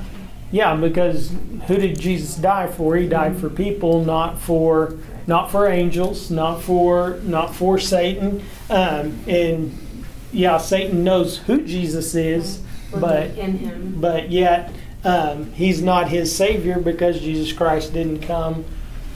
Yeah, 0.53 0.75
because 0.75 1.33
who 1.66 1.77
did 1.77 2.01
Jesus 2.01 2.37
die 2.37 2.66
for? 2.66 2.96
He 2.96 3.07
died 3.07 3.33
mm-hmm. 3.33 3.40
for 3.40 3.51
people, 3.51 4.07
not 4.07 4.40
for 4.40 4.94
not 5.31 5.49
for 5.49 5.69
angels, 5.69 6.29
not 6.29 6.61
for 6.61 7.21
not 7.23 7.55
for 7.55 7.79
Satan. 7.79 8.43
Um, 8.69 9.16
and 9.29 10.05
yeah, 10.33 10.59
Satan 10.59 11.05
knows 11.05 11.38
who 11.38 11.62
Jesus 11.62 12.16
is, 12.16 12.61
but 12.93 13.38
in 13.38 13.59
him. 13.59 14.01
but 14.01 14.33
yet 14.33 14.73
um, 15.05 15.53
he's 15.53 15.81
not 15.81 16.09
his 16.09 16.35
savior 16.35 16.81
because 16.81 17.21
Jesus 17.21 17.53
Christ 17.53 17.93
didn't 17.93 18.23
come 18.23 18.64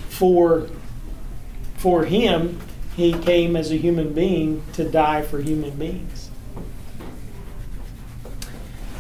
for 0.09 0.69
for 1.79 2.05
him. 2.05 2.61
He 2.95 3.13
came 3.13 3.57
as 3.57 3.73
a 3.73 3.77
human 3.77 4.13
being 4.13 4.63
to 4.75 4.89
die 4.89 5.23
for 5.23 5.41
human 5.41 5.73
beings. 5.73 6.31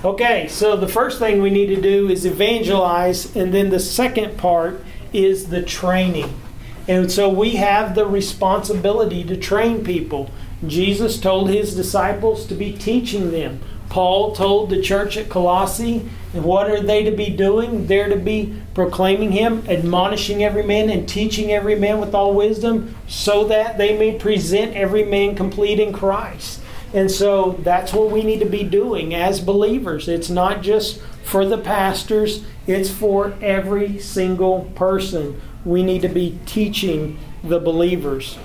Okay, 0.05 0.49
so 0.49 0.77
the 0.77 0.89
first 0.89 1.21
thing 1.21 1.41
we 1.41 1.51
need 1.51 1.67
to 1.67 1.81
do 1.81 2.09
is 2.11 2.27
evangelize, 2.27 3.37
and 3.37 3.55
then 3.55 3.71
the 3.71 3.79
second 3.79 4.37
part 4.37 4.85
is 5.13 5.47
the 5.51 5.63
training. 5.63 6.41
And 6.87 7.11
so 7.11 7.29
we 7.29 7.57
have 7.57 7.95
the 7.95 8.07
responsibility 8.07 9.25
to 9.25 9.37
train 9.37 9.85
people. 9.85 10.31
Jesus 10.67 11.19
told 11.19 11.51
his 11.51 11.75
disciples 11.75 12.47
to 12.47 12.55
be 12.55 12.73
teaching 12.73 13.31
them. 13.31 13.61
Paul 13.89 14.35
told 14.35 14.71
the 14.71 14.83
church 14.83 15.17
at 15.17 15.29
Colossae, 15.29 16.09
what 16.33 16.69
are 16.69 16.83
they 16.83 17.05
to 17.05 17.11
be 17.11 17.31
doing? 17.31 17.87
They're 17.87 18.09
to 18.09 18.17
be 18.17 18.55
proclaiming 18.75 19.33
him, 19.33 19.63
admonishing 19.69 20.43
every 20.43 20.65
man, 20.65 20.91
and 20.91 21.09
teaching 21.09 21.53
every 21.53 21.77
man 21.77 22.01
with 22.01 22.15
all 22.15 22.35
wisdom, 22.35 22.97
so 23.07 23.45
that 23.45 23.79
they 23.79 23.97
may 23.97 24.19
present 24.19 24.75
every 24.75 25.05
man 25.05 25.37
complete 25.37 25.79
in 25.79 25.93
Christ. 25.93 26.61
And 26.93 27.11
so 27.11 27.53
that's 27.61 27.93
what 27.93 28.11
we 28.11 28.23
need 28.23 28.41
to 28.41 28.47
be 28.47 28.65
doing 28.65 29.15
as 29.15 29.41
believers. 29.41 30.09
It's 30.09 30.31
not 30.31 30.63
just 30.63 31.01
for 31.23 31.47
the 31.47 31.59
pastors, 31.59 32.45
it's 32.67 32.91
for 32.91 33.35
every 33.41 33.99
single 33.99 34.71
person. 34.75 35.41
We 35.65 35.83
need 35.83 36.03
to 36.03 36.09
be 36.09 36.39
teaching 36.47 37.19
the 37.43 37.59
believers. 37.59 38.39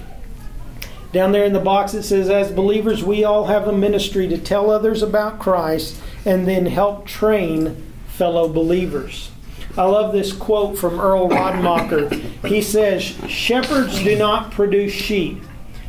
Down 1.11 1.31
there 1.31 1.43
in 1.43 1.53
the 1.53 1.59
box 1.59 1.93
it 1.93 2.03
says, 2.03 2.29
as 2.29 2.51
believers, 2.51 3.03
we 3.03 3.23
all 3.23 3.45
have 3.45 3.67
a 3.67 3.73
ministry 3.73 4.27
to 4.27 4.37
tell 4.37 4.69
others 4.69 5.01
about 5.01 5.39
Christ 5.39 5.99
and 6.25 6.47
then 6.47 6.67
help 6.67 7.07
train 7.07 7.83
fellow 8.07 8.47
believers. 8.47 9.31
I 9.77 9.83
love 9.83 10.13
this 10.13 10.33
quote 10.33 10.77
from 10.77 10.99
Earl 10.99 11.29
Radmacher. 11.29 12.11
He 12.45 12.61
says, 12.61 13.03
Shepherds 13.27 14.03
do 14.03 14.17
not 14.17 14.51
produce 14.51 14.93
sheep, 14.93 15.41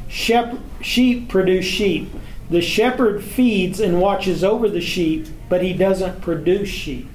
Shep- 0.09 0.59
sheep 0.81 1.29
produce 1.29 1.64
sheep. 1.64 2.11
The 2.51 2.61
shepherd 2.61 3.23
feeds 3.23 3.79
and 3.79 4.01
watches 4.01 4.43
over 4.43 4.69
the 4.69 4.81
sheep, 4.81 5.29
but 5.49 5.62
he 5.62 5.73
doesn't 5.73 6.21
produce 6.21 6.69
sheep. 6.69 7.09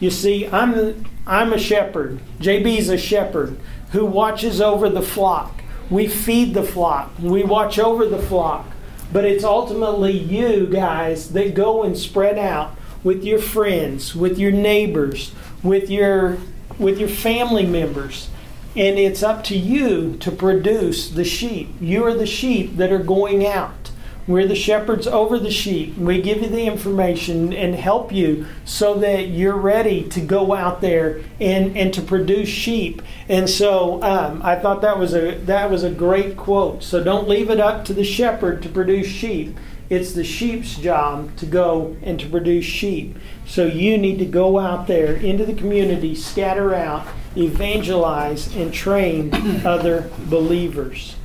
You 0.00 0.10
see, 0.10 0.48
I'm, 0.48 1.04
I'm 1.26 1.52
a 1.52 1.58
shepherd. 1.58 2.20
JB's 2.40 2.88
a 2.88 2.98
shepherd 2.98 3.58
who 3.92 4.04
watches 4.04 4.60
over 4.60 4.88
the 4.88 5.02
flock. 5.02 5.62
We 5.90 6.08
feed 6.08 6.54
the 6.54 6.62
flock, 6.62 7.12
we 7.20 7.42
watch 7.42 7.78
over 7.78 8.06
the 8.06 8.22
flock. 8.22 8.66
But 9.12 9.26
it's 9.26 9.44
ultimately 9.44 10.12
you 10.12 10.66
guys 10.66 11.32
that 11.34 11.54
go 11.54 11.82
and 11.82 11.98
spread 11.98 12.38
out 12.38 12.74
with 13.04 13.24
your 13.24 13.38
friends, 13.38 14.14
with 14.14 14.38
your 14.38 14.52
neighbors, 14.52 15.32
with 15.62 15.90
your 15.90 16.38
with 16.78 16.98
your 16.98 17.08
family 17.08 17.66
members. 17.66 18.30
And 18.74 18.98
it's 18.98 19.22
up 19.22 19.44
to 19.44 19.56
you 19.56 20.16
to 20.16 20.30
produce 20.30 21.10
the 21.10 21.24
sheep. 21.24 21.74
You 21.78 22.04
are 22.06 22.14
the 22.14 22.26
sheep 22.26 22.78
that 22.78 22.90
are 22.90 22.98
going 22.98 23.46
out. 23.46 23.90
We're 24.26 24.46
the 24.46 24.54
shepherds 24.54 25.08
over 25.08 25.36
the 25.38 25.50
sheep. 25.50 25.98
We 25.98 26.22
give 26.22 26.42
you 26.42 26.48
the 26.48 26.66
information 26.66 27.52
and 27.52 27.74
help 27.74 28.12
you 28.12 28.46
so 28.64 28.94
that 28.98 29.28
you're 29.28 29.56
ready 29.56 30.08
to 30.10 30.20
go 30.20 30.54
out 30.54 30.80
there 30.80 31.22
and, 31.40 31.76
and 31.76 31.92
to 31.94 32.02
produce 32.02 32.48
sheep. 32.48 33.02
And 33.28 33.50
so 33.50 34.00
um, 34.02 34.40
I 34.44 34.56
thought 34.56 34.80
that 34.82 34.98
was 34.98 35.12
a 35.12 35.34
that 35.46 35.70
was 35.70 35.82
a 35.82 35.90
great 35.90 36.36
quote. 36.36 36.84
So 36.84 37.02
don't 37.02 37.28
leave 37.28 37.50
it 37.50 37.58
up 37.58 37.84
to 37.86 37.94
the 37.94 38.04
shepherd 38.04 38.62
to 38.62 38.68
produce 38.68 39.08
sheep. 39.08 39.56
It's 39.90 40.12
the 40.12 40.24
sheep's 40.24 40.76
job 40.76 41.36
to 41.36 41.44
go 41.44 41.96
and 42.02 42.18
to 42.20 42.28
produce 42.28 42.64
sheep. 42.64 43.16
So 43.44 43.66
you 43.66 43.98
need 43.98 44.18
to 44.20 44.24
go 44.24 44.58
out 44.58 44.86
there 44.86 45.14
into 45.16 45.44
the 45.44 45.52
community, 45.52 46.14
scatter 46.14 46.74
out, 46.74 47.06
evangelize, 47.36 48.54
and 48.54 48.72
train 48.72 49.34
other 49.66 50.10
believers. 50.30 51.16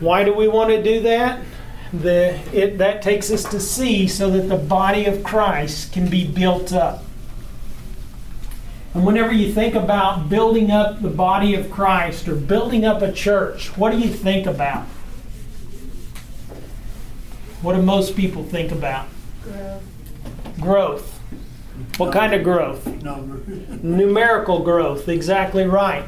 Why 0.00 0.24
do 0.24 0.34
we 0.34 0.48
want 0.48 0.70
to 0.70 0.82
do 0.82 1.00
that? 1.02 1.44
The, 1.92 2.38
it, 2.56 2.78
that 2.78 3.02
takes 3.02 3.30
us 3.30 3.44
to 3.44 3.60
see 3.60 4.06
so 4.08 4.30
that 4.30 4.48
the 4.48 4.56
body 4.56 5.06
of 5.06 5.22
Christ 5.22 5.92
can 5.92 6.08
be 6.08 6.26
built 6.26 6.72
up. 6.72 7.04
And 8.94 9.04
whenever 9.04 9.32
you 9.32 9.52
think 9.52 9.74
about 9.74 10.28
building 10.28 10.70
up 10.70 11.00
the 11.02 11.10
body 11.10 11.54
of 11.54 11.70
Christ 11.70 12.28
or 12.28 12.34
building 12.34 12.84
up 12.84 13.02
a 13.02 13.12
church, 13.12 13.76
what 13.76 13.92
do 13.92 13.98
you 13.98 14.08
think 14.08 14.46
about? 14.46 14.84
What 17.62 17.74
do 17.74 17.82
most 17.82 18.16
people 18.16 18.42
think 18.42 18.72
about? 18.72 19.06
Growth. 19.44 19.82
Growth. 20.60 21.20
What 21.98 22.12
kind 22.12 22.34
of 22.34 22.42
growth? 22.42 22.86
Number. 23.02 23.40
numerical 23.82 24.62
growth 24.62 25.08
exactly 25.08 25.64
right 25.64 26.04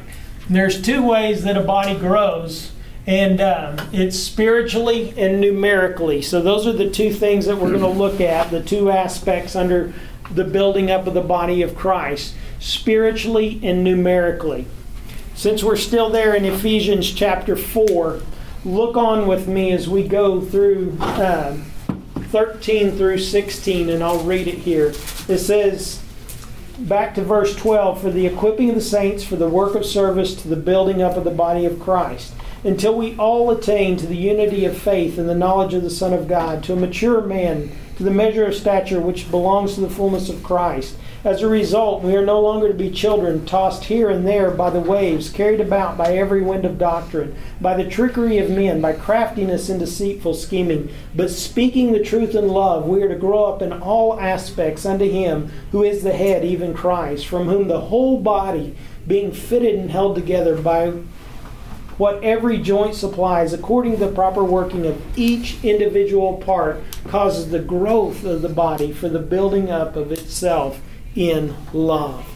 there's 0.49 0.81
two 0.81 1.01
ways 1.01 1.43
that 1.43 1.57
a 1.57 1.61
body 1.61 1.97
grows 1.97 2.71
and 3.05 3.41
um, 3.41 3.75
it's 3.91 4.17
spiritually 4.17 5.13
and 5.17 5.41
numerically. 5.41 6.21
So 6.21 6.41
those 6.41 6.65
are 6.65 6.71
the 6.71 6.89
two 6.89 7.11
things 7.11 7.45
that 7.45 7.57
we're 7.57 7.69
going 7.69 7.81
to 7.81 7.87
look 7.87 8.21
at 8.21 8.49
the 8.49 8.63
two 8.63 8.89
aspects 8.89 9.55
under 9.55 9.93
the 10.31 10.45
building 10.45 10.89
up 10.89 11.05
of 11.05 11.13
the 11.13 11.21
body 11.21 11.61
of 11.61 11.75
christ 11.75 12.33
spiritually 12.59 13.59
and 13.61 13.83
numerically. 13.83 14.65
Since 15.35 15.63
we're 15.63 15.75
still 15.75 16.09
there 16.09 16.33
in 16.33 16.45
ephesians 16.45 17.11
chapter 17.11 17.55
4 17.55 18.21
look 18.63 18.95
on 18.95 19.27
with 19.27 19.47
me 19.47 19.73
as 19.73 19.89
we 19.89 20.07
go 20.07 20.39
through 20.39 20.97
um, 21.01 21.63
13 22.29 22.93
through 22.93 23.17
16, 23.17 23.89
and 23.89 24.01
I'll 24.01 24.23
read 24.23 24.47
it 24.47 24.59
here. 24.59 24.93
It 25.27 25.39
says, 25.39 26.01
back 26.79 27.15
to 27.15 27.23
verse 27.23 27.55
12 27.55 28.01
for 28.01 28.09
the 28.09 28.25
equipping 28.25 28.69
of 28.69 28.75
the 28.75 28.81
saints 28.81 29.23
for 29.23 29.35
the 29.35 29.49
work 29.49 29.75
of 29.75 29.85
service 29.85 30.33
to 30.41 30.47
the 30.47 30.55
building 30.55 31.01
up 31.01 31.17
of 31.17 31.25
the 31.25 31.31
body 31.31 31.65
of 31.65 31.79
Christ 31.79 32.33
until 32.63 32.95
we 32.95 33.15
all 33.17 33.51
attain 33.51 33.97
to 33.97 34.07
the 34.07 34.15
unity 34.15 34.65
of 34.65 34.77
faith 34.77 35.17
and 35.17 35.27
the 35.27 35.35
knowledge 35.35 35.73
of 35.73 35.83
the 35.83 35.89
Son 35.89 36.13
of 36.13 36.27
God, 36.27 36.63
to 36.63 36.73
a 36.73 36.77
mature 36.77 37.21
man, 37.21 37.69
to 37.97 38.03
the 38.03 38.11
measure 38.11 38.45
of 38.45 38.55
stature 38.55 38.99
which 38.99 39.29
belongs 39.29 39.75
to 39.75 39.81
the 39.81 39.89
fullness 39.89 40.29
of 40.29 40.43
Christ. 40.43 40.97
As 41.23 41.41
a 41.41 41.47
result, 41.47 42.03
we 42.03 42.15
are 42.15 42.25
no 42.25 42.41
longer 42.41 42.67
to 42.67 42.73
be 42.73 42.89
children, 42.89 43.45
tossed 43.45 43.85
here 43.85 44.09
and 44.09 44.27
there 44.27 44.51
by 44.51 44.69
the 44.69 44.79
waves, 44.79 45.29
carried 45.29 45.61
about 45.61 45.97
by 45.97 46.17
every 46.17 46.41
wind 46.41 46.65
of 46.65 46.77
doctrine, 46.77 47.35
by 47.61 47.75
the 47.75 47.89
trickery 47.89 48.39
of 48.39 48.49
men, 48.49 48.81
by 48.81 48.91
craftiness 48.91 49.69
and 49.69 49.79
deceitful 49.79 50.33
scheming. 50.33 50.89
But 51.15 51.29
speaking 51.29 51.93
the 51.93 52.03
truth 52.03 52.35
in 52.35 52.49
love, 52.49 52.85
we 52.87 53.01
are 53.03 53.07
to 53.09 53.15
grow 53.15 53.45
up 53.45 53.61
in 53.61 53.71
all 53.71 54.19
aspects 54.19 54.85
unto 54.85 55.09
Him 55.09 55.49
who 55.71 55.83
is 55.83 56.03
the 56.03 56.13
head, 56.13 56.43
even 56.43 56.73
Christ, 56.73 57.25
from 57.27 57.47
whom 57.47 57.67
the 57.69 57.81
whole 57.81 58.19
body, 58.19 58.75
being 59.07 59.31
fitted 59.31 59.75
and 59.75 59.91
held 59.91 60.15
together 60.15 60.57
by 60.57 60.91
what 61.97 62.23
every 62.23 62.57
joint 62.57 62.95
supplies, 62.95 63.53
according 63.53 63.93
to 63.93 63.97
the 63.97 64.11
proper 64.11 64.43
working 64.43 64.85
of 64.85 65.01
each 65.17 65.63
individual 65.63 66.37
part, 66.37 66.81
causes 67.07 67.49
the 67.49 67.59
growth 67.59 68.23
of 68.23 68.41
the 68.41 68.49
body 68.49 68.91
for 68.91 69.09
the 69.09 69.19
building 69.19 69.69
up 69.69 69.95
of 69.95 70.11
itself 70.11 70.81
in 71.15 71.55
love. 71.73 72.27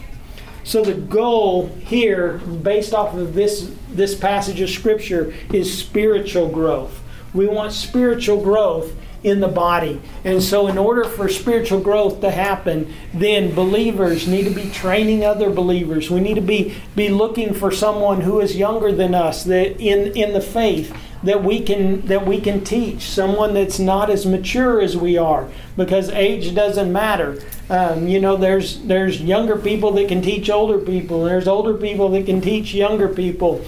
So 0.64 0.84
the 0.84 0.94
goal 0.94 1.68
here, 1.80 2.38
based 2.38 2.92
off 2.92 3.14
of 3.14 3.34
this, 3.34 3.72
this 3.88 4.14
passage 4.14 4.60
of 4.60 4.68
Scripture, 4.68 5.34
is 5.52 5.76
spiritual 5.76 6.48
growth. 6.48 7.00
We 7.32 7.46
want 7.46 7.72
spiritual 7.72 8.42
growth 8.42 8.92
in 9.22 9.40
the 9.40 9.48
body. 9.48 10.00
And 10.24 10.42
so, 10.42 10.66
in 10.68 10.78
order 10.78 11.04
for 11.04 11.28
spiritual 11.28 11.80
growth 11.80 12.20
to 12.20 12.30
happen, 12.30 12.92
then 13.12 13.54
believers 13.54 14.28
need 14.28 14.44
to 14.44 14.50
be 14.50 14.70
training 14.70 15.24
other 15.24 15.50
believers. 15.50 16.10
We 16.10 16.20
need 16.20 16.34
to 16.34 16.40
be, 16.40 16.76
be 16.94 17.08
looking 17.08 17.54
for 17.54 17.70
someone 17.70 18.20
who 18.20 18.40
is 18.40 18.56
younger 18.56 18.92
than 18.92 19.14
us 19.14 19.44
that 19.44 19.80
in, 19.80 20.16
in 20.16 20.32
the 20.32 20.40
faith 20.40 20.94
that 21.22 21.42
we 21.42 21.60
can 21.60 22.00
that 22.02 22.26
we 22.26 22.40
can 22.40 22.62
teach 22.62 23.02
someone 23.02 23.54
that's 23.54 23.78
not 23.78 24.08
as 24.08 24.24
mature 24.24 24.80
as 24.80 24.96
we 24.96 25.18
are 25.18 25.48
because 25.76 26.10
age 26.10 26.54
doesn't 26.54 26.92
matter 26.92 27.42
um, 27.70 28.06
you 28.06 28.20
know 28.20 28.36
there's 28.36 28.80
there's 28.84 29.20
younger 29.20 29.56
people 29.56 29.90
that 29.90 30.06
can 30.06 30.22
teach 30.22 30.48
older 30.48 30.78
people 30.78 31.24
there's 31.24 31.48
older 31.48 31.74
people 31.74 32.08
that 32.08 32.24
can 32.24 32.40
teach 32.40 32.72
younger 32.72 33.08
people 33.08 33.64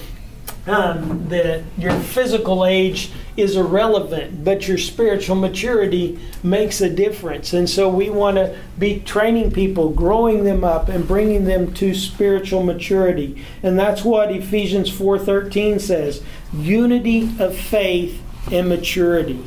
um, 0.66 1.28
that 1.28 1.64
your 1.76 1.98
physical 1.98 2.64
age 2.64 3.10
is 3.36 3.56
irrelevant, 3.56 4.44
but 4.44 4.66
your 4.68 4.78
spiritual 4.78 5.36
maturity 5.36 6.18
makes 6.42 6.80
a 6.80 6.90
difference. 6.90 7.52
And 7.52 7.68
so 7.68 7.88
we 7.88 8.10
want 8.10 8.36
to 8.36 8.56
be 8.78 9.00
training 9.00 9.52
people, 9.52 9.90
growing 9.90 10.44
them 10.44 10.64
up, 10.64 10.88
and 10.88 11.06
bringing 11.06 11.44
them 11.44 11.72
to 11.74 11.94
spiritual 11.94 12.62
maturity. 12.62 13.44
And 13.62 13.78
that's 13.78 14.04
what 14.04 14.30
Ephesians 14.30 14.90
4:13 14.90 15.80
says: 15.80 16.22
unity 16.52 17.30
of 17.38 17.56
faith 17.56 18.20
and 18.50 18.68
maturity. 18.68 19.44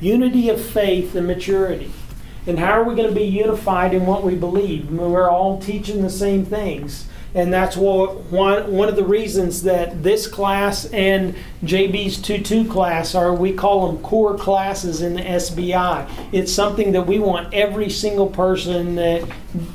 Unity 0.00 0.48
of 0.48 0.60
faith 0.60 1.14
and 1.14 1.26
maturity. 1.26 1.90
And 2.46 2.58
how 2.58 2.72
are 2.72 2.84
we 2.84 2.94
going 2.94 3.08
to 3.08 3.14
be 3.14 3.24
unified 3.24 3.94
in 3.94 4.04
what 4.04 4.22
we 4.22 4.34
believe? 4.34 4.90
We're 4.90 5.30
all 5.30 5.58
teaching 5.60 6.02
the 6.02 6.10
same 6.10 6.44
things. 6.44 7.08
And 7.34 7.52
that's 7.52 7.76
what 7.76 8.16
one, 8.30 8.72
one 8.72 8.88
of 8.88 8.94
the 8.94 9.04
reasons 9.04 9.64
that 9.64 10.04
this 10.04 10.28
class 10.28 10.84
and 10.86 11.34
JB's 11.64 12.18
2-2 12.18 12.70
class 12.70 13.16
are, 13.16 13.34
we 13.34 13.52
call 13.52 13.88
them 13.88 14.00
core 14.02 14.38
classes 14.38 15.02
in 15.02 15.14
the 15.14 15.22
SBI. 15.22 16.08
It's 16.32 16.52
something 16.52 16.92
that 16.92 17.08
we 17.08 17.18
want 17.18 17.52
every 17.52 17.90
single 17.90 18.28
person 18.28 18.94
that, 18.94 19.28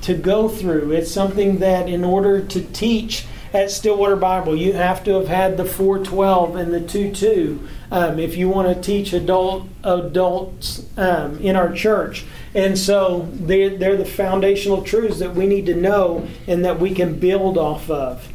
to 0.03 0.14
go 0.14 0.47
through. 0.47 0.93
It's 0.93 1.12
something 1.12 1.60
that 1.60 1.89
in 1.89 2.05
order 2.05 2.41
to 2.41 2.62
teach 2.62 3.26
at 3.54 3.72
Stillwater 3.72 4.16
Bible, 4.16 4.56
you 4.56 4.74
have 4.74 5.04
to 5.06 5.14
have 5.16 5.28
had 5.28 5.58
the 5.58 5.66
412 5.66 6.56
and 6.56 6.74
the 6.74 6.80
2-2 6.80 7.68
um, 7.91 8.20
if 8.20 8.38
you 8.38 8.47
want 8.47 8.68
to 8.68 8.82
teach 8.82 9.14
adult 9.14 9.68
adults 9.84 10.86
um, 10.97 11.39
in 11.39 11.56
our 11.56 11.74
church. 11.74 12.26
And 12.54 12.78
so 12.78 13.28
they're, 13.34 13.76
they're 13.76 13.97
the 13.97 14.06
foundational 14.06 14.84
truths 14.84 15.20
that 15.20 15.36
we 15.36 15.47
need 15.47 15.66
to 15.68 15.76
know 15.76 16.28
and 16.47 16.64
that 16.66 16.80
we 16.80 16.93
can 16.93 17.20
build 17.20 17.58
off 17.58 17.89
of. 17.89 18.28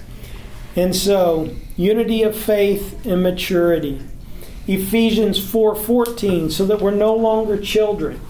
And 0.76 0.94
so, 0.94 1.54
unity 1.76 2.24
of 2.24 2.36
faith 2.36 3.06
and 3.06 3.22
maturity. 3.22 4.00
Ephesians 4.66 5.38
4:14 5.38 6.50
so 6.50 6.64
that 6.64 6.80
we're 6.80 6.90
no 6.90 7.14
longer 7.14 7.56
children. 7.58 8.20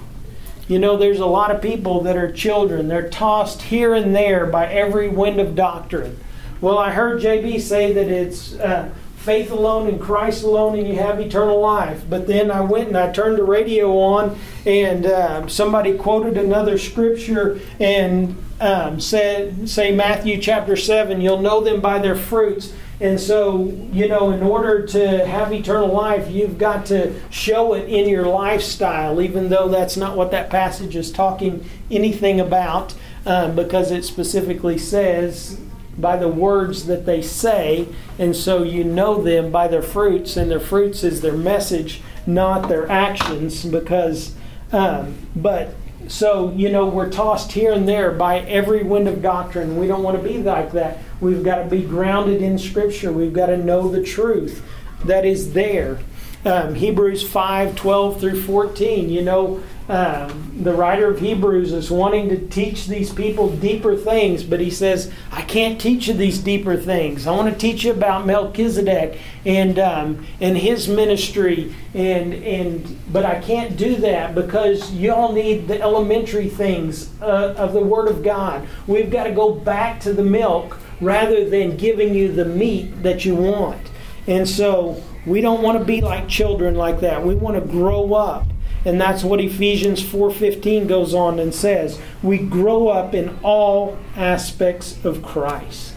You 0.66 0.78
know, 0.78 0.96
there's 0.96 1.20
a 1.20 1.26
lot 1.26 1.50
of 1.50 1.62
people 1.62 2.02
that 2.02 2.16
are 2.16 2.30
children. 2.30 2.88
They're 2.88 3.08
tossed 3.08 3.62
here 3.62 3.94
and 3.94 4.16
there 4.16 4.46
by 4.46 4.66
every 4.66 5.08
wind 5.08 5.38
of 5.38 5.54
doctrine. 5.54 6.18
Well, 6.64 6.78
I 6.78 6.92
heard 6.92 7.20
JB 7.20 7.60
say 7.60 7.92
that 7.92 8.08
it's 8.08 8.54
uh, 8.54 8.90
faith 9.16 9.50
alone 9.50 9.86
and 9.86 10.00
Christ 10.00 10.44
alone 10.44 10.78
and 10.78 10.88
you 10.88 10.94
have 10.94 11.20
eternal 11.20 11.60
life. 11.60 12.04
But 12.08 12.26
then 12.26 12.50
I 12.50 12.62
went 12.62 12.88
and 12.88 12.96
I 12.96 13.12
turned 13.12 13.36
the 13.36 13.44
radio 13.44 13.98
on 13.98 14.38
and 14.64 15.04
uh, 15.04 15.46
somebody 15.46 15.92
quoted 15.92 16.38
another 16.38 16.78
scripture 16.78 17.60
and 17.78 18.42
um, 18.62 18.98
said, 18.98 19.68
say 19.68 19.94
Matthew 19.94 20.40
chapter 20.40 20.74
7, 20.74 21.20
you'll 21.20 21.42
know 21.42 21.60
them 21.62 21.82
by 21.82 21.98
their 21.98 22.16
fruits. 22.16 22.72
And 22.98 23.20
so, 23.20 23.66
you 23.92 24.08
know, 24.08 24.30
in 24.30 24.42
order 24.42 24.86
to 24.86 25.26
have 25.26 25.52
eternal 25.52 25.92
life, 25.92 26.30
you've 26.30 26.56
got 26.56 26.86
to 26.86 27.12
show 27.28 27.74
it 27.74 27.90
in 27.90 28.08
your 28.08 28.24
lifestyle, 28.24 29.20
even 29.20 29.50
though 29.50 29.68
that's 29.68 29.98
not 29.98 30.16
what 30.16 30.30
that 30.30 30.48
passage 30.48 30.96
is 30.96 31.12
talking 31.12 31.68
anything 31.90 32.40
about, 32.40 32.94
um, 33.26 33.54
because 33.54 33.90
it 33.90 34.04
specifically 34.04 34.78
says 34.78 35.60
by 35.98 36.16
the 36.16 36.28
words 36.28 36.86
that 36.86 37.06
they 37.06 37.22
say, 37.22 37.88
and 38.18 38.34
so 38.34 38.62
you 38.62 38.84
know 38.84 39.22
them 39.22 39.50
by 39.50 39.68
their 39.68 39.82
fruits, 39.82 40.36
and 40.36 40.50
their 40.50 40.60
fruits 40.60 41.04
is 41.04 41.20
their 41.20 41.36
message, 41.36 42.02
not 42.26 42.68
their 42.68 42.90
actions. 42.90 43.64
Because, 43.64 44.34
um, 44.72 45.16
but 45.36 45.74
so 46.08 46.52
you 46.52 46.70
know, 46.70 46.86
we're 46.86 47.10
tossed 47.10 47.52
here 47.52 47.72
and 47.72 47.88
there 47.88 48.10
by 48.10 48.40
every 48.40 48.82
wind 48.82 49.08
of 49.08 49.22
doctrine. 49.22 49.78
We 49.78 49.86
don't 49.86 50.02
want 50.02 50.20
to 50.20 50.28
be 50.28 50.38
like 50.38 50.72
that. 50.72 50.98
We've 51.20 51.42
got 51.42 51.62
to 51.62 51.68
be 51.68 51.82
grounded 51.82 52.42
in 52.42 52.58
Scripture. 52.58 53.12
We've 53.12 53.32
got 53.32 53.46
to 53.46 53.56
know 53.56 53.88
the 53.88 54.02
truth 54.02 54.62
that 55.04 55.24
is 55.24 55.52
there. 55.52 55.98
Um, 56.44 56.74
Hebrews 56.74 57.26
5 57.26 57.74
12 57.74 58.20
through 58.20 58.42
14. 58.42 59.08
You 59.08 59.22
know, 59.22 59.62
um, 59.86 60.62
the 60.62 60.72
writer 60.72 61.10
of 61.10 61.20
Hebrews 61.20 61.72
is 61.72 61.90
wanting 61.90 62.30
to 62.30 62.48
teach 62.48 62.86
these 62.86 63.12
people 63.12 63.54
deeper 63.54 63.96
things, 63.96 64.42
but 64.42 64.58
he 64.58 64.70
says, 64.70 65.12
I 65.30 65.42
can't 65.42 65.78
teach 65.78 66.08
you 66.08 66.14
these 66.14 66.38
deeper 66.38 66.76
things. 66.76 67.26
I 67.26 67.32
want 67.32 67.52
to 67.52 67.58
teach 67.58 67.84
you 67.84 67.92
about 67.92 68.24
Melchizedek 68.24 69.18
and 69.44 69.78
um, 69.78 70.26
and 70.40 70.56
his 70.56 70.88
ministry, 70.88 71.74
and 71.92 72.32
and 72.32 72.98
but 73.12 73.26
I 73.26 73.40
can't 73.40 73.76
do 73.76 73.96
that 73.96 74.34
because 74.34 74.90
y'all 74.94 75.32
need 75.32 75.68
the 75.68 75.80
elementary 75.82 76.48
things 76.48 77.10
uh, 77.20 77.54
of 77.58 77.74
the 77.74 77.80
Word 77.80 78.08
of 78.08 78.22
God. 78.22 78.66
We've 78.86 79.10
got 79.10 79.24
to 79.24 79.32
go 79.32 79.52
back 79.52 80.00
to 80.00 80.14
the 80.14 80.24
milk 80.24 80.78
rather 81.02 81.46
than 81.48 81.76
giving 81.76 82.14
you 82.14 82.32
the 82.32 82.46
meat 82.46 83.02
that 83.02 83.26
you 83.26 83.34
want. 83.34 83.90
And 84.26 84.48
so 84.48 85.02
we 85.26 85.42
don't 85.42 85.60
want 85.60 85.78
to 85.78 85.84
be 85.84 86.00
like 86.00 86.26
children 86.26 86.74
like 86.74 87.00
that. 87.00 87.22
We 87.22 87.34
want 87.34 87.62
to 87.62 87.70
grow 87.70 88.14
up 88.14 88.46
and 88.84 89.00
that's 89.00 89.24
what 89.24 89.40
Ephesians 89.40 90.02
4:15 90.02 90.86
goes 90.86 91.14
on 91.14 91.38
and 91.38 91.54
says. 91.54 91.98
We 92.22 92.38
grow 92.38 92.88
up 92.88 93.14
in 93.14 93.36
all 93.42 93.96
aspects 94.16 95.02
of 95.04 95.22
Christ. 95.22 95.94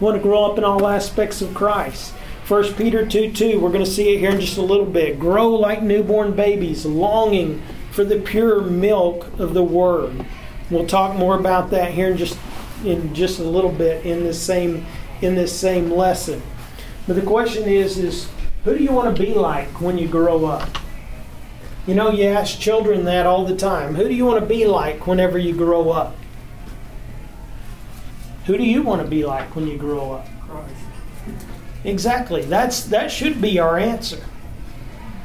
Want 0.00 0.16
to 0.16 0.22
grow 0.22 0.44
up 0.44 0.58
in 0.58 0.64
all 0.64 0.86
aspects 0.86 1.42
of 1.42 1.54
Christ. 1.54 2.12
1 2.48 2.74
Peter 2.74 3.06
2 3.06 3.32
2, 3.32 3.60
we're 3.60 3.70
going 3.70 3.84
to 3.84 3.90
see 3.90 4.14
it 4.14 4.18
here 4.18 4.30
in 4.30 4.40
just 4.40 4.58
a 4.58 4.62
little 4.62 4.86
bit. 4.86 5.18
Grow 5.18 5.48
like 5.50 5.82
newborn 5.82 6.32
babies, 6.32 6.84
longing 6.84 7.62
for 7.90 8.04
the 8.04 8.18
pure 8.18 8.60
milk 8.60 9.26
of 9.38 9.54
the 9.54 9.62
Word. 9.62 10.24
We'll 10.70 10.86
talk 10.86 11.16
more 11.16 11.38
about 11.38 11.70
that 11.70 11.92
here 11.92 12.10
in 12.10 12.16
just 12.16 12.38
in 12.84 13.14
just 13.14 13.38
a 13.38 13.44
little 13.44 13.70
bit 13.70 14.04
in 14.04 14.24
this 14.24 14.40
same 14.40 14.86
in 15.20 15.34
this 15.34 15.56
same 15.56 15.90
lesson. 15.90 16.42
But 17.06 17.16
the 17.16 17.22
question 17.22 17.64
is, 17.68 17.98
is 17.98 18.28
who 18.64 18.76
do 18.76 18.82
you 18.82 18.92
want 18.92 19.16
to 19.16 19.22
be 19.22 19.34
like 19.34 19.80
when 19.80 19.98
you 19.98 20.08
grow 20.08 20.44
up? 20.44 20.78
You 21.86 21.96
know, 21.96 22.10
you 22.10 22.26
ask 22.26 22.60
children 22.60 23.04
that 23.06 23.26
all 23.26 23.44
the 23.44 23.56
time. 23.56 23.96
Who 23.96 24.06
do 24.06 24.14
you 24.14 24.24
want 24.24 24.38
to 24.38 24.46
be 24.46 24.66
like 24.66 25.06
whenever 25.06 25.36
you 25.36 25.52
grow 25.52 25.90
up? 25.90 26.14
Who 28.46 28.56
do 28.56 28.62
you 28.62 28.82
want 28.82 29.02
to 29.02 29.08
be 29.08 29.24
like 29.24 29.56
when 29.56 29.66
you 29.66 29.76
grow 29.76 30.12
up? 30.12 30.28
Christ. 30.48 30.74
Exactly. 31.84 32.42
That's 32.42 32.84
that 32.84 33.10
should 33.10 33.40
be 33.40 33.58
our 33.58 33.78
answer. 33.78 34.24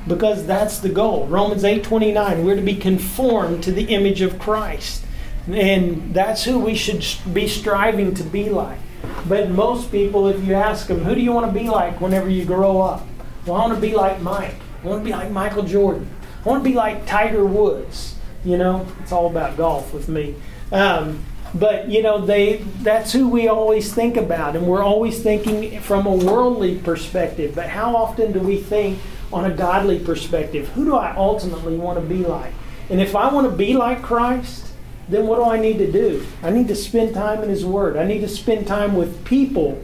Because 0.08 0.48
that's 0.48 0.80
the 0.80 0.90
goal. 0.90 1.28
Romans 1.28 1.64
8:29, 1.64 2.44
we're 2.44 2.56
to 2.56 2.62
be 2.62 2.76
conformed 2.76 3.64
to 3.64 3.72
the 3.72 3.94
image 3.94 4.22
of 4.22 4.40
Christ. 4.40 5.04
And 5.48 6.14
that's 6.14 6.44
who 6.44 6.58
we 6.58 6.74
should 6.74 7.06
be 7.34 7.48
striving 7.48 8.16
to 8.16 8.24
be 8.24 8.50
like. 8.50 8.80
But 9.28 9.52
most 9.52 9.92
people 9.92 10.28
if 10.28 10.44
you 10.44 10.56
ask 10.56 10.88
them, 10.88 11.04
who 11.04 11.14
do 11.14 11.22
you 11.22 11.32
want 11.32 11.46
to 11.46 11.60
be 11.60 11.70
like 11.70 12.02
whenever 12.02 12.30
you 12.30 12.46
grow 12.46 12.82
up? 12.82 13.06
Well, 13.46 13.58
I 13.58 13.68
want 13.68 13.76
to 13.76 13.82
be 13.82 13.94
like 13.94 14.22
Mike. 14.22 14.56
I 14.84 14.88
want 14.88 15.02
to 15.02 15.06
be 15.06 15.12
like 15.12 15.32
Michael 15.32 15.64
Jordan. 15.64 16.10
I 16.46 16.50
want 16.50 16.64
to 16.64 16.70
be 16.70 16.76
like 16.76 17.06
Tiger 17.06 17.46
Woods. 17.46 18.16
You 18.46 18.58
know, 18.58 18.88
it's 19.02 19.12
all 19.12 19.28
about 19.28 19.58
golf 19.58 19.94
with 19.94 20.08
me. 20.08 20.36
Um, 20.72 21.24
but 21.54 21.90
you 21.90 22.02
know, 22.02 22.26
they 22.26 22.58
that's 22.82 23.12
who 23.12 23.28
we 23.30 23.48
always 23.48 23.94
think 23.94 24.18
about, 24.18 24.56
and 24.56 24.68
we're 24.68 24.84
always 24.84 25.22
thinking 25.22 25.80
from 25.82 26.06
a 26.06 26.14
worldly 26.14 26.78
perspective. 26.78 27.56
But 27.56 27.70
how 27.70 27.96
often 27.96 28.32
do 28.32 28.40
we 28.40 28.58
think 28.58 29.00
on 29.32 29.46
a 29.46 29.54
godly 29.54 30.00
perspective? 30.00 30.70
Who 30.70 30.86
do 30.86 30.96
I 30.96 31.16
ultimately 31.16 31.78
want 31.78 32.00
to 32.00 32.06
be 32.06 32.26
like? 32.26 32.54
And 32.90 33.02
if 33.02 33.16
I 33.16 33.32
want 33.34 33.50
to 33.50 33.56
be 33.56 33.74
like 33.74 34.02
Christ, 34.02 34.72
then 35.10 35.28
what 35.28 35.38
do 35.38 35.44
I 35.44 35.60
need 35.60 35.78
to 35.80 35.92
do? 35.92 36.26
I 36.44 36.50
need 36.50 36.68
to 36.70 36.76
spend 36.76 37.14
time 37.14 37.44
in 37.44 37.50
His 37.50 37.66
Word. 37.66 37.98
I 37.98 38.06
need 38.06 38.22
to 38.22 38.30
spend 38.30 38.68
time 38.68 38.96
with 38.96 39.26
people 39.26 39.82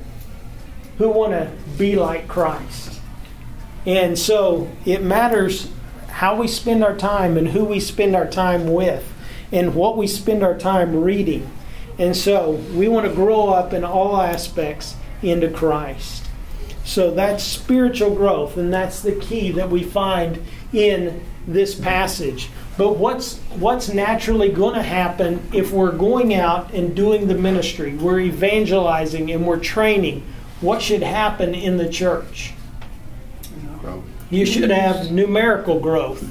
who 0.97 1.09
want 1.09 1.31
to 1.31 1.51
be 1.77 1.95
like 1.95 2.27
Christ. 2.27 3.01
And 3.85 4.17
so 4.17 4.69
it 4.85 5.01
matters 5.01 5.69
how 6.13 6.35
we 6.35 6.47
spend 6.47 6.83
our 6.83 6.95
time 6.95 7.37
and 7.37 7.49
who 7.49 7.65
we 7.65 7.79
spend 7.79 8.15
our 8.15 8.27
time 8.27 8.71
with 8.71 9.11
and 9.51 9.73
what 9.73 9.97
we 9.97 10.05
spend 10.05 10.43
our 10.43 10.57
time 10.57 11.03
reading. 11.03 11.49
And 11.97 12.15
so 12.15 12.51
we 12.73 12.87
want 12.87 13.07
to 13.07 13.13
grow 13.13 13.49
up 13.49 13.73
in 13.73 13.83
all 13.83 14.21
aspects 14.21 14.95
into 15.23 15.49
Christ. 15.49 16.27
So 16.85 17.11
that's 17.11 17.43
spiritual 17.43 18.13
growth, 18.13 18.57
and 18.57 18.71
that's 18.71 19.01
the 19.01 19.15
key 19.15 19.51
that 19.51 19.69
we 19.69 19.83
find 19.83 20.43
in 20.71 21.23
this 21.47 21.73
passage. 21.73 22.49
But 22.77 22.97
what's 22.97 23.37
what's 23.57 23.89
naturally 23.89 24.49
going 24.49 24.75
to 24.75 24.83
happen 24.83 25.47
if 25.53 25.71
we're 25.71 25.91
going 25.91 26.33
out 26.33 26.73
and 26.73 26.95
doing 26.95 27.27
the 27.27 27.35
ministry? 27.35 27.95
We're 27.95 28.19
evangelizing 28.19 29.31
and 29.31 29.47
we're 29.47 29.59
training. 29.59 30.23
What 30.61 30.81
should 30.81 31.03
happen 31.03 31.55
in 31.55 31.77
the 31.77 31.89
church? 31.89 32.53
You 34.33 34.47
should 34.47 34.71
have 34.71 35.11
numerical 35.11 35.79
growth. 35.79 36.27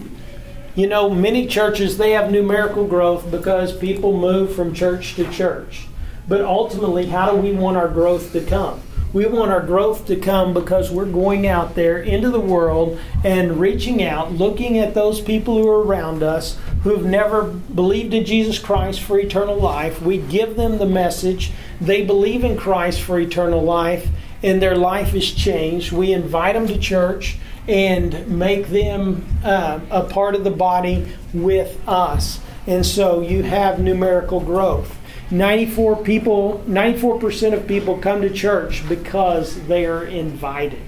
You 0.74 0.88
know, 0.88 1.08
many 1.08 1.46
churches 1.46 1.98
they 1.98 2.10
have 2.10 2.32
numerical 2.32 2.84
growth 2.84 3.30
because 3.30 3.76
people 3.76 4.18
move 4.18 4.56
from 4.56 4.74
church 4.74 5.14
to 5.14 5.30
church. 5.30 5.86
But 6.26 6.40
ultimately, 6.40 7.06
how 7.06 7.30
do 7.30 7.36
we 7.36 7.52
want 7.52 7.76
our 7.76 7.86
growth 7.86 8.32
to 8.32 8.40
come? 8.40 8.80
We 9.12 9.26
want 9.26 9.52
our 9.52 9.64
growth 9.64 10.08
to 10.08 10.16
come 10.16 10.52
because 10.52 10.90
we're 10.90 11.04
going 11.04 11.46
out 11.46 11.76
there 11.76 12.02
into 12.02 12.28
the 12.28 12.40
world 12.40 12.98
and 13.22 13.60
reaching 13.60 14.02
out, 14.02 14.32
looking 14.32 14.78
at 14.78 14.94
those 14.94 15.20
people 15.20 15.62
who 15.62 15.68
are 15.68 15.84
around 15.84 16.24
us 16.24 16.58
who've 16.82 17.06
never 17.06 17.44
believed 17.44 18.14
in 18.14 18.24
Jesus 18.24 18.58
Christ 18.58 19.00
for 19.00 19.16
eternal 19.16 19.60
life. 19.60 20.02
We 20.02 20.18
give 20.18 20.56
them 20.56 20.78
the 20.78 20.86
message. 20.86 21.52
They 21.80 22.04
believe 22.04 22.42
in 22.42 22.56
Christ 22.56 23.00
for 23.00 23.20
eternal 23.20 23.62
life, 23.62 24.08
and 24.42 24.60
their 24.60 24.76
life 24.76 25.14
is 25.14 25.30
changed. 25.30 25.92
We 25.92 26.12
invite 26.12 26.54
them 26.54 26.66
to 26.66 26.76
church 26.76 27.38
and 27.68 28.26
make 28.28 28.68
them 28.68 29.24
uh, 29.44 29.80
a 29.90 30.04
part 30.04 30.34
of 30.34 30.44
the 30.44 30.50
body 30.50 31.06
with 31.32 31.78
us. 31.88 32.40
And 32.66 32.84
so 32.84 33.20
you 33.20 33.42
have 33.42 33.78
numerical 33.78 34.40
growth. 34.40 34.98
94 35.30 36.02
people 36.02 36.62
94% 36.68 37.54
of 37.54 37.66
people 37.66 37.96
come 37.96 38.20
to 38.20 38.28
church 38.28 38.86
because 38.86 39.58
they 39.66 39.86
are 39.86 40.04
invited 40.04 40.82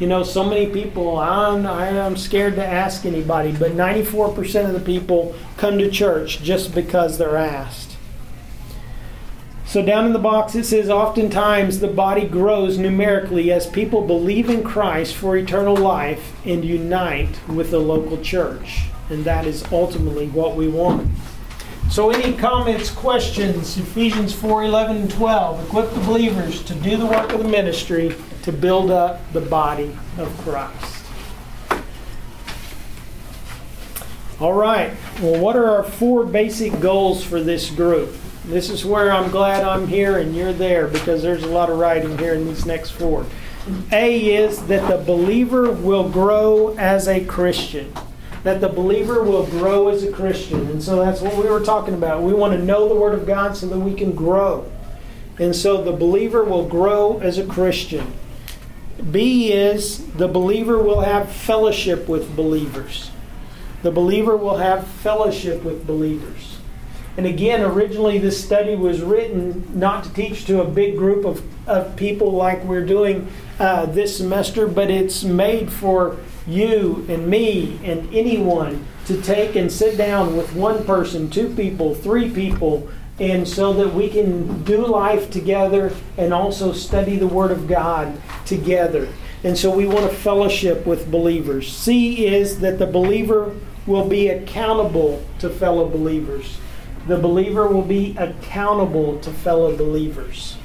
you 0.00 0.08
know 0.08 0.24
so 0.24 0.42
many 0.42 0.66
people 0.66 1.16
i'm, 1.18 1.64
I'm 1.64 2.16
scared 2.16 2.56
to 2.56 2.66
ask 2.66 3.06
anybody 3.06 3.52
but 3.52 3.70
94% 3.72 4.66
of 4.66 4.72
the 4.72 4.80
people 4.80 5.36
come 5.56 5.78
to 5.78 5.88
church 5.88 6.42
just 6.42 6.74
because 6.74 7.16
they're 7.16 7.36
asked 7.36 7.93
so 9.74 9.84
down 9.84 10.06
in 10.06 10.12
the 10.12 10.20
box 10.20 10.54
it 10.54 10.62
says 10.62 10.88
oftentimes 10.88 11.80
the 11.80 11.88
body 11.88 12.28
grows 12.28 12.78
numerically 12.78 13.50
as 13.50 13.66
people 13.66 14.06
believe 14.06 14.48
in 14.48 14.62
christ 14.62 15.16
for 15.16 15.36
eternal 15.36 15.76
life 15.76 16.32
and 16.46 16.64
unite 16.64 17.40
with 17.48 17.72
the 17.72 17.78
local 17.80 18.16
church 18.22 18.84
and 19.10 19.24
that 19.24 19.44
is 19.44 19.64
ultimately 19.72 20.28
what 20.28 20.54
we 20.54 20.68
want 20.68 21.10
so, 21.90 22.10
any 22.10 22.36
comments, 22.36 22.90
questions? 22.90 23.76
Ephesians 23.76 24.34
4 24.34 24.64
11 24.64 24.96
and 24.96 25.10
12. 25.10 25.66
Equip 25.66 25.92
the 25.92 26.00
believers 26.00 26.64
to 26.64 26.74
do 26.76 26.96
the 26.96 27.04
work 27.04 27.30
of 27.32 27.40
the 27.40 27.48
ministry 27.48 28.16
to 28.42 28.50
build 28.50 28.90
up 28.90 29.20
the 29.32 29.42
body 29.42 29.96
of 30.16 30.36
Christ. 30.38 31.04
All 34.40 34.54
right. 34.54 34.94
Well, 35.20 35.38
what 35.38 35.56
are 35.56 35.66
our 35.66 35.84
four 35.84 36.24
basic 36.24 36.80
goals 36.80 37.22
for 37.22 37.40
this 37.40 37.70
group? 37.70 38.16
This 38.44 38.70
is 38.70 38.84
where 38.84 39.10
I'm 39.10 39.30
glad 39.30 39.64
I'm 39.64 39.86
here 39.86 40.18
and 40.18 40.34
you're 40.34 40.52
there 40.52 40.86
because 40.86 41.22
there's 41.22 41.42
a 41.42 41.48
lot 41.48 41.70
of 41.70 41.78
writing 41.78 42.18
here 42.18 42.34
in 42.34 42.46
these 42.46 42.66
next 42.66 42.90
four. 42.90 43.26
A 43.92 44.34
is 44.34 44.66
that 44.66 44.88
the 44.88 45.02
believer 45.04 45.70
will 45.70 46.08
grow 46.08 46.74
as 46.76 47.08
a 47.08 47.24
Christian 47.24 47.92
that 48.44 48.60
the 48.60 48.68
believer 48.68 49.22
will 49.22 49.46
grow 49.46 49.88
as 49.88 50.04
a 50.04 50.12
Christian. 50.12 50.68
And 50.68 50.82
so 50.82 51.02
that's 51.02 51.20
what 51.20 51.36
we 51.36 51.50
were 51.50 51.60
talking 51.60 51.94
about. 51.94 52.22
We 52.22 52.34
want 52.34 52.52
to 52.52 52.62
know 52.62 52.88
the 52.88 52.94
Word 52.94 53.14
of 53.14 53.26
God 53.26 53.56
so 53.56 53.66
that 53.66 53.78
we 53.78 53.94
can 53.94 54.12
grow. 54.12 54.70
And 55.38 55.56
so 55.56 55.82
the 55.82 55.92
believer 55.92 56.44
will 56.44 56.68
grow 56.68 57.18
as 57.18 57.38
a 57.38 57.46
Christian. 57.46 58.12
B 59.10 59.50
is 59.50 60.06
the 60.12 60.28
believer 60.28 60.78
will 60.78 61.00
have 61.00 61.32
fellowship 61.32 62.06
with 62.06 62.36
believers. 62.36 63.10
The 63.82 63.90
believer 63.90 64.36
will 64.36 64.58
have 64.58 64.86
fellowship 64.86 65.64
with 65.64 65.86
believers. 65.86 66.53
And 67.16 67.26
again, 67.26 67.62
originally 67.62 68.18
this 68.18 68.42
study 68.42 68.74
was 68.74 69.00
written 69.00 69.78
not 69.78 70.04
to 70.04 70.12
teach 70.12 70.46
to 70.46 70.60
a 70.62 70.64
big 70.64 70.96
group 70.96 71.24
of, 71.24 71.42
of 71.68 71.94
people 71.96 72.32
like 72.32 72.64
we're 72.64 72.84
doing 72.84 73.28
uh, 73.60 73.86
this 73.86 74.16
semester, 74.16 74.66
but 74.66 74.90
it's 74.90 75.22
made 75.22 75.72
for 75.72 76.16
you 76.46 77.06
and 77.08 77.28
me 77.28 77.78
and 77.84 78.12
anyone 78.12 78.84
to 79.06 79.20
take 79.22 79.54
and 79.54 79.70
sit 79.70 79.96
down 79.96 80.36
with 80.36 80.54
one 80.54 80.84
person, 80.84 81.30
two 81.30 81.54
people, 81.54 81.94
three 81.94 82.30
people, 82.30 82.88
and 83.20 83.46
so 83.46 83.72
that 83.72 83.94
we 83.94 84.08
can 84.08 84.64
do 84.64 84.84
life 84.84 85.30
together 85.30 85.94
and 86.18 86.34
also 86.34 86.72
study 86.72 87.16
the 87.16 87.26
Word 87.26 87.52
of 87.52 87.68
God 87.68 88.20
together. 88.44 89.08
And 89.44 89.56
so 89.56 89.70
we 89.70 89.86
want 89.86 90.10
to 90.10 90.16
fellowship 90.16 90.86
with 90.86 91.10
believers. 91.10 91.70
C 91.70 92.26
is 92.26 92.60
that 92.60 92.78
the 92.78 92.86
believer 92.86 93.54
will 93.86 94.08
be 94.08 94.28
accountable 94.28 95.24
to 95.38 95.50
fellow 95.50 95.88
believers. 95.88 96.58
The 97.06 97.18
believer 97.18 97.68
will 97.68 97.82
be 97.82 98.16
accountable 98.18 99.18
to 99.20 99.30
fellow 99.30 99.76
believers. 99.76 100.56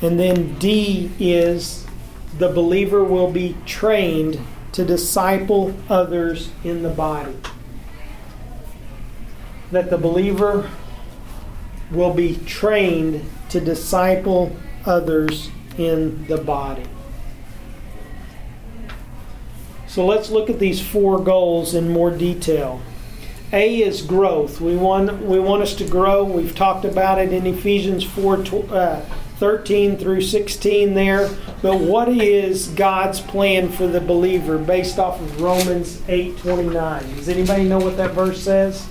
And 0.00 0.18
then 0.18 0.58
D 0.58 1.10
is 1.18 1.86
the 2.38 2.48
believer 2.48 3.04
will 3.04 3.30
be 3.30 3.56
trained 3.66 4.40
to 4.72 4.84
disciple 4.84 5.74
others 5.88 6.50
in 6.64 6.82
the 6.82 6.88
body. 6.88 7.36
That 9.70 9.90
the 9.90 9.98
believer 9.98 10.70
will 11.90 12.14
be 12.14 12.36
trained 12.46 13.24
to 13.50 13.60
disciple 13.60 14.56
others 14.86 15.50
in 15.76 16.26
the 16.26 16.38
body. 16.38 16.84
So 19.86 20.06
let's 20.06 20.30
look 20.30 20.48
at 20.48 20.58
these 20.58 20.80
four 20.80 21.22
goals 21.22 21.74
in 21.74 21.90
more 21.90 22.10
detail. 22.10 22.80
A 23.52 23.82
is 23.82 24.00
growth. 24.00 24.62
We 24.62 24.76
want, 24.76 25.22
we 25.22 25.38
want 25.38 25.62
us 25.62 25.74
to 25.74 25.86
grow. 25.86 26.24
We've 26.24 26.54
talked 26.54 26.86
about 26.86 27.18
it 27.18 27.34
in 27.34 27.46
Ephesians 27.46 28.02
4 28.02 28.44
uh, 28.70 29.00
13 29.36 29.98
through 29.98 30.22
16 30.22 30.94
there. 30.94 31.28
But 31.60 31.80
what 31.80 32.08
is 32.08 32.68
God's 32.68 33.20
plan 33.20 33.68
for 33.68 33.86
the 33.86 34.00
believer 34.00 34.56
based 34.56 34.98
off 34.98 35.20
of 35.20 35.40
Romans 35.40 36.00
8 36.08 36.38
29? 36.38 37.16
Does 37.16 37.28
anybody 37.28 37.64
know 37.64 37.78
what 37.78 37.98
that 37.98 38.12
verse 38.12 38.40
says? 38.40 38.88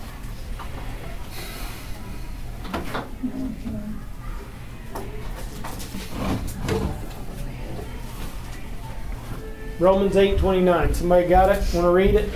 Romans 9.79 10.15
8 10.15 10.37
29. 10.37 10.93
Somebody 10.93 11.27
got 11.27 11.49
it? 11.49 11.73
Want 11.73 11.85
to 11.85 11.89
read 11.89 12.13
it? 12.13 12.31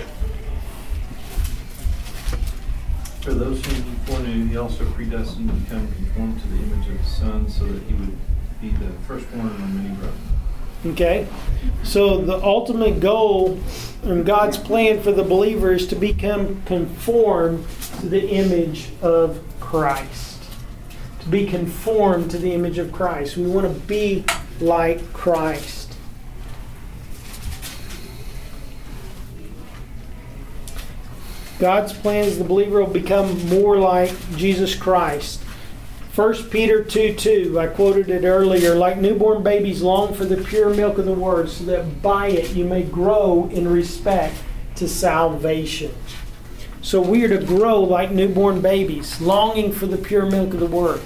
For 3.26 3.34
those 3.34 3.66
whom 3.66 3.74
he 3.74 3.90
foreknew, 4.06 4.46
he 4.46 4.56
also 4.56 4.88
predestined 4.92 5.48
to 5.48 5.54
become 5.56 5.92
conformed 5.94 6.40
to 6.40 6.46
the 6.46 6.62
image 6.62 6.86
of 6.86 7.00
his 7.00 7.08
Son, 7.08 7.48
so 7.48 7.64
that 7.64 7.82
he 7.82 7.94
would 7.94 8.16
be 8.60 8.68
the 8.68 8.86
firstborn 9.04 9.48
among 9.48 9.82
many 9.82 9.96
brothers. 9.96 10.14
Okay? 10.86 11.26
So 11.82 12.18
the 12.18 12.40
ultimate 12.40 13.00
goal 13.00 13.58
and 14.04 14.24
God's 14.24 14.58
plan 14.58 15.02
for 15.02 15.10
the 15.10 15.24
believer 15.24 15.72
is 15.72 15.88
to 15.88 15.96
become 15.96 16.62
conformed 16.66 17.66
to 17.98 18.08
the 18.08 18.28
image 18.28 18.90
of 19.02 19.42
Christ. 19.58 20.44
To 21.22 21.28
be 21.28 21.46
conformed 21.46 22.30
to 22.30 22.38
the 22.38 22.52
image 22.52 22.78
of 22.78 22.92
Christ. 22.92 23.36
We 23.36 23.48
want 23.48 23.66
to 23.66 23.80
be 23.88 24.24
like 24.60 25.12
Christ. 25.12 25.85
God's 31.58 31.94
plan 31.94 32.24
is 32.24 32.38
the 32.38 32.44
believer 32.44 32.82
will 32.84 32.92
become 32.92 33.48
more 33.48 33.78
like 33.78 34.12
Jesus 34.36 34.74
Christ. 34.74 35.40
1 36.14 36.50
Peter 36.50 36.82
2 36.82 37.14
2, 37.14 37.60
I 37.60 37.66
quoted 37.66 38.08
it 38.10 38.24
earlier, 38.24 38.74
like 38.74 38.98
newborn 38.98 39.42
babies 39.42 39.82
long 39.82 40.14
for 40.14 40.24
the 40.24 40.42
pure 40.42 40.70
milk 40.74 40.98
of 40.98 41.04
the 41.04 41.12
word, 41.12 41.48
so 41.48 41.64
that 41.64 42.02
by 42.02 42.28
it 42.28 42.54
you 42.54 42.64
may 42.64 42.82
grow 42.82 43.48
in 43.52 43.68
respect 43.68 44.34
to 44.76 44.88
salvation. 44.88 45.94
So 46.82 47.00
we 47.00 47.24
are 47.24 47.38
to 47.38 47.44
grow 47.44 47.80
like 47.82 48.12
newborn 48.12 48.60
babies, 48.60 49.20
longing 49.20 49.72
for 49.72 49.86
the 49.86 49.98
pure 49.98 50.26
milk 50.26 50.54
of 50.54 50.60
the 50.60 50.66
word. 50.66 51.00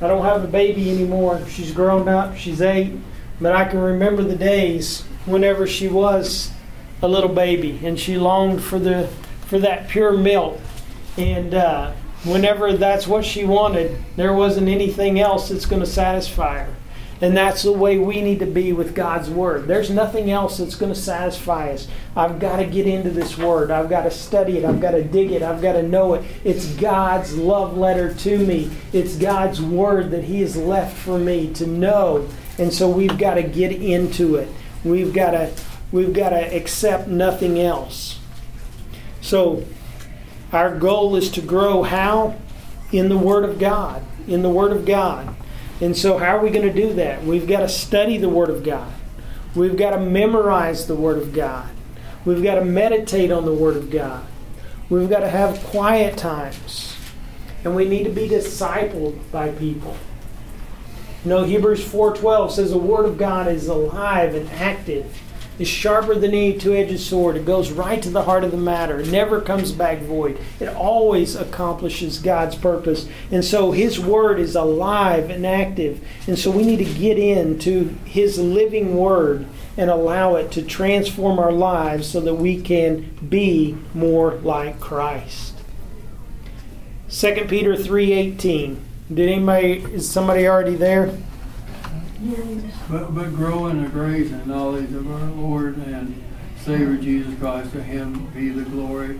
I 0.00 0.06
don't 0.06 0.24
have 0.24 0.42
a 0.42 0.48
baby 0.48 0.90
anymore. 0.90 1.44
She's 1.48 1.72
grown 1.72 2.08
up, 2.08 2.36
she's 2.36 2.62
eight, 2.62 2.94
but 3.40 3.52
I 3.52 3.64
can 3.66 3.80
remember 3.80 4.22
the 4.22 4.36
days 4.36 5.02
whenever 5.26 5.66
she 5.66 5.86
was 5.86 6.50
a 7.02 7.08
little 7.08 7.28
baby 7.28 7.80
and 7.84 7.98
she 7.98 8.18
longed 8.18 8.62
for 8.62 8.78
the 8.78 9.08
for 9.46 9.58
that 9.58 9.88
pure 9.88 10.12
milk. 10.12 10.60
And 11.16 11.54
uh, 11.54 11.92
whenever 12.24 12.72
that's 12.76 13.06
what 13.06 13.24
she 13.24 13.44
wanted, 13.44 13.98
there 14.16 14.32
wasn't 14.32 14.68
anything 14.68 15.18
else 15.18 15.48
that's 15.48 15.66
going 15.66 15.80
to 15.80 15.86
satisfy 15.86 16.64
her. 16.64 16.74
And 17.22 17.36
that's 17.36 17.64
the 17.64 17.72
way 17.72 17.98
we 17.98 18.22
need 18.22 18.38
to 18.38 18.46
be 18.46 18.72
with 18.72 18.94
God's 18.94 19.28
Word. 19.28 19.66
There's 19.66 19.90
nothing 19.90 20.30
else 20.30 20.56
that's 20.56 20.74
going 20.74 20.92
to 20.92 20.98
satisfy 20.98 21.72
us. 21.72 21.86
I've 22.16 22.38
got 22.38 22.56
to 22.56 22.64
get 22.64 22.86
into 22.86 23.10
this 23.10 23.36
Word. 23.36 23.70
I've 23.70 23.90
got 23.90 24.04
to 24.04 24.10
study 24.10 24.56
it. 24.56 24.64
I've 24.64 24.80
got 24.80 24.92
to 24.92 25.04
dig 25.04 25.30
it. 25.30 25.42
I've 25.42 25.60
got 25.60 25.72
to 25.72 25.82
know 25.82 26.14
it. 26.14 26.24
It's 26.44 26.66
God's 26.76 27.36
love 27.36 27.76
letter 27.76 28.14
to 28.14 28.38
me. 28.38 28.70
It's 28.94 29.16
God's 29.16 29.60
Word 29.60 30.10
that 30.12 30.24
He 30.24 30.40
has 30.40 30.56
left 30.56 30.96
for 30.96 31.18
me 31.18 31.52
to 31.54 31.66
know. 31.66 32.26
And 32.56 32.72
so 32.72 32.88
we've 32.88 33.18
got 33.18 33.34
to 33.34 33.42
get 33.42 33.72
into 33.72 34.36
it. 34.36 34.48
We've 34.82 35.12
got 35.12 35.32
to, 35.32 35.52
we've 35.92 36.12
got 36.12 36.30
to 36.30 36.56
accept 36.56 37.08
nothing 37.08 37.58
else. 37.58 38.18
So 39.20 39.64
our 40.52 40.76
goal 40.76 41.16
is 41.16 41.30
to 41.32 41.40
grow 41.40 41.82
how? 41.82 42.36
In 42.92 43.08
the 43.08 43.18
Word 43.18 43.44
of 43.44 43.58
God. 43.58 44.02
In 44.26 44.42
the 44.42 44.50
Word 44.50 44.72
of 44.72 44.84
God. 44.84 45.34
And 45.80 45.96
so, 45.96 46.18
how 46.18 46.36
are 46.36 46.42
we 46.42 46.50
going 46.50 46.66
to 46.66 46.74
do 46.74 46.94
that? 46.94 47.24
We've 47.24 47.46
got 47.46 47.60
to 47.60 47.68
study 47.68 48.18
the 48.18 48.28
Word 48.28 48.50
of 48.50 48.62
God. 48.62 48.92
We've 49.54 49.76
got 49.76 49.90
to 49.90 50.00
memorize 50.00 50.86
the 50.86 50.94
Word 50.94 51.18
of 51.18 51.32
God. 51.32 51.70
We've 52.24 52.42
got 52.42 52.56
to 52.56 52.64
meditate 52.64 53.30
on 53.30 53.44
the 53.46 53.54
Word 53.54 53.76
of 53.76 53.90
God. 53.90 54.26
We've 54.90 55.08
got 55.08 55.20
to 55.20 55.28
have 55.30 55.62
quiet 55.64 56.18
times. 56.18 56.96
And 57.64 57.74
we 57.74 57.88
need 57.88 58.04
to 58.04 58.10
be 58.10 58.28
discipled 58.28 59.18
by 59.30 59.50
people. 59.50 59.96
You 61.24 61.30
know, 61.30 61.44
Hebrews 61.44 61.84
4.12 61.84 62.50
says 62.50 62.70
the 62.70 62.78
Word 62.78 63.06
of 63.06 63.16
God 63.16 63.48
is 63.48 63.68
alive 63.68 64.34
and 64.34 64.48
active 64.50 65.18
is 65.60 65.68
sharper 65.68 66.14
than 66.14 66.30
any 66.30 66.56
two-edged 66.56 66.98
sword. 66.98 67.36
It 67.36 67.44
goes 67.44 67.70
right 67.70 68.02
to 68.02 68.10
the 68.10 68.22
heart 68.22 68.44
of 68.44 68.50
the 68.50 68.56
matter. 68.56 68.98
It 69.00 69.08
never 69.08 69.40
comes 69.40 69.72
back 69.72 69.98
void. 69.98 70.38
It 70.58 70.68
always 70.68 71.36
accomplishes 71.36 72.18
God's 72.18 72.56
purpose. 72.56 73.06
And 73.30 73.44
so 73.44 73.72
his 73.72 74.00
word 74.00 74.40
is 74.40 74.56
alive 74.56 75.28
and 75.28 75.46
active. 75.46 76.02
And 76.26 76.38
so 76.38 76.50
we 76.50 76.64
need 76.64 76.78
to 76.78 76.98
get 76.98 77.18
into 77.18 77.96
his 78.06 78.38
living 78.38 78.96
word 78.96 79.46
and 79.76 79.90
allow 79.90 80.34
it 80.36 80.50
to 80.52 80.62
transform 80.62 81.38
our 81.38 81.52
lives 81.52 82.08
so 82.08 82.20
that 82.20 82.34
we 82.34 82.60
can 82.60 83.10
be 83.28 83.76
more 83.94 84.34
like 84.36 84.80
Christ. 84.80 85.54
2 87.10 87.46
Peter 87.48 87.76
3:18. 87.76 88.78
Did 89.12 89.28
anybody 89.28 89.84
is 89.92 90.08
somebody 90.08 90.46
already 90.46 90.76
there? 90.76 91.12
But, 92.90 93.14
but 93.14 93.34
grow 93.34 93.68
in 93.68 93.82
the 93.82 93.88
grace 93.88 94.30
and 94.30 94.46
knowledge 94.46 94.92
of 94.92 95.10
our 95.10 95.30
Lord 95.30 95.78
and 95.78 96.22
Savior 96.58 96.96
Jesus 96.96 97.38
Christ. 97.38 97.72
To 97.72 97.82
him 97.82 98.26
be 98.34 98.50
the 98.50 98.68
glory 98.68 99.18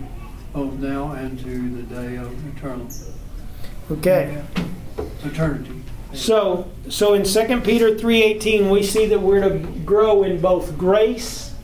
both 0.53 0.75
now 0.75 1.13
and 1.13 1.39
to 1.41 1.77
the 1.77 1.83
day 1.83 2.17
of 2.17 2.57
eternal. 2.57 2.89
Okay. 3.91 4.43
Eternity. 5.25 5.83
So, 6.13 6.71
so 6.89 7.15
in 7.15 7.25
2 7.25 7.61
Peter 7.63 7.95
3:18 7.95 8.71
we 8.71 8.83
see 8.83 9.07
that 9.07 9.21
we're 9.21 9.49
to 9.49 9.59
grow 9.85 10.23
in 10.23 10.41
both 10.41 10.77
grace 10.77 11.55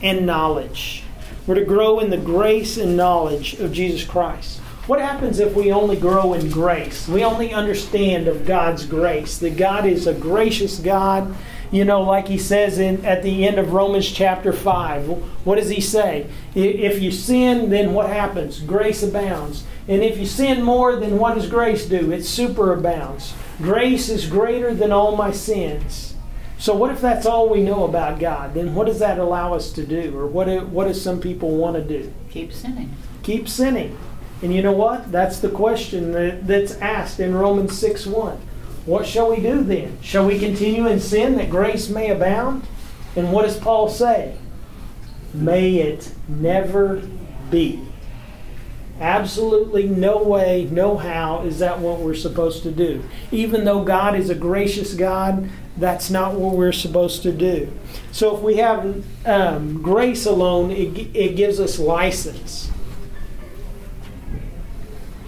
and 0.00 0.24
knowledge. 0.24 1.02
We're 1.46 1.56
to 1.56 1.64
grow 1.64 1.98
in 1.98 2.08
the 2.08 2.16
grace 2.16 2.78
and 2.78 2.96
knowledge 2.96 3.54
of 3.54 3.72
Jesus 3.72 4.04
Christ. 4.04 4.60
What 4.86 5.00
happens 5.00 5.40
if 5.40 5.54
we 5.54 5.72
only 5.72 5.96
grow 5.96 6.34
in 6.34 6.50
grace? 6.50 7.08
We 7.08 7.24
only 7.24 7.54
understand 7.54 8.28
of 8.28 8.44
God's 8.44 8.84
grace, 8.84 9.38
that 9.38 9.56
God 9.56 9.86
is 9.86 10.06
a 10.06 10.12
gracious 10.12 10.78
God. 10.78 11.34
You 11.70 11.86
know, 11.86 12.02
like 12.02 12.28
he 12.28 12.36
says 12.36 12.78
in, 12.78 13.02
at 13.04 13.22
the 13.22 13.46
end 13.46 13.58
of 13.58 13.72
Romans 13.72 14.10
chapter 14.10 14.52
5. 14.52 15.06
What 15.44 15.54
does 15.54 15.70
he 15.70 15.80
say? 15.80 16.26
If 16.54 17.00
you 17.00 17.10
sin, 17.10 17.70
then 17.70 17.94
what 17.94 18.10
happens? 18.10 18.60
Grace 18.60 19.02
abounds. 19.02 19.64
And 19.88 20.02
if 20.02 20.18
you 20.18 20.26
sin 20.26 20.62
more, 20.62 20.96
then 20.96 21.18
what 21.18 21.34
does 21.34 21.48
grace 21.48 21.86
do? 21.86 22.12
It 22.12 22.20
superabounds. 22.20 23.32
Grace 23.58 24.10
is 24.10 24.26
greater 24.26 24.74
than 24.74 24.92
all 24.92 25.16
my 25.16 25.30
sins. 25.30 26.14
So, 26.58 26.74
what 26.74 26.90
if 26.90 27.00
that's 27.00 27.26
all 27.26 27.48
we 27.48 27.62
know 27.62 27.84
about 27.84 28.18
God? 28.18 28.54
Then 28.54 28.74
what 28.74 28.86
does 28.86 28.98
that 29.00 29.18
allow 29.18 29.54
us 29.54 29.72
to 29.72 29.84
do? 29.84 30.16
Or 30.16 30.26
what 30.26 30.46
do, 30.46 30.60
what 30.66 30.88
do 30.88 30.94
some 30.94 31.20
people 31.20 31.56
want 31.56 31.76
to 31.76 31.82
do? 31.82 32.12
Keep 32.30 32.52
sinning. 32.52 32.94
Keep 33.22 33.48
sinning. 33.48 33.98
And 34.44 34.54
you 34.54 34.60
know 34.60 34.72
what? 34.72 35.10
That's 35.10 35.38
the 35.38 35.48
question 35.48 36.12
that, 36.12 36.46
that's 36.46 36.76
asked 36.76 37.18
in 37.18 37.34
Romans 37.34 37.78
6 37.78 38.04
1. 38.04 38.36
What 38.84 39.06
shall 39.06 39.30
we 39.30 39.40
do 39.40 39.64
then? 39.64 39.96
Shall 40.02 40.26
we 40.26 40.38
continue 40.38 40.86
in 40.86 41.00
sin 41.00 41.36
that 41.36 41.48
grace 41.48 41.88
may 41.88 42.10
abound? 42.10 42.66
And 43.16 43.32
what 43.32 43.46
does 43.46 43.58
Paul 43.58 43.88
say? 43.88 44.36
May 45.32 45.76
it 45.76 46.14
never 46.28 46.96
be. 47.50 47.88
Absolutely 49.00 49.88
no 49.88 50.22
way, 50.22 50.68
no 50.70 50.98
how 50.98 51.40
is 51.44 51.58
that 51.60 51.78
what 51.78 52.00
we're 52.00 52.12
supposed 52.12 52.64
to 52.64 52.70
do. 52.70 53.02
Even 53.32 53.64
though 53.64 53.82
God 53.82 54.14
is 54.14 54.28
a 54.28 54.34
gracious 54.34 54.92
God, 54.92 55.48
that's 55.78 56.10
not 56.10 56.34
what 56.34 56.54
we're 56.54 56.70
supposed 56.70 57.22
to 57.22 57.32
do. 57.32 57.72
So 58.12 58.36
if 58.36 58.42
we 58.42 58.56
have 58.56 59.02
um, 59.24 59.80
grace 59.80 60.26
alone, 60.26 60.70
it, 60.70 61.16
it 61.16 61.34
gives 61.34 61.58
us 61.60 61.78
license 61.78 62.70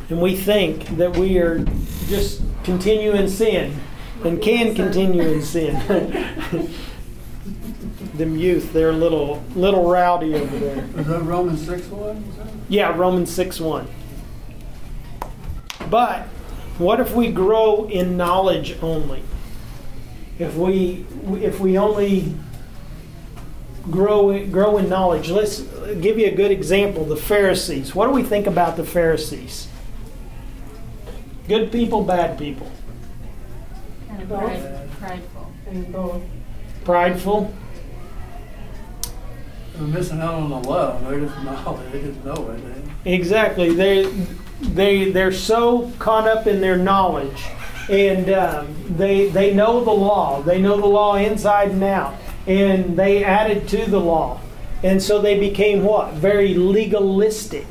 and 0.09 0.21
we 0.21 0.37
think 0.37 0.87
that 0.97 1.17
we 1.17 1.39
are 1.39 1.59
just 2.07 2.43
continue 2.65 3.13
in 3.13 3.29
sin 3.29 3.77
and 4.25 4.41
can 4.41 4.75
continue 4.75 5.23
in 5.23 5.43
sin. 5.43 5.75
Them 8.15 8.37
youth, 8.37 8.73
they're 8.73 8.91
a 8.91 8.95
little 8.95 9.43
little 9.55 9.91
rowdy 9.91 10.35
over 10.35 10.59
there. 10.59 10.85
Is 10.97 11.07
that 11.07 11.23
Romans 11.23 11.67
6 11.67 11.87
1? 11.89 12.25
Yeah, 12.69 12.97
Romans 12.97 13.31
6 13.31 13.61
1. 13.61 13.87
But 15.91 16.23
what 16.79 16.99
if 17.01 17.15
we 17.15 17.31
grow 17.31 17.87
in 17.89 18.17
knowledge 18.17 18.79
only? 18.83 19.23
If 20.39 20.55
we 20.55 21.05
if 21.43 21.61
we 21.61 21.79
only 21.79 22.35
grow 23.91 24.47
grow 24.47 24.79
in 24.79 24.89
knowledge, 24.89 25.31
let's 25.31 25.61
give 26.01 26.19
you 26.19 26.27
a 26.27 26.35
good 26.35 26.51
example. 26.51 27.05
The 27.05 27.17
Pharisees. 27.17 27.95
What 27.95 28.07
do 28.07 28.13
we 28.13 28.23
think 28.23 28.47
about 28.47 28.77
the 28.77 28.85
Pharisees? 28.85 29.69
Good 31.49 31.71
people, 31.71 32.03
bad 32.03 32.39
people. 32.39 32.71
Kind 34.09 34.23
of 34.23 34.29
Both. 34.29 34.41
pride- 34.41 34.91
prideful. 34.99 35.53
And 35.69 35.93
both. 35.93 36.23
Prideful. 36.85 37.55
They're 39.75 39.87
missing 39.89 40.21
out 40.21 40.35
on 40.35 40.49
the 40.51 40.57
love. 40.69 41.07
They 41.09 41.21
just 41.21 41.37
know 41.45 41.81
it. 41.81 41.93
They 41.93 42.01
just 42.01 42.25
know 42.25 42.51
it. 42.51 42.61
Exactly. 43.13 43.75
They 43.75 44.07
they 44.61 45.11
they're 45.13 45.33
so 45.33 45.93
caught 45.99 46.27
up 46.27 46.47
in 46.47 46.61
their 46.61 46.79
knowledge, 46.79 47.45
and 47.91 48.31
um, 48.31 48.75
they 48.97 49.29
they 49.29 49.53
know 49.55 49.85
the 49.85 49.91
law. 49.93 50.41
They 50.43 50.61
know 50.61 50.77
the 50.81 50.87
law 50.87 51.17
inside 51.17 51.71
and 51.71 51.85
out, 51.85 52.15
and 52.47 52.97
they 52.97 53.23
added 53.23 53.69
to 53.69 53.85
the 53.89 54.01
law, 54.01 54.41
and 54.83 55.01
so 55.01 55.21
they 55.21 55.39
became 55.39 55.85
what 55.85 56.15
very 56.15 56.55
legalistic. 56.55 57.67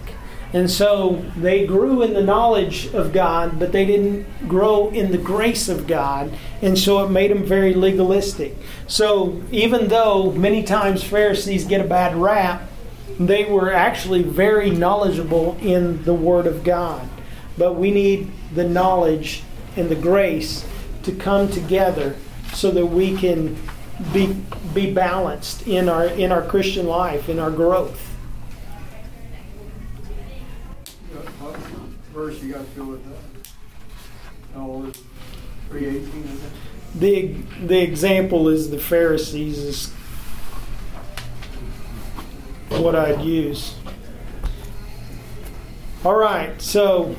And 0.54 0.72
so 0.72 1.26
they 1.36 1.66
grew 1.66 2.02
in 2.02 2.14
the 2.14 2.24
knowledge 2.24 2.94
of 2.94 3.12
God, 3.12 3.60
but 3.60 3.72
they 3.72 3.86
didn't 3.86 4.48
grow 4.48 4.90
in 4.90 5.12
the 5.12 5.18
grace 5.18 5.68
of 5.68 5.88
God. 5.88 6.32
And 6.62 6.78
so 6.78 7.04
it 7.04 7.10
made 7.10 7.32
them 7.32 7.44
very 7.44 7.74
legalistic. 7.74 8.56
So 8.88 9.42
even 9.52 9.90
though 9.90 10.32
many 10.32 10.64
times 10.64 11.04
Pharisees 11.04 11.66
get 11.66 11.82
a 11.82 11.88
bad 11.88 12.16
rap, 12.16 12.70
they 13.20 13.46
were 13.46 13.74
actually 13.74 14.24
very 14.24 14.70
knowledgeable 14.70 15.58
in 15.62 16.04
the 16.04 16.14
Word 16.14 16.48
of 16.48 16.64
God. 16.64 17.08
But 17.58 17.74
we 17.74 17.92
need 17.92 18.32
the 18.54 18.68
knowledge 18.68 19.44
and 19.76 19.90
the 19.90 19.96
grace 19.96 20.66
to 21.04 21.12
come 21.12 21.50
together 21.50 22.16
so 22.54 22.72
that 22.72 22.86
we 22.86 23.16
can 23.16 23.58
be, 24.14 24.42
be 24.74 24.94
balanced 24.94 25.68
in 25.68 25.88
our, 25.88 26.06
in 26.08 26.32
our 26.32 26.42
Christian 26.42 26.88
life, 26.88 27.30
in 27.30 27.40
our 27.40 27.52
growth. 27.52 28.12
What 31.40 31.56
verse 32.16 32.42
you 32.42 32.54
got 32.54 32.74
to 32.76 32.86
with 32.86 33.04
that? 33.04 33.52
It's 34.88 35.04
318, 35.70 36.24
is 36.24 36.44
it? 36.44 36.52
The, 36.96 37.68
the 37.68 37.82
example 37.82 38.48
is 38.48 38.72
the 38.72 38.80
Pharisees 38.80 39.58
is 39.58 39.94
what 42.70 42.96
I'd 42.96 43.22
use. 43.22 43.76
All 46.06 46.16
right, 46.16 46.62
so 46.62 47.18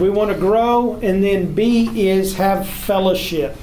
we 0.00 0.08
want 0.08 0.32
to 0.32 0.38
grow, 0.38 0.94
and 1.02 1.22
then 1.22 1.52
B 1.52 2.08
is 2.08 2.36
have 2.36 2.66
fellowship. 2.66 3.54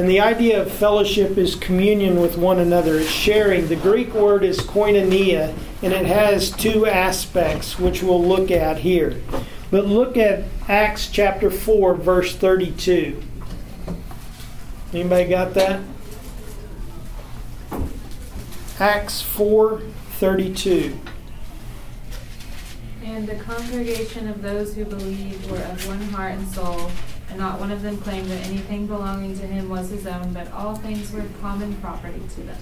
And 0.00 0.08
the 0.08 0.20
idea 0.20 0.62
of 0.62 0.72
fellowship 0.72 1.36
is 1.36 1.54
communion 1.54 2.22
with 2.22 2.38
one 2.38 2.58
another, 2.58 2.96
it's 2.96 3.10
sharing. 3.10 3.68
The 3.68 3.76
Greek 3.76 4.14
word 4.14 4.42
is 4.42 4.58
koinonia, 4.58 5.54
and 5.82 5.92
it 5.92 6.06
has 6.06 6.50
two 6.50 6.86
aspects, 6.86 7.78
which 7.78 8.02
we'll 8.02 8.24
look 8.24 8.50
at 8.50 8.78
here. 8.78 9.20
But 9.70 9.84
look 9.84 10.16
at 10.16 10.44
Acts 10.68 11.10
chapter 11.10 11.50
4, 11.50 11.96
verse 11.96 12.34
32. 12.34 13.22
Anybody 14.94 15.28
got 15.28 15.52
that? 15.52 15.82
Acts 18.78 19.20
4, 19.20 19.82
32. 20.12 20.98
And 23.04 23.28
the 23.28 23.34
congregation 23.34 24.28
of 24.28 24.40
those 24.40 24.74
who 24.74 24.86
believed 24.86 25.50
were 25.50 25.58
of 25.58 25.86
one 25.86 26.00
heart 26.04 26.36
and 26.36 26.48
soul, 26.48 26.90
and 27.30 27.38
not 27.38 27.60
one 27.60 27.70
of 27.70 27.82
them 27.82 27.96
claimed 27.98 28.28
that 28.30 28.46
anything 28.46 28.86
belonging 28.86 29.38
to 29.38 29.46
him 29.46 29.68
was 29.68 29.88
his 29.90 30.06
own, 30.06 30.32
but 30.32 30.50
all 30.52 30.74
things 30.74 31.12
were 31.12 31.24
common 31.40 31.74
property 31.76 32.20
to 32.34 32.42
them. 32.42 32.58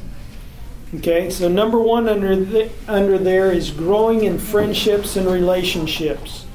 Okay, 0.94 1.28
so 1.28 1.48
number 1.48 1.78
one 1.78 2.08
under 2.08 2.36
the, 2.36 2.70
under 2.86 3.18
there 3.18 3.52
is 3.52 3.70
growing 3.70 4.24
in 4.24 4.38
friendships 4.38 5.16
and 5.16 5.26
relationships. 5.26 6.46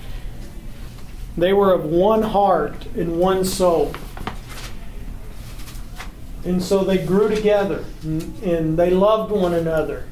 They 1.38 1.54
were 1.54 1.74
of 1.74 1.86
one 1.86 2.24
heart 2.24 2.86
and 2.96 3.20
one 3.20 3.46
soul. 3.46 3.94
And 6.46 6.62
so 6.62 6.84
they 6.84 7.04
grew 7.04 7.30
together 7.34 7.86
and 8.04 8.44
and 8.44 8.78
they 8.78 8.90
loved 8.90 9.32
one 9.32 9.54
another. 9.54 10.06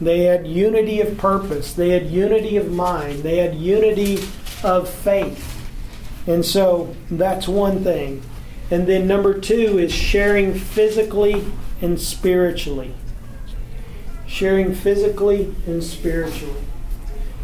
They 0.00 0.24
had 0.24 0.46
unity 0.46 1.00
of 1.00 1.18
purpose, 1.18 1.72
they 1.72 1.90
had 1.90 2.06
unity 2.06 2.56
of 2.56 2.70
mind, 2.70 3.22
they 3.22 3.38
had 3.38 3.54
unity 3.56 4.18
of 4.62 4.88
faith. 4.88 5.57
And 6.28 6.44
so 6.44 6.94
that's 7.10 7.48
one 7.48 7.82
thing. 7.82 8.22
And 8.70 8.86
then 8.86 9.06
number 9.06 9.40
two 9.40 9.78
is 9.78 9.92
sharing 9.92 10.52
physically 10.52 11.42
and 11.80 11.98
spiritually. 11.98 12.94
Sharing 14.26 14.74
physically 14.74 15.54
and 15.66 15.82
spiritually. 15.82 16.60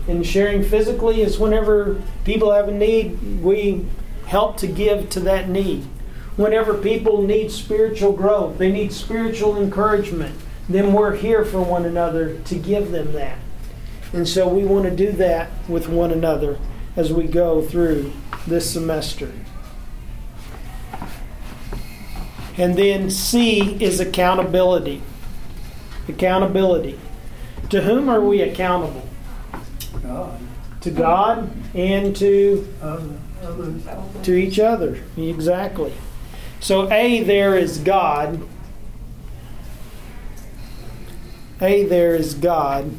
And 0.06 0.24
sharing 0.26 0.62
physically 0.62 1.22
is 1.22 1.38
whenever 1.38 2.02
people 2.26 2.52
have 2.52 2.68
a 2.68 2.72
need, 2.72 3.42
we 3.42 3.86
help 4.26 4.58
to 4.58 4.66
give 4.66 5.08
to 5.10 5.20
that 5.20 5.48
need. 5.48 5.86
Whenever 6.36 6.74
people 6.74 7.22
need 7.22 7.50
spiritual 7.50 8.12
growth, 8.12 8.58
they 8.58 8.70
need 8.70 8.92
spiritual 8.92 9.56
encouragement, 9.56 10.34
then 10.68 10.92
we're 10.92 11.14
here 11.14 11.42
for 11.42 11.62
one 11.62 11.86
another 11.86 12.38
to 12.40 12.54
give 12.56 12.90
them 12.90 13.12
that. 13.12 13.38
And 14.12 14.28
so 14.28 14.46
we 14.46 14.64
want 14.66 14.84
to 14.84 14.94
do 14.94 15.10
that 15.12 15.50
with 15.68 15.88
one 15.88 16.10
another 16.10 16.58
as 16.96 17.12
we 17.12 17.26
go 17.26 17.62
through 17.62 18.12
this 18.46 18.70
semester. 18.70 19.32
And 22.56 22.76
then 22.76 23.10
C 23.10 23.76
is 23.82 24.00
accountability. 24.00 25.02
Accountability. 26.08 26.98
To 27.70 27.82
whom 27.82 28.08
are 28.08 28.20
we 28.20 28.42
accountable? 28.42 29.08
God, 30.02 30.38
To 30.82 30.90
God 30.90 31.50
and 31.74 32.14
to 32.16 32.68
to 34.22 34.32
each 34.32 34.58
other. 34.58 35.02
Exactly. 35.16 35.92
So 36.60 36.90
A 36.90 37.22
there 37.22 37.56
is 37.56 37.78
God. 37.78 38.40
A 41.60 41.84
there 41.84 42.14
is 42.14 42.34
God. 42.34 42.90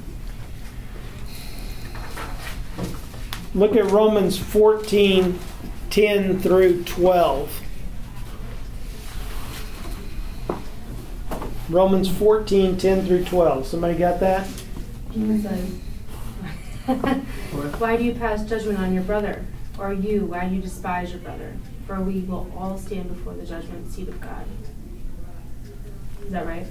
Look 3.56 3.78
at 3.78 3.90
Romans 3.90 4.38
14 4.38 5.40
10 5.90 6.40
through 6.42 6.84
12. 6.84 7.62
Romans 11.70 12.10
14 12.10 12.78
10 12.78 13.06
through 13.06 13.24
12. 13.24 13.66
Somebody 13.66 13.98
got 13.98 14.20
that? 14.20 14.46
Why 17.80 17.96
do 17.96 18.04
you 18.04 18.14
pass 18.14 18.44
judgment 18.44 18.78
on 18.78 18.94
your 18.94 19.04
brother? 19.04 19.46
Or 19.80 19.94
you, 19.94 20.26
why 20.26 20.48
do 20.48 20.56
you 20.56 20.62
despise 20.62 21.12
your 21.12 21.20
brother? 21.20 21.54
For 21.88 22.00
we 22.00 22.22
will 22.22 22.50
all 22.58 22.78
stand 22.78 23.10
before 23.10 23.34
the 23.34 23.46
judgment 23.46 23.92
seat 23.92 24.08
of 24.08 24.22
God. 24.22 24.46
Is 26.26 26.32
that 26.32 26.46
right? 26.46 26.66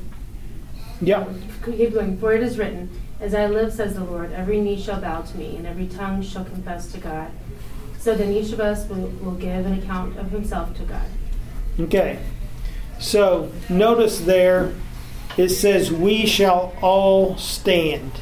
Yeah. 1.01 1.26
Keep 1.64 1.95
going. 1.95 2.16
For 2.18 2.32
it 2.32 2.43
is 2.43 2.57
written, 2.57 2.89
As 3.20 3.34
I 3.34 3.46
live, 3.46 3.72
says 3.72 3.94
the 3.94 4.04
Lord, 4.04 4.32
every 4.32 4.60
knee 4.60 4.80
shall 4.80 5.00
bow 5.00 5.22
to 5.22 5.36
me, 5.38 5.56
and 5.56 5.66
every 5.66 5.86
tongue 5.86 6.22
shall 6.22 6.44
confess 6.44 6.90
to 6.92 6.98
God. 6.98 7.30
So 7.98 8.14
then 8.14 8.32
each 8.32 8.52
of 8.52 8.60
us 8.60 8.88
will, 8.88 9.08
will 9.22 9.34
give 9.34 9.64
an 9.64 9.78
account 9.78 10.18
of 10.18 10.30
himself 10.30 10.76
to 10.76 10.82
God. 10.82 11.06
Okay. 11.80 12.18
So 12.98 13.50
notice 13.68 14.20
there 14.20 14.74
it 15.36 15.48
says, 15.48 15.90
We 15.90 16.26
shall 16.26 16.74
all 16.80 17.36
stand. 17.36 18.12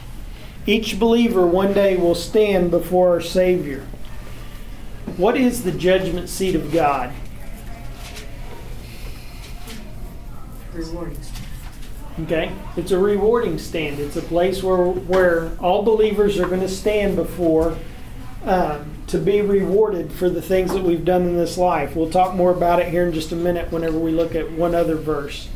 Each 0.66 0.98
believer 0.98 1.46
one 1.46 1.72
day 1.72 1.96
will 1.96 2.14
stand 2.14 2.70
before 2.70 3.10
our 3.10 3.20
Savior. 3.20 3.86
What 5.16 5.36
is 5.36 5.64
the 5.64 5.72
judgment 5.72 6.28
seat 6.28 6.54
of 6.54 6.72
God? 6.72 7.12
Rewarding. 10.72 11.18
Okay? 12.20 12.52
It's 12.76 12.90
a 12.90 12.98
rewarding 12.98 13.58
stand. 13.58 13.98
It's 13.98 14.16
a 14.16 14.22
place 14.22 14.62
where, 14.62 14.86
where 14.86 15.56
all 15.58 15.82
believers 15.82 16.38
are 16.38 16.46
going 16.46 16.60
to 16.60 16.68
stand 16.68 17.16
before 17.16 17.76
um, 18.44 18.92
to 19.06 19.18
be 19.18 19.40
rewarded 19.40 20.12
for 20.12 20.28
the 20.28 20.42
things 20.42 20.72
that 20.72 20.82
we've 20.82 21.04
done 21.04 21.22
in 21.22 21.36
this 21.36 21.56
life. 21.56 21.94
We'll 21.94 22.10
talk 22.10 22.34
more 22.34 22.50
about 22.50 22.80
it 22.80 22.88
here 22.88 23.06
in 23.06 23.12
just 23.12 23.32
a 23.32 23.36
minute 23.36 23.72
whenever 23.72 23.98
we 23.98 24.10
look 24.10 24.34
at 24.34 24.50
one 24.52 24.74
other 24.74 24.96
verse. 24.96 25.48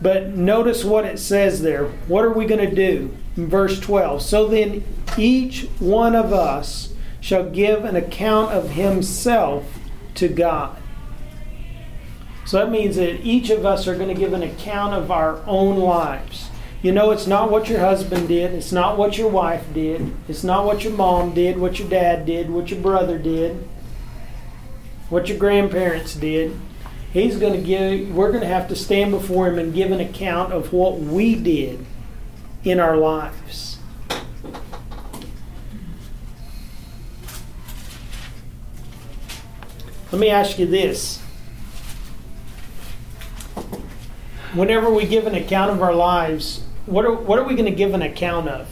But 0.00 0.28
notice 0.28 0.84
what 0.84 1.04
it 1.04 1.18
says 1.18 1.62
there. 1.62 1.86
What 2.06 2.24
are 2.24 2.32
we 2.32 2.46
going 2.46 2.68
to 2.68 2.74
do? 2.74 3.16
In 3.36 3.48
verse 3.48 3.80
12. 3.80 4.22
So 4.22 4.46
then 4.46 4.84
each 5.16 5.68
one 5.78 6.14
of 6.14 6.32
us 6.32 6.92
shall 7.20 7.48
give 7.48 7.84
an 7.84 7.96
account 7.96 8.52
of 8.52 8.70
himself 8.70 9.78
to 10.14 10.28
God. 10.28 10.76
So 12.46 12.58
that 12.58 12.70
means 12.70 12.94
that 12.94 13.24
each 13.26 13.50
of 13.50 13.66
us 13.66 13.88
are 13.88 13.96
going 13.96 14.08
to 14.08 14.14
give 14.14 14.32
an 14.32 14.44
account 14.44 14.94
of 14.94 15.10
our 15.10 15.44
own 15.46 15.78
lives. 15.78 16.48
You 16.80 16.92
know, 16.92 17.10
it's 17.10 17.26
not 17.26 17.50
what 17.50 17.68
your 17.68 17.80
husband 17.80 18.28
did, 18.28 18.54
it's 18.54 18.70
not 18.70 18.96
what 18.96 19.18
your 19.18 19.28
wife 19.28 19.64
did, 19.74 20.14
it's 20.28 20.44
not 20.44 20.64
what 20.64 20.84
your 20.84 20.92
mom 20.92 21.34
did, 21.34 21.58
what 21.58 21.80
your 21.80 21.88
dad 21.88 22.24
did, 22.24 22.48
what 22.48 22.70
your 22.70 22.78
brother 22.78 23.18
did, 23.18 23.66
what 25.08 25.28
your 25.28 25.38
grandparents 25.38 26.14
did. 26.14 26.56
He's 27.12 27.36
going 27.36 27.54
to 27.54 27.60
give, 27.60 28.14
we're 28.14 28.30
going 28.30 28.42
to 28.42 28.46
have 28.46 28.68
to 28.68 28.76
stand 28.76 29.10
before 29.10 29.48
him 29.48 29.58
and 29.58 29.74
give 29.74 29.90
an 29.90 30.00
account 30.00 30.52
of 30.52 30.72
what 30.72 31.00
we 31.00 31.34
did 31.34 31.84
in 32.62 32.78
our 32.78 32.96
lives. 32.96 33.78
Let 40.12 40.20
me 40.20 40.30
ask 40.30 40.60
you 40.60 40.66
this. 40.66 41.25
Whenever 44.56 44.90
we 44.90 45.04
give 45.04 45.26
an 45.26 45.34
account 45.34 45.70
of 45.70 45.82
our 45.82 45.94
lives, 45.94 46.62
what 46.86 47.04
are, 47.04 47.12
what 47.12 47.38
are 47.38 47.44
we 47.44 47.54
going 47.54 47.70
to 47.70 47.76
give 47.76 47.92
an 47.92 48.00
account 48.00 48.48
of? 48.48 48.66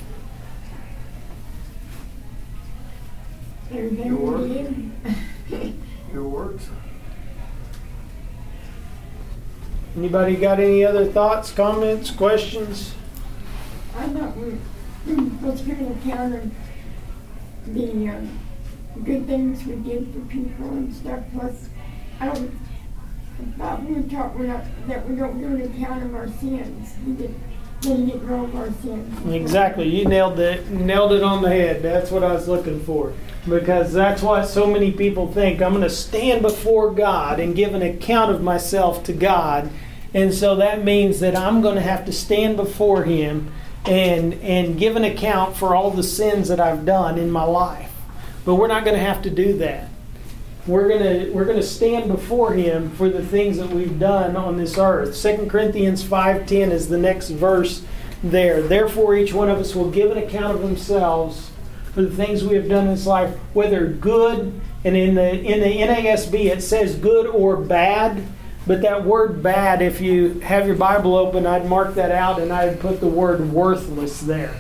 Your 3.71 4.17
work. 4.17 4.51
Your 6.11 6.23
works. 6.23 6.71
Anybody 9.95 10.37
got 10.37 10.59
any 10.59 10.87
other 10.87 11.05
thoughts, 11.05 11.53
comments, 11.53 12.11
questions? 12.11 12.95
I 13.95 14.09
thought 14.09 14.35
we 14.39 14.59
was 15.43 15.61
going 15.61 16.01
to 16.01 16.09
count 16.09 16.35
of 16.35 16.51
the 17.67 18.09
um, 18.09 18.39
good 19.05 19.27
things 19.27 19.63
we 19.67 19.77
did 19.77 20.15
for 20.15 20.21
people 20.21 20.67
and 20.71 20.95
stuff. 20.95 21.23
Plus, 21.35 21.69
I 22.21 22.27
don't. 22.27 22.59
We 23.39 24.03
taught 24.09 24.39
we're 24.39 24.47
not, 24.47 24.65
that 24.87 25.09
we 25.09 25.17
don't 25.17 25.39
do 25.39 25.47
an 25.47 25.63
account 25.63 26.05
of 26.05 26.15
our 26.15 26.29
sins. 26.29 26.95
We 27.05 27.15
get 27.15 27.31
rid 27.85 28.31
of 28.31 28.57
our 28.57 28.73
sins. 28.83 29.35
Exactly. 29.35 29.89
You 29.89 30.07
nailed 30.07 30.39
it. 30.39 30.71
Nailed 30.71 31.13
it 31.13 31.23
on 31.23 31.43
the 31.43 31.51
head. 31.51 31.83
That's 31.83 32.11
what 32.11 32.23
I 32.23 32.33
was 32.33 32.49
looking 32.49 32.83
for. 32.85 33.13
Because 33.49 33.93
that's 33.93 34.23
what 34.23 34.47
so 34.47 34.67
many 34.67 34.91
people 34.91 35.31
think. 35.31 35.61
I'm 35.61 35.73
going 35.73 35.83
to 35.83 35.91
stand 35.91 36.43
before 36.43 36.93
God 36.93 37.41
and 37.41 37.55
give 37.55 37.75
an 37.75 37.83
account 37.83 38.31
of 38.31 38.43
myself 38.43 39.05
to 39.05 39.13
God. 39.13 39.71
And 40.15 40.33
so 40.33 40.57
that 40.57 40.85
means 40.85 41.21
that 41.21 41.37
I'm 41.37 41.61
going 41.61 41.75
to 41.75 41.83
have 41.83 42.07
to 42.07 42.13
stand 42.13 42.57
before 42.57 43.05
Him 43.05 43.53
and 43.85 44.35
and 44.35 44.79
give 44.79 44.97
an 44.97 45.05
account 45.05 45.57
for 45.57 45.75
all 45.75 45.91
the 45.91 46.03
sins 46.03 46.49
that 46.49 46.61
I've 46.61 46.87
done 46.87 47.19
in 47.19 47.31
my 47.31 47.45
life. 47.45 47.93
But 48.45 48.55
we're 48.55 48.69
not 48.69 48.85
going 48.85 48.97
to 48.97 49.03
have 49.03 49.23
to 49.23 49.31
do 49.31 49.59
that. 49.59 49.89
We're 50.67 50.89
going 50.89 51.03
to 51.03 51.31
we're 51.33 51.45
to 51.45 51.63
stand 51.63 52.11
before 52.11 52.55
him 52.55 52.91
for 52.93 53.11
the 53.11 53.25
things 53.25 53.59
that 53.59 53.69
we've 53.69 53.99
done 53.99 54.35
on 54.35 54.57
this 54.57 54.79
earth. 54.79 55.15
2 55.15 55.47
Corinthians 55.51 56.03
5:10 56.03 56.71
is 56.71 56.89
the 56.89 56.97
next 56.97 57.29
verse 57.29 57.83
there. 58.23 58.63
Therefore, 58.63 59.15
each 59.15 59.35
one 59.35 59.51
of 59.51 59.59
us 59.59 59.75
will 59.75 59.91
give 59.91 60.11
an 60.11 60.17
account 60.17 60.57
of 60.57 60.63
themselves 60.63 61.51
for 61.93 62.01
the 62.01 62.11
things 62.11 62.43
we 62.43 62.57
have 62.57 62.69
done 62.69 62.87
in 62.87 62.95
this 62.95 63.07
life, 63.07 63.37
whether 63.53 63.87
good, 63.87 64.59
and 64.85 64.97
in 64.97 65.15
the 65.15 65.39
in 65.39 65.61
the 65.61 65.83
NASB 65.83 66.47
it 66.47 66.63
says 66.63 66.97
good 66.97 67.27
or 67.27 67.57
bad. 67.59 68.27
But 68.67 68.81
that 68.81 69.05
word 69.05 69.43
bad, 69.43 69.83
if 69.83 70.01
you 70.01 70.41
have 70.41 70.67
your 70.67 70.77
Bible 70.77 71.15
open, 71.15 71.47
I'd 71.47 71.69
mark 71.69 71.95
that 71.97 72.11
out 72.11 72.41
and 72.41 72.51
I'd 72.51 72.81
put 72.81 73.01
the 73.01 73.07
word 73.07 73.53
worthless 73.53 74.23
there. 74.23 74.57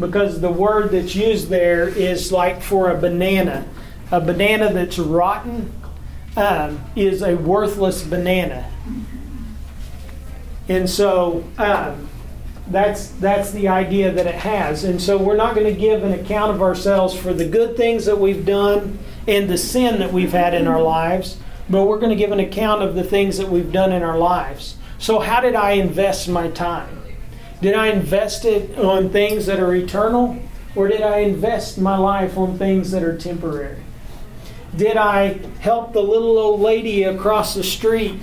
Because 0.00 0.40
the 0.40 0.50
word 0.50 0.90
that's 0.90 1.14
used 1.14 1.48
there 1.48 1.88
is 1.88 2.32
like 2.32 2.60
for 2.60 2.90
a 2.90 2.98
banana. 2.98 3.64
A 4.10 4.20
banana 4.20 4.72
that's 4.72 4.98
rotten 4.98 5.72
um, 6.36 6.84
is 6.96 7.22
a 7.22 7.34
worthless 7.34 8.02
banana. 8.02 8.70
And 10.68 10.88
so 10.88 11.44
um, 11.58 12.08
that's 12.68 13.08
that's 13.08 13.50
the 13.50 13.68
idea 13.68 14.10
that 14.12 14.26
it 14.26 14.34
has. 14.34 14.84
And 14.84 15.00
so 15.00 15.18
we're 15.18 15.36
not 15.36 15.54
going 15.54 15.72
to 15.72 15.78
give 15.78 16.02
an 16.02 16.12
account 16.12 16.52
of 16.52 16.62
ourselves 16.62 17.14
for 17.14 17.34
the 17.34 17.44
good 17.44 17.76
things 17.76 18.06
that 18.06 18.18
we've 18.18 18.46
done 18.46 18.98
and 19.26 19.48
the 19.48 19.58
sin 19.58 19.98
that 20.00 20.12
we've 20.12 20.32
had 20.32 20.54
in 20.54 20.66
our 20.66 20.82
lives, 20.82 21.38
but 21.68 21.84
we're 21.84 21.98
going 21.98 22.10
to 22.10 22.16
give 22.16 22.32
an 22.32 22.40
account 22.40 22.82
of 22.82 22.94
the 22.94 23.04
things 23.04 23.38
that 23.38 23.48
we've 23.48 23.72
done 23.72 23.92
in 23.92 24.02
our 24.02 24.18
lives. 24.18 24.76
So 24.98 25.18
how 25.18 25.40
did 25.40 25.54
I 25.54 25.72
invest 25.72 26.28
my 26.28 26.48
time? 26.50 27.02
Did 27.60 27.74
I 27.74 27.88
invest 27.88 28.44
it 28.44 28.78
on 28.78 29.10
things 29.10 29.46
that 29.46 29.60
are 29.60 29.74
eternal 29.74 30.38
or 30.74 30.88
did 30.88 31.02
I 31.02 31.18
invest 31.18 31.78
my 31.78 31.96
life 31.96 32.36
on 32.36 32.58
things 32.58 32.90
that 32.90 33.02
are 33.02 33.16
temporary? 33.16 33.83
Did 34.76 34.96
I 34.96 35.38
help 35.60 35.92
the 35.92 36.02
little 36.02 36.38
old 36.38 36.60
lady 36.60 37.04
across 37.04 37.54
the 37.54 37.62
street 37.62 38.20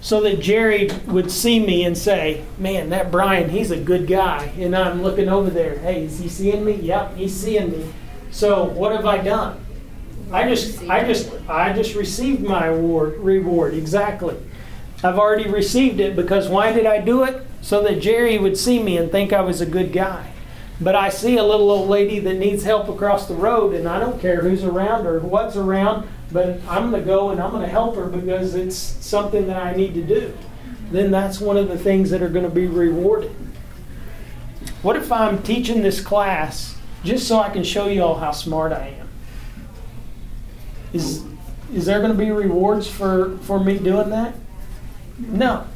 so 0.00 0.20
that 0.20 0.38
Jerry 0.38 0.90
would 1.06 1.30
see 1.30 1.58
me 1.58 1.84
and 1.84 1.96
say, 1.96 2.44
Man, 2.58 2.90
that 2.90 3.10
Bryan, 3.10 3.48
he's 3.48 3.70
a 3.70 3.80
good 3.80 4.06
guy. 4.06 4.52
And 4.58 4.76
I'm 4.76 5.02
looking 5.02 5.28
over 5.28 5.50
there. 5.50 5.78
Hey, 5.78 6.04
is 6.04 6.18
he 6.18 6.28
seeing 6.28 6.64
me? 6.64 6.74
Yep, 6.74 7.16
he's 7.16 7.34
seeing 7.34 7.70
me. 7.70 7.92
So 8.30 8.64
what 8.64 8.92
have 8.92 9.06
I 9.06 9.18
done? 9.18 9.64
I 10.30 10.48
just 10.48 10.82
I 10.90 11.04
just 11.04 11.32
I 11.48 11.72
just 11.72 11.94
received 11.94 12.42
my 12.42 12.66
award 12.66 13.18
reward, 13.18 13.72
exactly. 13.72 14.36
I've 15.02 15.18
already 15.18 15.48
received 15.48 16.00
it 16.00 16.16
because 16.16 16.48
why 16.48 16.72
did 16.72 16.86
I 16.86 17.00
do 17.00 17.24
it? 17.24 17.46
So 17.62 17.82
that 17.82 18.00
Jerry 18.00 18.38
would 18.38 18.58
see 18.58 18.82
me 18.82 18.98
and 18.98 19.10
think 19.10 19.32
I 19.32 19.40
was 19.40 19.60
a 19.60 19.66
good 19.66 19.92
guy. 19.92 20.33
But 20.80 20.96
I 20.96 21.08
see 21.08 21.36
a 21.36 21.44
little 21.44 21.70
old 21.70 21.88
lady 21.88 22.18
that 22.20 22.34
needs 22.34 22.64
help 22.64 22.88
across 22.88 23.28
the 23.28 23.34
road, 23.34 23.74
and 23.74 23.88
I 23.88 24.00
don't 24.00 24.20
care 24.20 24.40
who's 24.40 24.64
around 24.64 25.06
or 25.06 25.20
what's 25.20 25.56
around, 25.56 26.08
but 26.32 26.60
I'm 26.68 26.90
going 26.90 27.02
to 27.02 27.06
go 27.06 27.30
and 27.30 27.40
I'm 27.40 27.50
going 27.50 27.62
to 27.62 27.68
help 27.68 27.94
her 27.94 28.06
because 28.06 28.54
it's 28.54 28.76
something 28.76 29.46
that 29.46 29.56
I 29.56 29.74
need 29.74 29.94
to 29.94 30.02
do. 30.02 30.36
Then 30.90 31.10
that's 31.10 31.40
one 31.40 31.56
of 31.56 31.68
the 31.68 31.78
things 31.78 32.10
that 32.10 32.22
are 32.22 32.28
going 32.28 32.44
to 32.44 32.50
be 32.50 32.66
rewarded. 32.66 33.34
What 34.82 34.96
if 34.96 35.12
I'm 35.12 35.42
teaching 35.42 35.82
this 35.82 36.00
class 36.00 36.76
just 37.04 37.28
so 37.28 37.38
I 37.38 37.50
can 37.50 37.64
show 37.64 37.86
you 37.86 38.02
all 38.02 38.18
how 38.18 38.32
smart 38.32 38.72
I 38.72 38.96
am? 39.00 39.08
Is, 40.92 41.24
is 41.72 41.86
there 41.86 42.00
going 42.00 42.12
to 42.12 42.18
be 42.18 42.30
rewards 42.30 42.88
for, 42.88 43.38
for 43.38 43.62
me 43.62 43.78
doing 43.78 44.10
that? 44.10 44.34
No. 45.18 45.66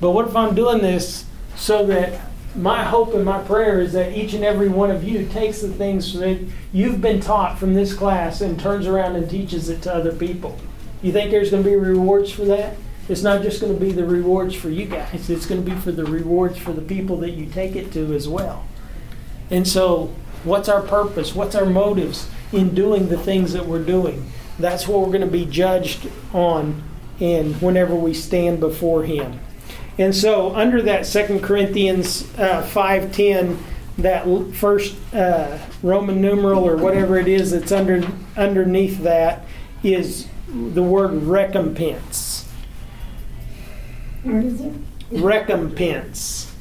But 0.00 0.10
what 0.10 0.26
if 0.26 0.34
I'm 0.34 0.54
doing 0.54 0.78
this 0.78 1.24
so 1.56 1.84
that 1.86 2.20
my 2.58 2.82
hope 2.82 3.14
and 3.14 3.24
my 3.24 3.40
prayer 3.42 3.80
is 3.80 3.92
that 3.92 4.16
each 4.16 4.34
and 4.34 4.44
every 4.44 4.68
one 4.68 4.90
of 4.90 5.04
you 5.04 5.26
takes 5.28 5.60
the 5.60 5.68
things 5.68 6.12
that 6.18 6.44
you've 6.72 7.00
been 7.00 7.20
taught 7.20 7.58
from 7.58 7.74
this 7.74 7.94
class 7.94 8.40
and 8.40 8.58
turns 8.58 8.86
around 8.86 9.14
and 9.14 9.30
teaches 9.30 9.68
it 9.68 9.80
to 9.82 9.94
other 9.94 10.12
people. 10.12 10.58
You 11.00 11.12
think 11.12 11.30
there's 11.30 11.50
going 11.50 11.62
to 11.62 11.68
be 11.68 11.76
rewards 11.76 12.32
for 12.32 12.44
that? 12.46 12.74
It's 13.08 13.22
not 13.22 13.42
just 13.42 13.60
going 13.60 13.72
to 13.72 13.80
be 13.80 13.92
the 13.92 14.04
rewards 14.04 14.54
for 14.54 14.70
you 14.70 14.86
guys, 14.86 15.30
it's 15.30 15.46
going 15.46 15.64
to 15.64 15.70
be 15.70 15.76
for 15.76 15.92
the 15.92 16.04
rewards 16.04 16.58
for 16.58 16.72
the 16.72 16.82
people 16.82 17.16
that 17.18 17.30
you 17.30 17.46
take 17.46 17.76
it 17.76 17.92
to 17.92 18.12
as 18.12 18.28
well. 18.28 18.66
And 19.50 19.66
so, 19.66 20.12
what's 20.44 20.68
our 20.68 20.82
purpose? 20.82 21.34
What's 21.34 21.54
our 21.54 21.64
motives 21.64 22.28
in 22.52 22.74
doing 22.74 23.08
the 23.08 23.16
things 23.16 23.52
that 23.52 23.66
we're 23.66 23.84
doing? 23.84 24.30
That's 24.58 24.88
what 24.88 25.00
we're 25.00 25.06
going 25.06 25.20
to 25.20 25.26
be 25.26 25.46
judged 25.46 26.10
on 26.34 26.82
and 27.20 27.60
whenever 27.62 27.94
we 27.94 28.12
stand 28.12 28.60
before 28.60 29.04
him. 29.04 29.40
And 29.98 30.14
so, 30.14 30.54
under 30.54 30.80
that 30.82 31.06
Second 31.06 31.42
Corinthians 31.42 32.22
uh, 32.38 32.62
5.10, 32.72 33.58
that 33.98 34.54
first 34.54 34.96
uh, 35.12 35.58
Roman 35.82 36.20
numeral 36.20 36.64
or 36.64 36.76
whatever 36.76 37.18
it 37.18 37.26
is 37.26 37.50
that's 37.50 37.72
under, 37.72 38.06
underneath 38.36 39.00
that 39.00 39.44
is 39.82 40.28
the 40.48 40.82
word 40.82 41.24
recompense. 41.24 42.48
What 44.22 44.44
is 44.44 44.60
it? 44.60 44.72
Recompense. 45.10 46.54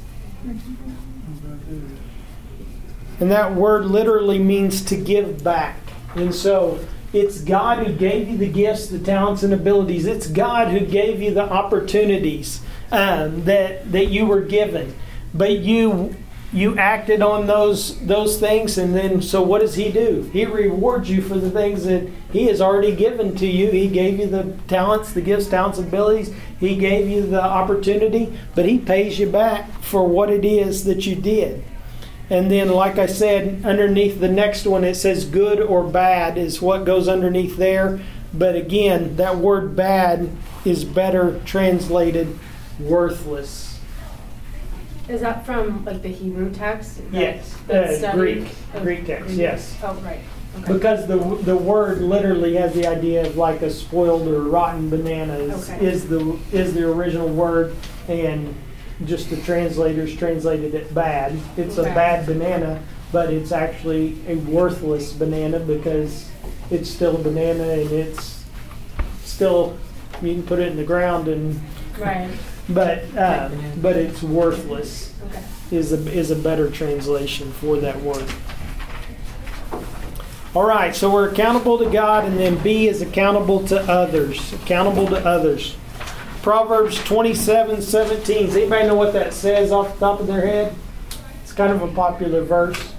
And 3.19 3.31
that 3.31 3.53
word 3.53 3.85
literally 3.85 4.39
means 4.39 4.83
to 4.85 4.97
give 4.97 5.43
back. 5.43 5.77
And 6.15 6.33
so 6.33 6.85
it's 7.13 7.41
God 7.41 7.85
who 7.85 7.93
gave 7.93 8.29
you 8.29 8.37
the 8.37 8.49
gifts, 8.49 8.87
the 8.87 8.99
talents, 8.99 9.43
and 9.43 9.53
abilities. 9.53 10.05
It's 10.05 10.27
God 10.27 10.69
who 10.69 10.79
gave 10.79 11.21
you 11.21 11.33
the 11.33 11.43
opportunities 11.43 12.61
um, 12.91 13.43
that 13.45 13.91
that 13.91 14.05
you 14.05 14.25
were 14.25 14.41
given, 14.41 14.95
but 15.33 15.51
you 15.59 16.15
you 16.53 16.77
acted 16.77 17.21
on 17.21 17.45
those 17.47 17.99
those 18.05 18.39
things, 18.39 18.77
and 18.77 18.95
then 18.95 19.21
so 19.21 19.41
what 19.41 19.61
does 19.61 19.75
He 19.75 19.91
do? 19.91 20.29
He 20.31 20.45
rewards 20.45 21.09
you 21.09 21.21
for 21.21 21.37
the 21.37 21.51
things 21.51 21.83
that 21.85 22.09
He 22.31 22.45
has 22.45 22.61
already 22.61 22.95
given 22.95 23.35
to 23.35 23.47
you. 23.47 23.69
He 23.71 23.87
gave 23.89 24.19
you 24.19 24.27
the 24.27 24.55
talents, 24.67 25.11
the 25.11 25.21
gifts, 25.21 25.47
talents, 25.47 25.79
abilities. 25.79 26.33
He 26.59 26.75
gave 26.75 27.09
you 27.09 27.25
the 27.25 27.43
opportunity, 27.43 28.37
but 28.55 28.65
He 28.65 28.79
pays 28.79 29.19
you 29.19 29.29
back 29.29 29.69
for 29.81 30.07
what 30.07 30.29
it 30.29 30.45
is 30.45 30.85
that 30.85 31.05
you 31.05 31.15
did. 31.15 31.63
And 32.29 32.51
then, 32.51 32.69
like 32.69 32.97
I 32.97 33.05
said, 33.05 33.65
underneath 33.65 34.19
the 34.19 34.27
next 34.27 34.65
one, 34.65 34.83
it 34.83 34.95
says 34.95 35.25
good 35.25 35.61
or 35.61 35.83
bad 35.83 36.37
is 36.37 36.61
what 36.61 36.85
goes 36.85 37.07
underneath 37.07 37.55
there. 37.57 38.01
But 38.33 38.55
again, 38.55 39.15
that 39.15 39.37
word 39.37 39.75
bad 39.75 40.29
is 40.65 40.83
better 40.83 41.39
translated 41.45 42.37
worthless. 42.79 43.79
Is 45.07 45.21
that 45.21 45.45
from 45.45 45.85
like 45.85 46.01
the 46.01 46.09
Hebrew 46.09 46.51
text? 46.53 46.97
that- 47.11 47.19
Yes, 47.19 47.55
that 47.67 47.83
uh, 47.85 47.97
study 47.97 48.17
Greek, 48.17 48.47
of 48.73 48.83
Greek 48.83 49.05
text, 49.05 49.33
yes. 49.35 49.75
Oh, 49.81 49.93
right. 50.03 50.19
Okay. 50.63 50.73
Because 50.73 51.07
the 51.07 51.17
the 51.17 51.55
word 51.55 52.01
literally 52.01 52.55
has 52.55 52.73
the 52.73 52.87
idea 52.87 53.25
of 53.25 53.37
like 53.37 53.61
a 53.61 53.69
spoiled 53.69 54.27
or 54.27 54.41
rotten 54.41 54.89
banana 54.89 55.35
is, 55.35 55.69
Okay. 55.69 55.85
is 55.85 56.07
the 56.09 56.37
is 56.51 56.73
the 56.73 56.89
original 56.91 57.27
word, 57.29 57.75
and 58.07 58.53
just 59.05 59.29
the 59.29 59.37
translators 59.37 60.15
translated 60.15 60.73
it 60.73 60.93
bad. 60.93 61.37
It's 61.55 61.77
a 61.77 61.81
Okay. 61.81 61.93
bad 61.93 62.25
banana, 62.25 62.81
but 63.11 63.31
it's 63.31 63.51
actually 63.51 64.17
a 64.27 64.35
worthless 64.35 65.13
banana 65.13 65.59
because 65.59 66.27
it's 66.71 66.89
still 66.89 67.15
a 67.15 67.19
banana 67.19 67.63
and 67.63 67.91
it's 67.91 68.43
still 69.23 69.77
you 70.21 70.33
can 70.33 70.43
put 70.43 70.57
it 70.59 70.67
in 70.71 70.75
the 70.77 70.83
ground 70.83 71.27
and 71.27 71.61
Right. 71.99 72.29
But 72.69 73.03
uh, 73.15 73.49
but 73.81 73.95
it's 73.95 74.21
worthless 74.23 75.13
Okay. 75.29 75.43
is 75.71 75.91
a, 75.93 76.11
is 76.11 76.31
a 76.31 76.35
better 76.35 76.69
translation 76.69 77.51
for 77.53 77.77
that 77.77 78.01
word. 78.01 78.25
All 80.55 80.65
right, 80.67 80.95
so 80.95 81.11
we're 81.11 81.29
accountable 81.29 81.77
to 81.77 81.89
God, 81.89 82.25
and 82.25 82.39
then 82.39 82.57
B 82.63 82.87
is 82.87 83.01
accountable 83.01 83.65
to 83.67 83.79
others. 83.81 84.53
Accountable 84.53 85.05
to 85.07 85.17
others. 85.25 85.75
Proverbs 86.41 87.03
27 87.03 87.81
17. 87.81 88.45
Does 88.45 88.55
anybody 88.55 88.87
know 88.87 88.95
what 88.95 89.13
that 89.13 89.33
says 89.33 89.71
off 89.71 89.93
the 89.93 89.99
top 89.99 90.19
of 90.19 90.27
their 90.27 90.41
head? 90.47 90.73
It's 91.43 91.51
kind 91.53 91.73
of 91.73 91.81
a 91.81 91.87
popular 91.93 92.43
verse. 92.43 92.93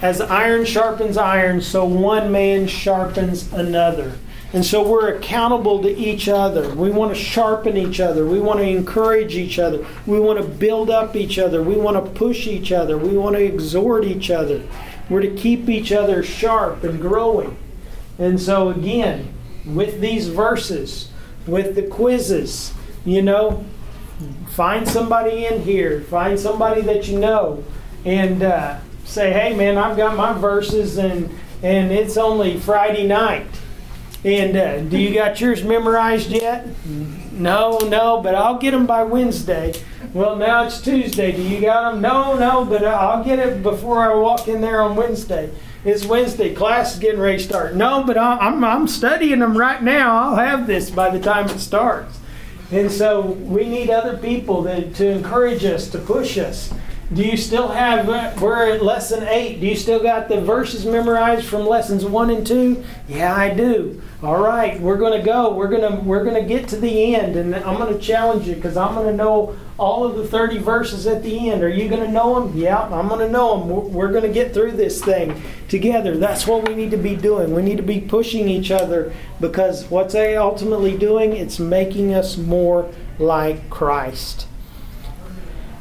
As 0.00 0.20
iron 0.20 0.64
sharpens 0.64 1.18
iron, 1.18 1.60
so 1.60 1.84
one 1.84 2.32
man 2.32 2.66
sharpens 2.66 3.52
another. 3.52 4.12
And 4.52 4.66
so 4.66 4.86
we're 4.86 5.14
accountable 5.14 5.80
to 5.82 5.96
each 5.96 6.28
other. 6.28 6.74
We 6.74 6.90
want 6.90 7.14
to 7.14 7.20
sharpen 7.20 7.76
each 7.76 8.00
other. 8.00 8.26
We 8.26 8.40
want 8.40 8.58
to 8.58 8.66
encourage 8.66 9.36
each 9.36 9.60
other. 9.60 9.86
We 10.06 10.18
want 10.18 10.40
to 10.40 10.44
build 10.44 10.90
up 10.90 11.14
each 11.14 11.38
other. 11.38 11.62
We 11.62 11.76
want 11.76 12.04
to 12.04 12.10
push 12.12 12.48
each 12.48 12.72
other. 12.72 12.98
We 12.98 13.16
want 13.16 13.36
to 13.36 13.44
exhort 13.44 14.04
each 14.04 14.28
other. 14.28 14.66
We're 15.08 15.22
to 15.22 15.34
keep 15.34 15.68
each 15.68 15.92
other 15.92 16.22
sharp 16.24 16.82
and 16.82 17.00
growing. 17.00 17.56
And 18.18 18.40
so, 18.40 18.70
again, 18.70 19.32
with 19.64 20.00
these 20.00 20.28
verses, 20.28 21.10
with 21.46 21.76
the 21.76 21.82
quizzes, 21.82 22.72
you 23.04 23.22
know, 23.22 23.64
find 24.48 24.86
somebody 24.86 25.46
in 25.46 25.62
here, 25.62 26.02
find 26.02 26.38
somebody 26.38 26.80
that 26.82 27.08
you 27.08 27.18
know, 27.18 27.64
and 28.04 28.42
uh, 28.42 28.78
say, 29.04 29.32
"Hey, 29.32 29.54
man, 29.54 29.78
I've 29.78 29.96
got 29.96 30.16
my 30.16 30.32
verses, 30.32 30.98
and 30.98 31.30
and 31.62 31.90
it's 31.90 32.16
only 32.16 32.58
Friday 32.58 33.06
night." 33.06 33.46
And 34.24 34.56
uh, 34.56 34.80
do 34.80 34.98
you 34.98 35.14
got 35.14 35.40
yours 35.40 35.64
memorized 35.64 36.30
yet? 36.30 36.66
No, 37.32 37.78
no, 37.78 38.20
but 38.20 38.34
I'll 38.34 38.58
get 38.58 38.72
them 38.72 38.86
by 38.86 39.02
Wednesday. 39.02 39.74
Well, 40.12 40.36
now 40.36 40.64
it's 40.64 40.80
Tuesday. 40.80 41.32
Do 41.32 41.42
you 41.42 41.60
got 41.60 41.92
them? 41.92 42.02
No, 42.02 42.36
no, 42.36 42.64
but 42.64 42.84
I'll 42.84 43.24
get 43.24 43.38
it 43.38 43.62
before 43.62 43.98
I 43.98 44.14
walk 44.14 44.48
in 44.48 44.60
there 44.60 44.82
on 44.82 44.94
Wednesday. 44.96 45.50
It's 45.84 46.04
Wednesday. 46.04 46.54
Class 46.54 46.94
is 46.94 46.98
getting 46.98 47.20
ready 47.20 47.38
to 47.38 47.44
start. 47.44 47.74
No, 47.74 48.04
but 48.04 48.18
I'm, 48.18 48.62
I'm 48.62 48.86
studying 48.86 49.38
them 49.38 49.56
right 49.56 49.82
now. 49.82 50.18
I'll 50.18 50.36
have 50.36 50.66
this 50.66 50.90
by 50.90 51.08
the 51.08 51.20
time 51.20 51.48
it 51.48 51.58
starts. 51.58 52.18
And 52.70 52.92
so 52.92 53.22
we 53.22 53.68
need 53.68 53.88
other 53.88 54.18
people 54.18 54.62
that, 54.62 54.94
to 54.96 55.06
encourage 55.06 55.64
us, 55.64 55.88
to 55.90 55.98
push 55.98 56.36
us. 56.36 56.72
Do 57.12 57.24
you 57.24 57.36
still 57.36 57.66
have, 57.66 58.08
uh, 58.08 58.32
we're 58.40 58.72
at 58.72 58.84
lesson 58.84 59.26
eight. 59.26 59.60
Do 59.60 59.66
you 59.66 59.74
still 59.74 60.00
got 60.00 60.28
the 60.28 60.40
verses 60.40 60.86
memorized 60.86 61.44
from 61.44 61.66
lessons 61.66 62.04
one 62.04 62.30
and 62.30 62.46
two? 62.46 62.84
Yeah, 63.08 63.34
I 63.34 63.52
do. 63.52 64.00
All 64.22 64.40
right, 64.40 64.80
we're 64.80 64.96
going 64.96 65.18
to 65.18 65.26
go. 65.26 65.52
We're 65.52 65.66
going 65.66 65.82
to 65.82 65.98
we're 66.04 66.22
going 66.22 66.40
to 66.40 66.48
get 66.48 66.68
to 66.68 66.76
the 66.76 67.16
end, 67.16 67.34
and 67.34 67.56
I'm 67.56 67.78
going 67.78 67.92
to 67.92 67.98
challenge 67.98 68.46
you 68.46 68.54
because 68.54 68.76
I'm 68.76 68.94
going 68.94 69.08
to 69.08 69.16
know 69.16 69.56
all 69.76 70.04
of 70.04 70.18
the 70.18 70.28
30 70.28 70.58
verses 70.58 71.08
at 71.08 71.24
the 71.24 71.50
end. 71.50 71.64
Are 71.64 71.68
you 71.68 71.88
going 71.88 72.02
to 72.02 72.12
know 72.12 72.46
them? 72.46 72.56
Yeah, 72.56 72.78
I'm 72.78 73.08
going 73.08 73.26
to 73.26 73.28
know 73.28 73.58
them. 73.58 73.92
We're, 73.92 74.12
going 74.12 74.22
to 74.22 74.32
get 74.32 74.54
through 74.54 74.72
this 74.72 75.02
thing 75.02 75.42
together. 75.68 76.16
That's 76.16 76.46
what 76.46 76.68
we 76.68 76.76
need 76.76 76.92
to 76.92 76.96
be 76.96 77.16
doing. 77.16 77.54
We 77.54 77.62
need 77.62 77.78
to 77.78 77.82
be 77.82 78.00
pushing 78.00 78.48
each 78.48 78.70
other 78.70 79.12
because 79.40 79.86
what's 79.86 80.12
they 80.12 80.36
ultimately 80.36 80.96
doing? 80.96 81.34
It's 81.34 81.58
making 81.58 82.14
us 82.14 82.36
more 82.36 82.88
like 83.18 83.68
Christ. 83.68 84.46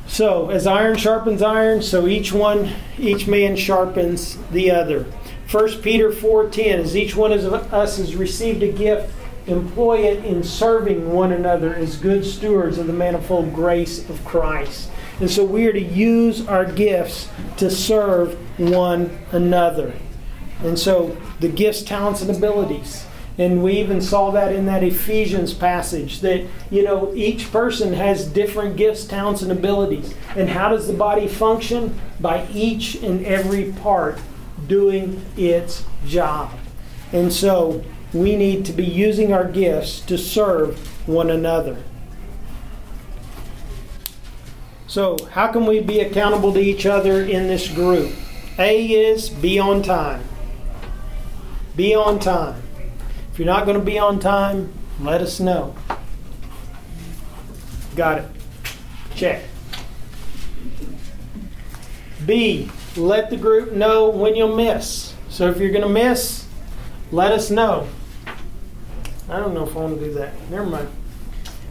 So, 0.10 0.50
as 0.50 0.68
iron 0.68 0.98
sharpens 0.98 1.42
iron, 1.42 1.82
so 1.82 2.08
each 2.08 2.34
one, 2.34 2.74
each 2.98 3.28
man 3.28 3.56
sharpens 3.56 4.38
the 4.52 4.72
other. 4.72 5.06
1 5.50 5.82
Peter 5.82 6.12
4:10 6.12 6.80
as 6.80 6.98
each 6.98 7.16
one 7.16 7.32
of 7.32 7.54
us 7.74 7.98
has 7.98 8.16
received 8.16 8.62
a 8.64 8.68
gift 8.68 9.14
employ 9.48 10.00
it 10.00 10.24
in 10.26 10.44
serving 10.44 11.12
one 11.12 11.32
another 11.32 11.74
as 11.74 11.96
good 11.98 12.26
stewards 12.26 12.78
of 12.78 12.88
the 12.88 12.94
manifold 12.94 13.54
grace 13.54 14.08
of 14.10 14.24
Christ. 14.26 14.90
And 15.20 15.30
so 15.30 15.44
we 15.44 15.66
are 15.68 15.74
to 15.74 15.82
use 15.82 16.48
our 16.48 16.66
gifts 16.66 17.30
to 17.58 17.70
serve 17.70 18.38
one 18.60 19.20
another. 19.32 19.94
And 20.64 20.78
so 20.78 21.18
the 21.40 21.50
gifts, 21.50 21.82
talents, 21.82 22.22
and 22.22 22.36
abilities. 22.36 23.06
And 23.40 23.64
we 23.64 23.80
even 23.80 24.02
saw 24.02 24.32
that 24.32 24.54
in 24.54 24.66
that 24.66 24.84
Ephesians 24.84 25.54
passage 25.54 26.20
that, 26.20 26.46
you 26.70 26.84
know, 26.84 27.14
each 27.16 27.54
person 27.54 27.94
has 27.94 28.28
different 28.28 28.76
gifts, 28.76 29.06
talents, 29.06 29.42
and 29.42 29.50
abilities. 29.50 30.14
And 30.36 30.50
how 30.50 30.68
does 30.68 30.88
the 30.88 30.94
body 30.94 31.26
function? 31.26 31.98
By 32.20 32.46
each 32.52 32.96
and 32.96 33.26
every 33.26 33.72
part 33.72 34.20
doing 34.68 35.26
its 35.38 35.86
job. 36.06 36.52
And 37.14 37.32
so 37.32 37.82
we 38.12 38.36
need 38.36 38.66
to 38.66 38.74
be 38.74 38.86
using 38.86 39.32
our 39.32 39.50
gifts 39.50 40.02
to 40.02 40.18
serve 40.18 40.78
one 41.08 41.30
another. 41.30 41.82
So, 44.88 45.16
how 45.32 45.48
can 45.48 45.66
we 45.66 45.80
be 45.80 46.02
accountable 46.02 46.52
to 46.54 46.60
each 46.60 46.86
other 46.86 47.22
in 47.22 47.48
this 47.48 47.70
group? 47.70 48.12
A 48.58 48.86
is 48.86 49.30
be 49.30 49.60
on 49.60 49.82
time. 49.82 50.24
Be 51.78 51.96
on 51.96 52.20
time. 52.20 52.64
If 53.40 53.46
you're 53.46 53.54
not 53.54 53.66
going 53.66 53.80
to 53.80 53.86
be 53.86 53.98
on 53.98 54.20
time, 54.20 54.70
let 55.00 55.22
us 55.22 55.40
know. 55.40 55.74
Got 57.96 58.18
it. 58.18 58.26
Check. 59.16 59.46
B, 62.26 62.70
let 62.98 63.30
the 63.30 63.38
group 63.38 63.72
know 63.72 64.10
when 64.10 64.36
you'll 64.36 64.58
miss. 64.58 65.16
So 65.30 65.50
if 65.50 65.58
you're 65.58 65.72
going 65.72 65.84
to 65.84 65.88
miss, 65.88 66.48
let 67.14 67.32
us 67.32 67.50
know. 67.50 67.88
I 69.30 69.40
don't 69.40 69.54
know 69.54 69.64
if 69.64 69.74
I 69.74 69.80
want 69.80 69.98
to 70.00 70.06
do 70.06 70.14
that. 70.16 70.34
Never 70.50 70.66
mind. 70.66 70.90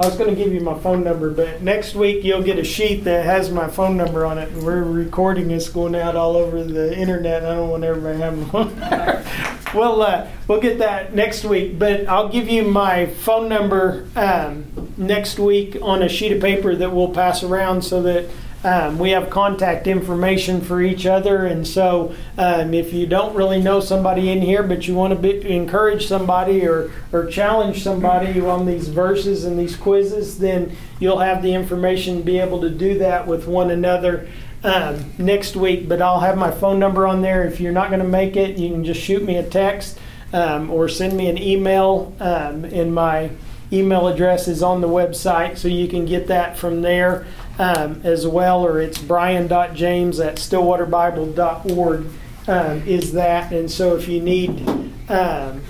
I 0.00 0.06
was 0.06 0.16
going 0.16 0.30
to 0.30 0.36
give 0.36 0.54
you 0.54 0.60
my 0.60 0.78
phone 0.78 1.04
number, 1.04 1.28
but 1.28 1.60
next 1.60 1.94
week 1.94 2.24
you'll 2.24 2.42
get 2.42 2.58
a 2.58 2.64
sheet 2.64 3.04
that 3.04 3.26
has 3.26 3.50
my 3.50 3.68
phone 3.68 3.98
number 3.98 4.24
on 4.24 4.38
it. 4.38 4.50
We're 4.52 4.84
recording 4.84 5.48
this 5.48 5.68
going 5.68 5.94
out 5.96 6.16
all 6.16 6.34
over 6.34 6.64
the 6.64 6.96
internet. 6.96 7.44
I 7.44 7.56
don't 7.56 7.68
want 7.68 7.84
everybody 7.84 8.20
having 8.20 8.44
one. 8.52 9.54
well, 9.74 10.02
uh, 10.02 10.28
we'll 10.46 10.60
get 10.60 10.78
that 10.78 11.14
next 11.14 11.44
week, 11.44 11.78
but 11.78 12.08
I'll 12.08 12.28
give 12.28 12.48
you 12.48 12.62
my 12.62 13.06
phone 13.06 13.48
number 13.48 14.08
um, 14.16 14.64
next 14.96 15.38
week 15.38 15.76
on 15.82 16.02
a 16.02 16.08
sheet 16.08 16.32
of 16.32 16.40
paper 16.40 16.74
that 16.74 16.92
we'll 16.92 17.10
pass 17.10 17.42
around 17.42 17.82
so 17.82 18.02
that 18.02 18.26
um, 18.64 18.98
we 18.98 19.10
have 19.10 19.30
contact 19.30 19.86
information 19.86 20.60
for 20.60 20.82
each 20.82 21.06
other, 21.06 21.46
and 21.46 21.64
so 21.66 22.14
um, 22.36 22.74
if 22.74 22.92
you 22.92 23.06
don't 23.06 23.36
really 23.36 23.60
know 23.62 23.78
somebody 23.78 24.30
in 24.30 24.42
here, 24.42 24.64
but 24.64 24.88
you 24.88 24.94
want 24.94 25.12
to 25.12 25.18
be, 25.18 25.48
encourage 25.48 26.08
somebody 26.08 26.66
or, 26.66 26.90
or 27.12 27.26
challenge 27.26 27.84
somebody 27.84 28.40
on 28.40 28.66
these 28.66 28.88
verses 28.88 29.44
and 29.44 29.56
these 29.56 29.76
quizzes, 29.76 30.40
then 30.40 30.76
you'll 30.98 31.20
have 31.20 31.40
the 31.40 31.54
information 31.54 32.18
to 32.18 32.24
be 32.24 32.38
able 32.38 32.60
to 32.60 32.70
do 32.70 32.98
that 32.98 33.28
with 33.28 33.46
one 33.46 33.70
another 33.70 34.28
um, 34.64 35.12
next 35.18 35.56
week. 35.56 35.88
But 35.88 36.02
I'll 36.02 36.20
have 36.20 36.36
my 36.36 36.50
phone 36.50 36.78
number 36.78 37.06
on 37.06 37.22
there. 37.22 37.44
If 37.44 37.60
you're 37.60 37.72
not 37.72 37.88
going 37.88 38.02
to 38.02 38.08
make 38.08 38.36
it, 38.36 38.58
you 38.58 38.70
can 38.70 38.84
just 38.84 39.00
shoot 39.00 39.24
me 39.24 39.36
a 39.36 39.42
text 39.42 39.98
um, 40.32 40.70
or 40.70 40.88
send 40.88 41.16
me 41.16 41.28
an 41.28 41.38
email, 41.38 42.14
um, 42.20 42.64
and 42.64 42.94
my 42.94 43.30
email 43.72 44.08
address 44.08 44.48
is 44.48 44.62
on 44.62 44.80
the 44.80 44.88
website, 44.88 45.58
so 45.58 45.68
you 45.68 45.88
can 45.88 46.06
get 46.06 46.26
that 46.28 46.56
from 46.56 46.82
there 46.82 47.26
um, 47.58 48.00
as 48.04 48.26
well, 48.26 48.64
or 48.64 48.80
it's 48.80 48.98
bryan.james 48.98 50.20
at 50.20 50.36
stillwaterbible.org 50.36 52.06
um, 52.46 52.82
is 52.86 53.12
that. 53.12 53.52
And 53.52 53.70
so 53.70 53.96
if 53.96 54.08
you 54.08 54.20
need 54.20 54.66
um, 55.10 55.62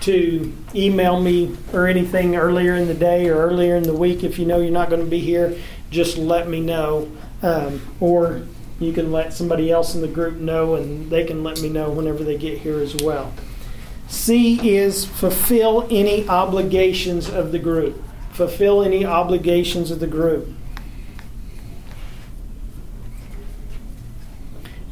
to 0.00 0.54
email 0.74 1.20
me 1.20 1.56
or 1.72 1.86
anything 1.86 2.36
earlier 2.36 2.74
in 2.74 2.86
the 2.86 2.94
day 2.94 3.28
or 3.28 3.36
earlier 3.36 3.76
in 3.76 3.84
the 3.84 3.94
week, 3.94 4.24
if 4.24 4.38
you 4.38 4.46
know 4.46 4.58
you're 4.60 4.70
not 4.70 4.90
going 4.90 5.02
to 5.02 5.10
be 5.10 5.20
here, 5.20 5.56
just 5.90 6.18
let 6.18 6.48
me 6.48 6.60
know. 6.60 7.10
Um, 7.42 7.80
or 8.00 8.42
you 8.80 8.92
can 8.92 9.12
let 9.12 9.32
somebody 9.32 9.70
else 9.70 9.94
in 9.94 10.00
the 10.00 10.08
group 10.08 10.36
know, 10.36 10.74
and 10.74 11.10
they 11.10 11.24
can 11.24 11.42
let 11.42 11.60
me 11.60 11.68
know 11.68 11.90
whenever 11.90 12.24
they 12.24 12.36
get 12.36 12.58
here 12.58 12.80
as 12.80 12.96
well. 12.96 13.32
C 14.08 14.70
is 14.76 15.04
fulfill 15.04 15.86
any 15.90 16.26
obligations 16.28 17.28
of 17.28 17.52
the 17.52 17.58
group. 17.58 18.02
Fulfill 18.32 18.82
any 18.82 19.04
obligations 19.04 19.90
of 19.90 20.00
the 20.00 20.06
group. 20.06 20.48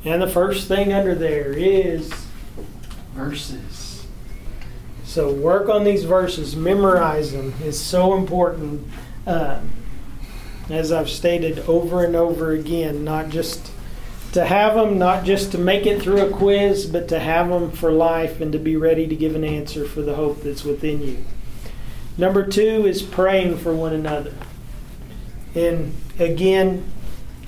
And 0.04 0.22
the 0.22 0.28
first 0.28 0.68
thing 0.68 0.92
under 0.92 1.14
there 1.14 1.52
is 1.52 2.12
verses. 3.14 4.06
So 5.04 5.32
work 5.32 5.68
on 5.68 5.84
these 5.84 6.04
verses, 6.04 6.54
memorize 6.54 7.32
them. 7.32 7.54
It's 7.60 7.78
so 7.78 8.14
important. 8.14 8.86
Uh, 9.26 9.60
as 10.68 10.92
I've 10.92 11.08
stated 11.08 11.60
over 11.68 12.04
and 12.04 12.16
over 12.16 12.52
again, 12.52 13.04
not 13.04 13.28
just 13.28 13.70
to 14.32 14.44
have 14.44 14.74
them, 14.74 14.98
not 14.98 15.24
just 15.24 15.52
to 15.52 15.58
make 15.58 15.86
it 15.86 16.02
through 16.02 16.20
a 16.20 16.30
quiz, 16.30 16.86
but 16.86 17.08
to 17.08 17.18
have 17.18 17.48
them 17.48 17.70
for 17.70 17.90
life 17.90 18.40
and 18.40 18.52
to 18.52 18.58
be 18.58 18.76
ready 18.76 19.06
to 19.06 19.16
give 19.16 19.34
an 19.34 19.44
answer 19.44 19.84
for 19.84 20.02
the 20.02 20.14
hope 20.14 20.42
that's 20.42 20.64
within 20.64 21.02
you. 21.02 21.24
Number 22.18 22.46
two 22.46 22.86
is 22.86 23.02
praying 23.02 23.58
for 23.58 23.74
one 23.74 23.92
another. 23.92 24.34
And 25.54 25.94
again, 26.18 26.84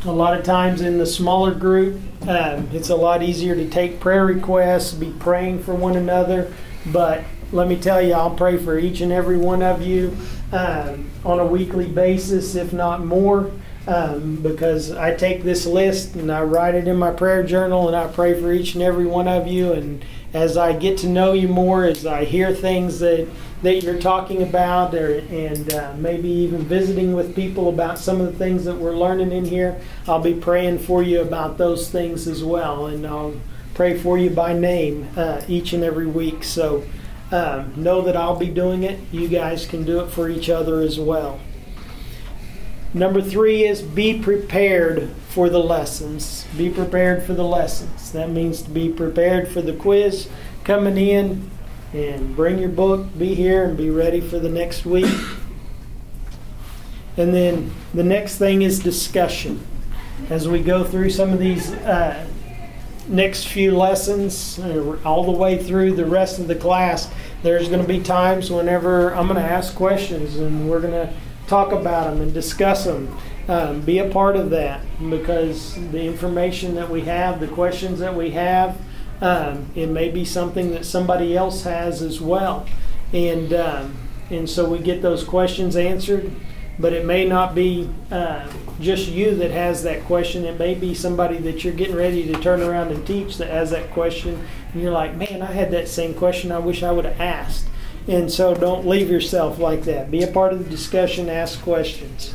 a 0.04 0.12
lot 0.12 0.38
of 0.38 0.44
times 0.44 0.80
in 0.80 0.98
the 0.98 1.06
smaller 1.06 1.54
group, 1.54 2.00
um, 2.26 2.68
it's 2.72 2.88
a 2.88 2.96
lot 2.96 3.22
easier 3.22 3.54
to 3.54 3.68
take 3.68 4.00
prayer 4.00 4.24
requests, 4.24 4.92
be 4.94 5.10
praying 5.10 5.62
for 5.62 5.74
one 5.74 5.96
another. 5.96 6.52
But 6.86 7.24
let 7.52 7.68
me 7.68 7.76
tell 7.76 8.02
you, 8.02 8.12
I'll 8.14 8.34
pray 8.34 8.56
for 8.58 8.78
each 8.78 9.00
and 9.00 9.12
every 9.12 9.38
one 9.38 9.62
of 9.62 9.82
you 9.82 10.16
um, 10.52 11.10
on 11.24 11.38
a 11.38 11.46
weekly 11.46 11.86
basis, 11.86 12.54
if 12.54 12.72
not 12.72 13.04
more, 13.04 13.50
um, 13.86 14.36
because 14.36 14.90
I 14.90 15.14
take 15.14 15.42
this 15.42 15.64
list 15.66 16.14
and 16.14 16.30
I 16.30 16.42
write 16.42 16.74
it 16.74 16.86
in 16.86 16.96
my 16.96 17.10
prayer 17.10 17.42
journal 17.42 17.88
and 17.88 17.96
I 17.96 18.06
pray 18.08 18.38
for 18.38 18.52
each 18.52 18.74
and 18.74 18.82
every 18.82 19.06
one 19.06 19.28
of 19.28 19.46
you. 19.46 19.72
And 19.72 20.04
as 20.34 20.56
I 20.56 20.74
get 20.74 20.98
to 20.98 21.08
know 21.08 21.32
you 21.32 21.48
more, 21.48 21.84
as 21.84 22.04
I 22.04 22.24
hear 22.24 22.52
things 22.52 22.98
that 23.00 23.28
that 23.60 23.82
you're 23.82 23.98
talking 23.98 24.42
about, 24.42 24.94
or, 24.94 25.18
and 25.18 25.74
uh, 25.74 25.92
maybe 25.96 26.28
even 26.28 26.62
visiting 26.62 27.12
with 27.12 27.34
people 27.34 27.68
about 27.68 27.98
some 27.98 28.20
of 28.20 28.30
the 28.30 28.38
things 28.38 28.64
that 28.64 28.76
we're 28.76 28.96
learning 28.96 29.32
in 29.32 29.44
here, 29.44 29.80
I'll 30.06 30.22
be 30.22 30.34
praying 30.34 30.78
for 30.78 31.02
you 31.02 31.22
about 31.22 31.58
those 31.58 31.90
things 31.90 32.28
as 32.28 32.44
well. 32.44 32.86
And 32.86 33.04
I'll 33.04 33.34
pray 33.74 33.98
for 33.98 34.16
you 34.16 34.30
by 34.30 34.52
name 34.52 35.08
uh, 35.16 35.42
each 35.48 35.72
and 35.72 35.82
every 35.82 36.06
week. 36.06 36.44
So 36.44 36.84
um, 37.30 37.72
know 37.76 38.02
that 38.02 38.16
I'll 38.16 38.36
be 38.36 38.48
doing 38.48 38.82
it. 38.82 38.98
You 39.12 39.28
guys 39.28 39.66
can 39.66 39.84
do 39.84 40.00
it 40.00 40.08
for 40.08 40.28
each 40.28 40.48
other 40.48 40.80
as 40.80 40.98
well. 40.98 41.40
Number 42.94 43.20
three 43.20 43.64
is 43.64 43.82
be 43.82 44.18
prepared 44.18 45.10
for 45.28 45.50
the 45.50 45.58
lessons. 45.58 46.46
Be 46.56 46.70
prepared 46.70 47.22
for 47.22 47.34
the 47.34 47.44
lessons. 47.44 48.12
That 48.12 48.30
means 48.30 48.62
to 48.62 48.70
be 48.70 48.88
prepared 48.88 49.48
for 49.48 49.60
the 49.60 49.74
quiz 49.74 50.28
coming 50.64 50.96
in 50.96 51.50
and 51.92 52.34
bring 52.34 52.58
your 52.58 52.70
book, 52.70 53.06
be 53.18 53.34
here, 53.34 53.64
and 53.64 53.76
be 53.76 53.90
ready 53.90 54.20
for 54.20 54.38
the 54.38 54.48
next 54.48 54.86
week. 54.86 55.14
And 57.18 57.34
then 57.34 57.72
the 57.92 58.04
next 58.04 58.38
thing 58.38 58.62
is 58.62 58.78
discussion. 58.78 59.66
As 60.30 60.48
we 60.48 60.62
go 60.62 60.84
through 60.84 61.10
some 61.10 61.32
of 61.32 61.38
these 61.38 61.70
uh, 61.72 62.26
next 63.08 63.48
few 63.48 63.76
lessons, 63.76 64.58
uh, 64.58 64.98
all 65.04 65.24
the 65.24 65.32
way 65.32 65.62
through 65.62 65.94
the 65.94 66.06
rest 66.06 66.38
of 66.38 66.46
the 66.46 66.54
class, 66.54 67.10
there's 67.42 67.68
going 67.68 67.80
to 67.80 67.88
be 67.88 68.00
times 68.00 68.50
whenever 68.50 69.14
I'm 69.14 69.26
going 69.26 69.42
to 69.42 69.50
ask 69.50 69.74
questions 69.74 70.36
and 70.36 70.68
we're 70.68 70.80
going 70.80 70.92
to 70.92 71.12
talk 71.46 71.72
about 71.72 72.12
them 72.12 72.20
and 72.20 72.34
discuss 72.34 72.84
them. 72.84 73.16
Um, 73.48 73.80
be 73.80 73.98
a 73.98 74.10
part 74.10 74.36
of 74.36 74.50
that 74.50 74.82
because 75.08 75.74
the 75.90 76.04
information 76.04 76.74
that 76.74 76.90
we 76.90 77.02
have, 77.02 77.40
the 77.40 77.48
questions 77.48 77.98
that 78.00 78.14
we 78.14 78.30
have, 78.30 78.78
um, 79.22 79.70
it 79.74 79.88
may 79.88 80.10
be 80.10 80.24
something 80.24 80.70
that 80.72 80.84
somebody 80.84 81.34
else 81.34 81.62
has 81.62 82.02
as 82.02 82.20
well. 82.20 82.66
And, 83.12 83.54
um, 83.54 83.96
and 84.28 84.48
so 84.50 84.68
we 84.68 84.80
get 84.80 85.00
those 85.00 85.24
questions 85.24 85.76
answered 85.76 86.30
but 86.78 86.92
it 86.92 87.04
may 87.04 87.26
not 87.26 87.54
be 87.54 87.88
uh, 88.10 88.48
just 88.80 89.08
you 89.08 89.34
that 89.36 89.50
has 89.50 89.82
that 89.82 90.04
question. 90.04 90.44
It 90.44 90.58
may 90.58 90.74
be 90.74 90.94
somebody 90.94 91.38
that 91.38 91.64
you're 91.64 91.74
getting 91.74 91.96
ready 91.96 92.26
to 92.32 92.40
turn 92.40 92.62
around 92.62 92.92
and 92.92 93.06
teach 93.06 93.36
that 93.38 93.48
has 93.50 93.70
that 93.70 93.90
question. 93.90 94.46
And 94.72 94.82
you're 94.82 94.92
like, 94.92 95.16
man, 95.16 95.42
I 95.42 95.52
had 95.52 95.70
that 95.72 95.88
same 95.88 96.14
question. 96.14 96.52
I 96.52 96.58
wish 96.58 96.82
I 96.82 96.92
would 96.92 97.04
have 97.04 97.20
asked. 97.20 97.68
And 98.06 98.30
so 98.30 98.54
don't 98.54 98.86
leave 98.86 99.10
yourself 99.10 99.58
like 99.58 99.82
that. 99.84 100.10
Be 100.10 100.22
a 100.22 100.28
part 100.28 100.52
of 100.52 100.64
the 100.64 100.70
discussion, 100.70 101.28
ask 101.28 101.60
questions. 101.60 102.34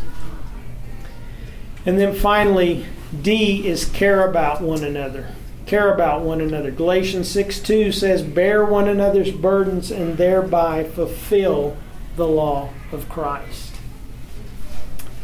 And 1.85 1.99
then 1.99 2.13
finally, 2.13 2.85
D 3.21 3.67
is 3.67 3.85
care 3.85 4.27
about 4.27 4.61
one 4.61 4.83
another. 4.83 5.29
Care 5.65 5.93
about 5.93 6.21
one 6.21 6.41
another. 6.41 6.71
Galatians 6.71 7.29
6 7.29 7.59
2 7.61 7.91
says, 7.91 8.21
Bear 8.21 8.65
one 8.65 8.87
another's 8.87 9.31
burdens 9.31 9.89
and 9.89 10.17
thereby 10.17 10.83
fulfill 10.83 11.77
the 12.15 12.27
law 12.27 12.69
of 12.91 13.09
Christ. 13.09 13.72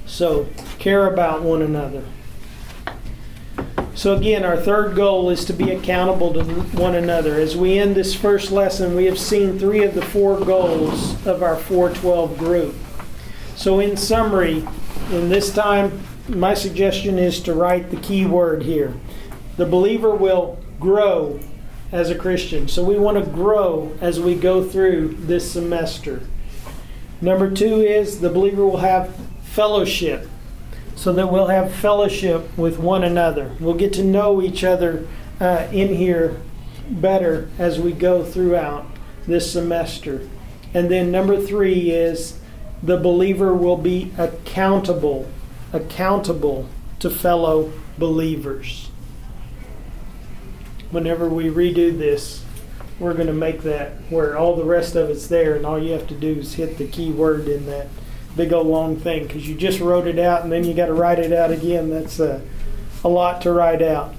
So, 0.09 0.47
care 0.79 1.05
about 1.05 1.43
one 1.43 1.61
another. 1.61 2.03
So, 3.93 4.15
again, 4.15 4.43
our 4.43 4.57
third 4.57 4.95
goal 4.95 5.29
is 5.29 5.45
to 5.45 5.53
be 5.53 5.69
accountable 5.69 6.33
to 6.33 6.43
one 6.43 6.95
another. 6.95 7.35
As 7.35 7.55
we 7.55 7.77
end 7.77 7.95
this 7.95 8.15
first 8.15 8.51
lesson, 8.51 8.95
we 8.95 9.05
have 9.05 9.19
seen 9.19 9.59
three 9.59 9.83
of 9.83 9.93
the 9.93 10.01
four 10.01 10.39
goals 10.43 11.25
of 11.27 11.43
our 11.43 11.55
412 11.55 12.37
group. 12.39 12.75
So, 13.55 13.79
in 13.79 13.95
summary, 13.95 14.67
in 15.11 15.29
this 15.29 15.53
time, 15.53 16.01
my 16.27 16.55
suggestion 16.55 17.19
is 17.19 17.39
to 17.41 17.53
write 17.53 17.91
the 17.91 17.97
key 17.97 18.25
word 18.25 18.63
here. 18.63 18.95
The 19.57 19.67
believer 19.67 20.15
will 20.15 20.57
grow 20.79 21.39
as 21.91 22.09
a 22.09 22.15
Christian. 22.15 22.67
So, 22.67 22.83
we 22.83 22.97
want 22.97 23.23
to 23.23 23.31
grow 23.31 23.95
as 24.01 24.19
we 24.19 24.33
go 24.33 24.63
through 24.63 25.09
this 25.19 25.51
semester. 25.51 26.23
Number 27.21 27.51
two 27.51 27.81
is 27.81 28.21
the 28.21 28.29
believer 28.29 28.65
will 28.65 28.77
have 28.77 29.13
fellowship 29.51 30.27
so 30.95 31.13
that 31.13 31.31
we'll 31.31 31.47
have 31.47 31.73
fellowship 31.73 32.57
with 32.57 32.77
one 32.77 33.03
another. 33.03 33.55
We'll 33.59 33.73
get 33.73 33.93
to 33.93 34.03
know 34.03 34.41
each 34.41 34.63
other 34.63 35.07
uh, 35.39 35.67
in 35.71 35.95
here 35.95 36.41
better 36.89 37.49
as 37.57 37.79
we 37.79 37.93
go 37.93 38.23
throughout 38.23 38.85
this 39.25 39.51
semester. 39.51 40.27
And 40.73 40.91
then 40.91 41.11
number 41.11 41.39
three 41.41 41.91
is 41.91 42.39
the 42.83 42.97
believer 42.97 43.53
will 43.53 43.77
be 43.77 44.11
accountable, 44.17 45.27
accountable 45.71 46.67
to 46.99 47.09
fellow 47.09 47.71
believers. 47.97 48.89
Whenever 50.91 51.29
we 51.29 51.45
redo 51.45 51.97
this, 51.97 52.43
we're 52.99 53.13
going 53.13 53.27
to 53.27 53.33
make 53.33 53.61
that 53.61 53.93
where 54.09 54.37
all 54.37 54.55
the 54.55 54.65
rest 54.65 54.95
of 54.95 55.09
it's 55.09 55.27
there, 55.27 55.55
and 55.55 55.65
all 55.65 55.81
you 55.81 55.93
have 55.93 56.07
to 56.07 56.15
do 56.15 56.33
is 56.33 56.55
hit 56.55 56.77
the 56.77 56.87
key 56.87 57.11
word 57.11 57.47
in 57.47 57.65
that 57.67 57.87
big 58.35 58.53
old 58.53 58.67
long 58.67 58.95
thing 58.95 59.27
because 59.27 59.47
you 59.47 59.55
just 59.55 59.79
wrote 59.79 60.07
it 60.07 60.19
out 60.19 60.43
and 60.43 60.51
then 60.51 60.63
you 60.63 60.73
got 60.73 60.85
to 60.87 60.93
write 60.93 61.19
it 61.19 61.33
out 61.33 61.51
again. 61.51 61.89
That's 61.89 62.19
a, 62.19 62.41
a 63.03 63.09
lot 63.09 63.41
to 63.41 63.51
write 63.51 63.81
out. 63.81 64.13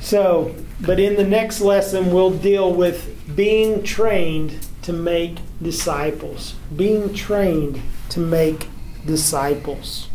So, 0.00 0.54
but 0.80 1.00
in 1.00 1.16
the 1.16 1.24
next 1.24 1.60
lesson, 1.60 2.12
we'll 2.12 2.30
deal 2.30 2.72
with 2.72 3.36
being 3.36 3.82
trained 3.82 4.66
to 4.82 4.92
make 4.92 5.38
disciples. 5.62 6.54
Being 6.74 7.14
trained 7.14 7.80
to 8.10 8.20
make 8.20 8.68
disciples. 9.06 10.09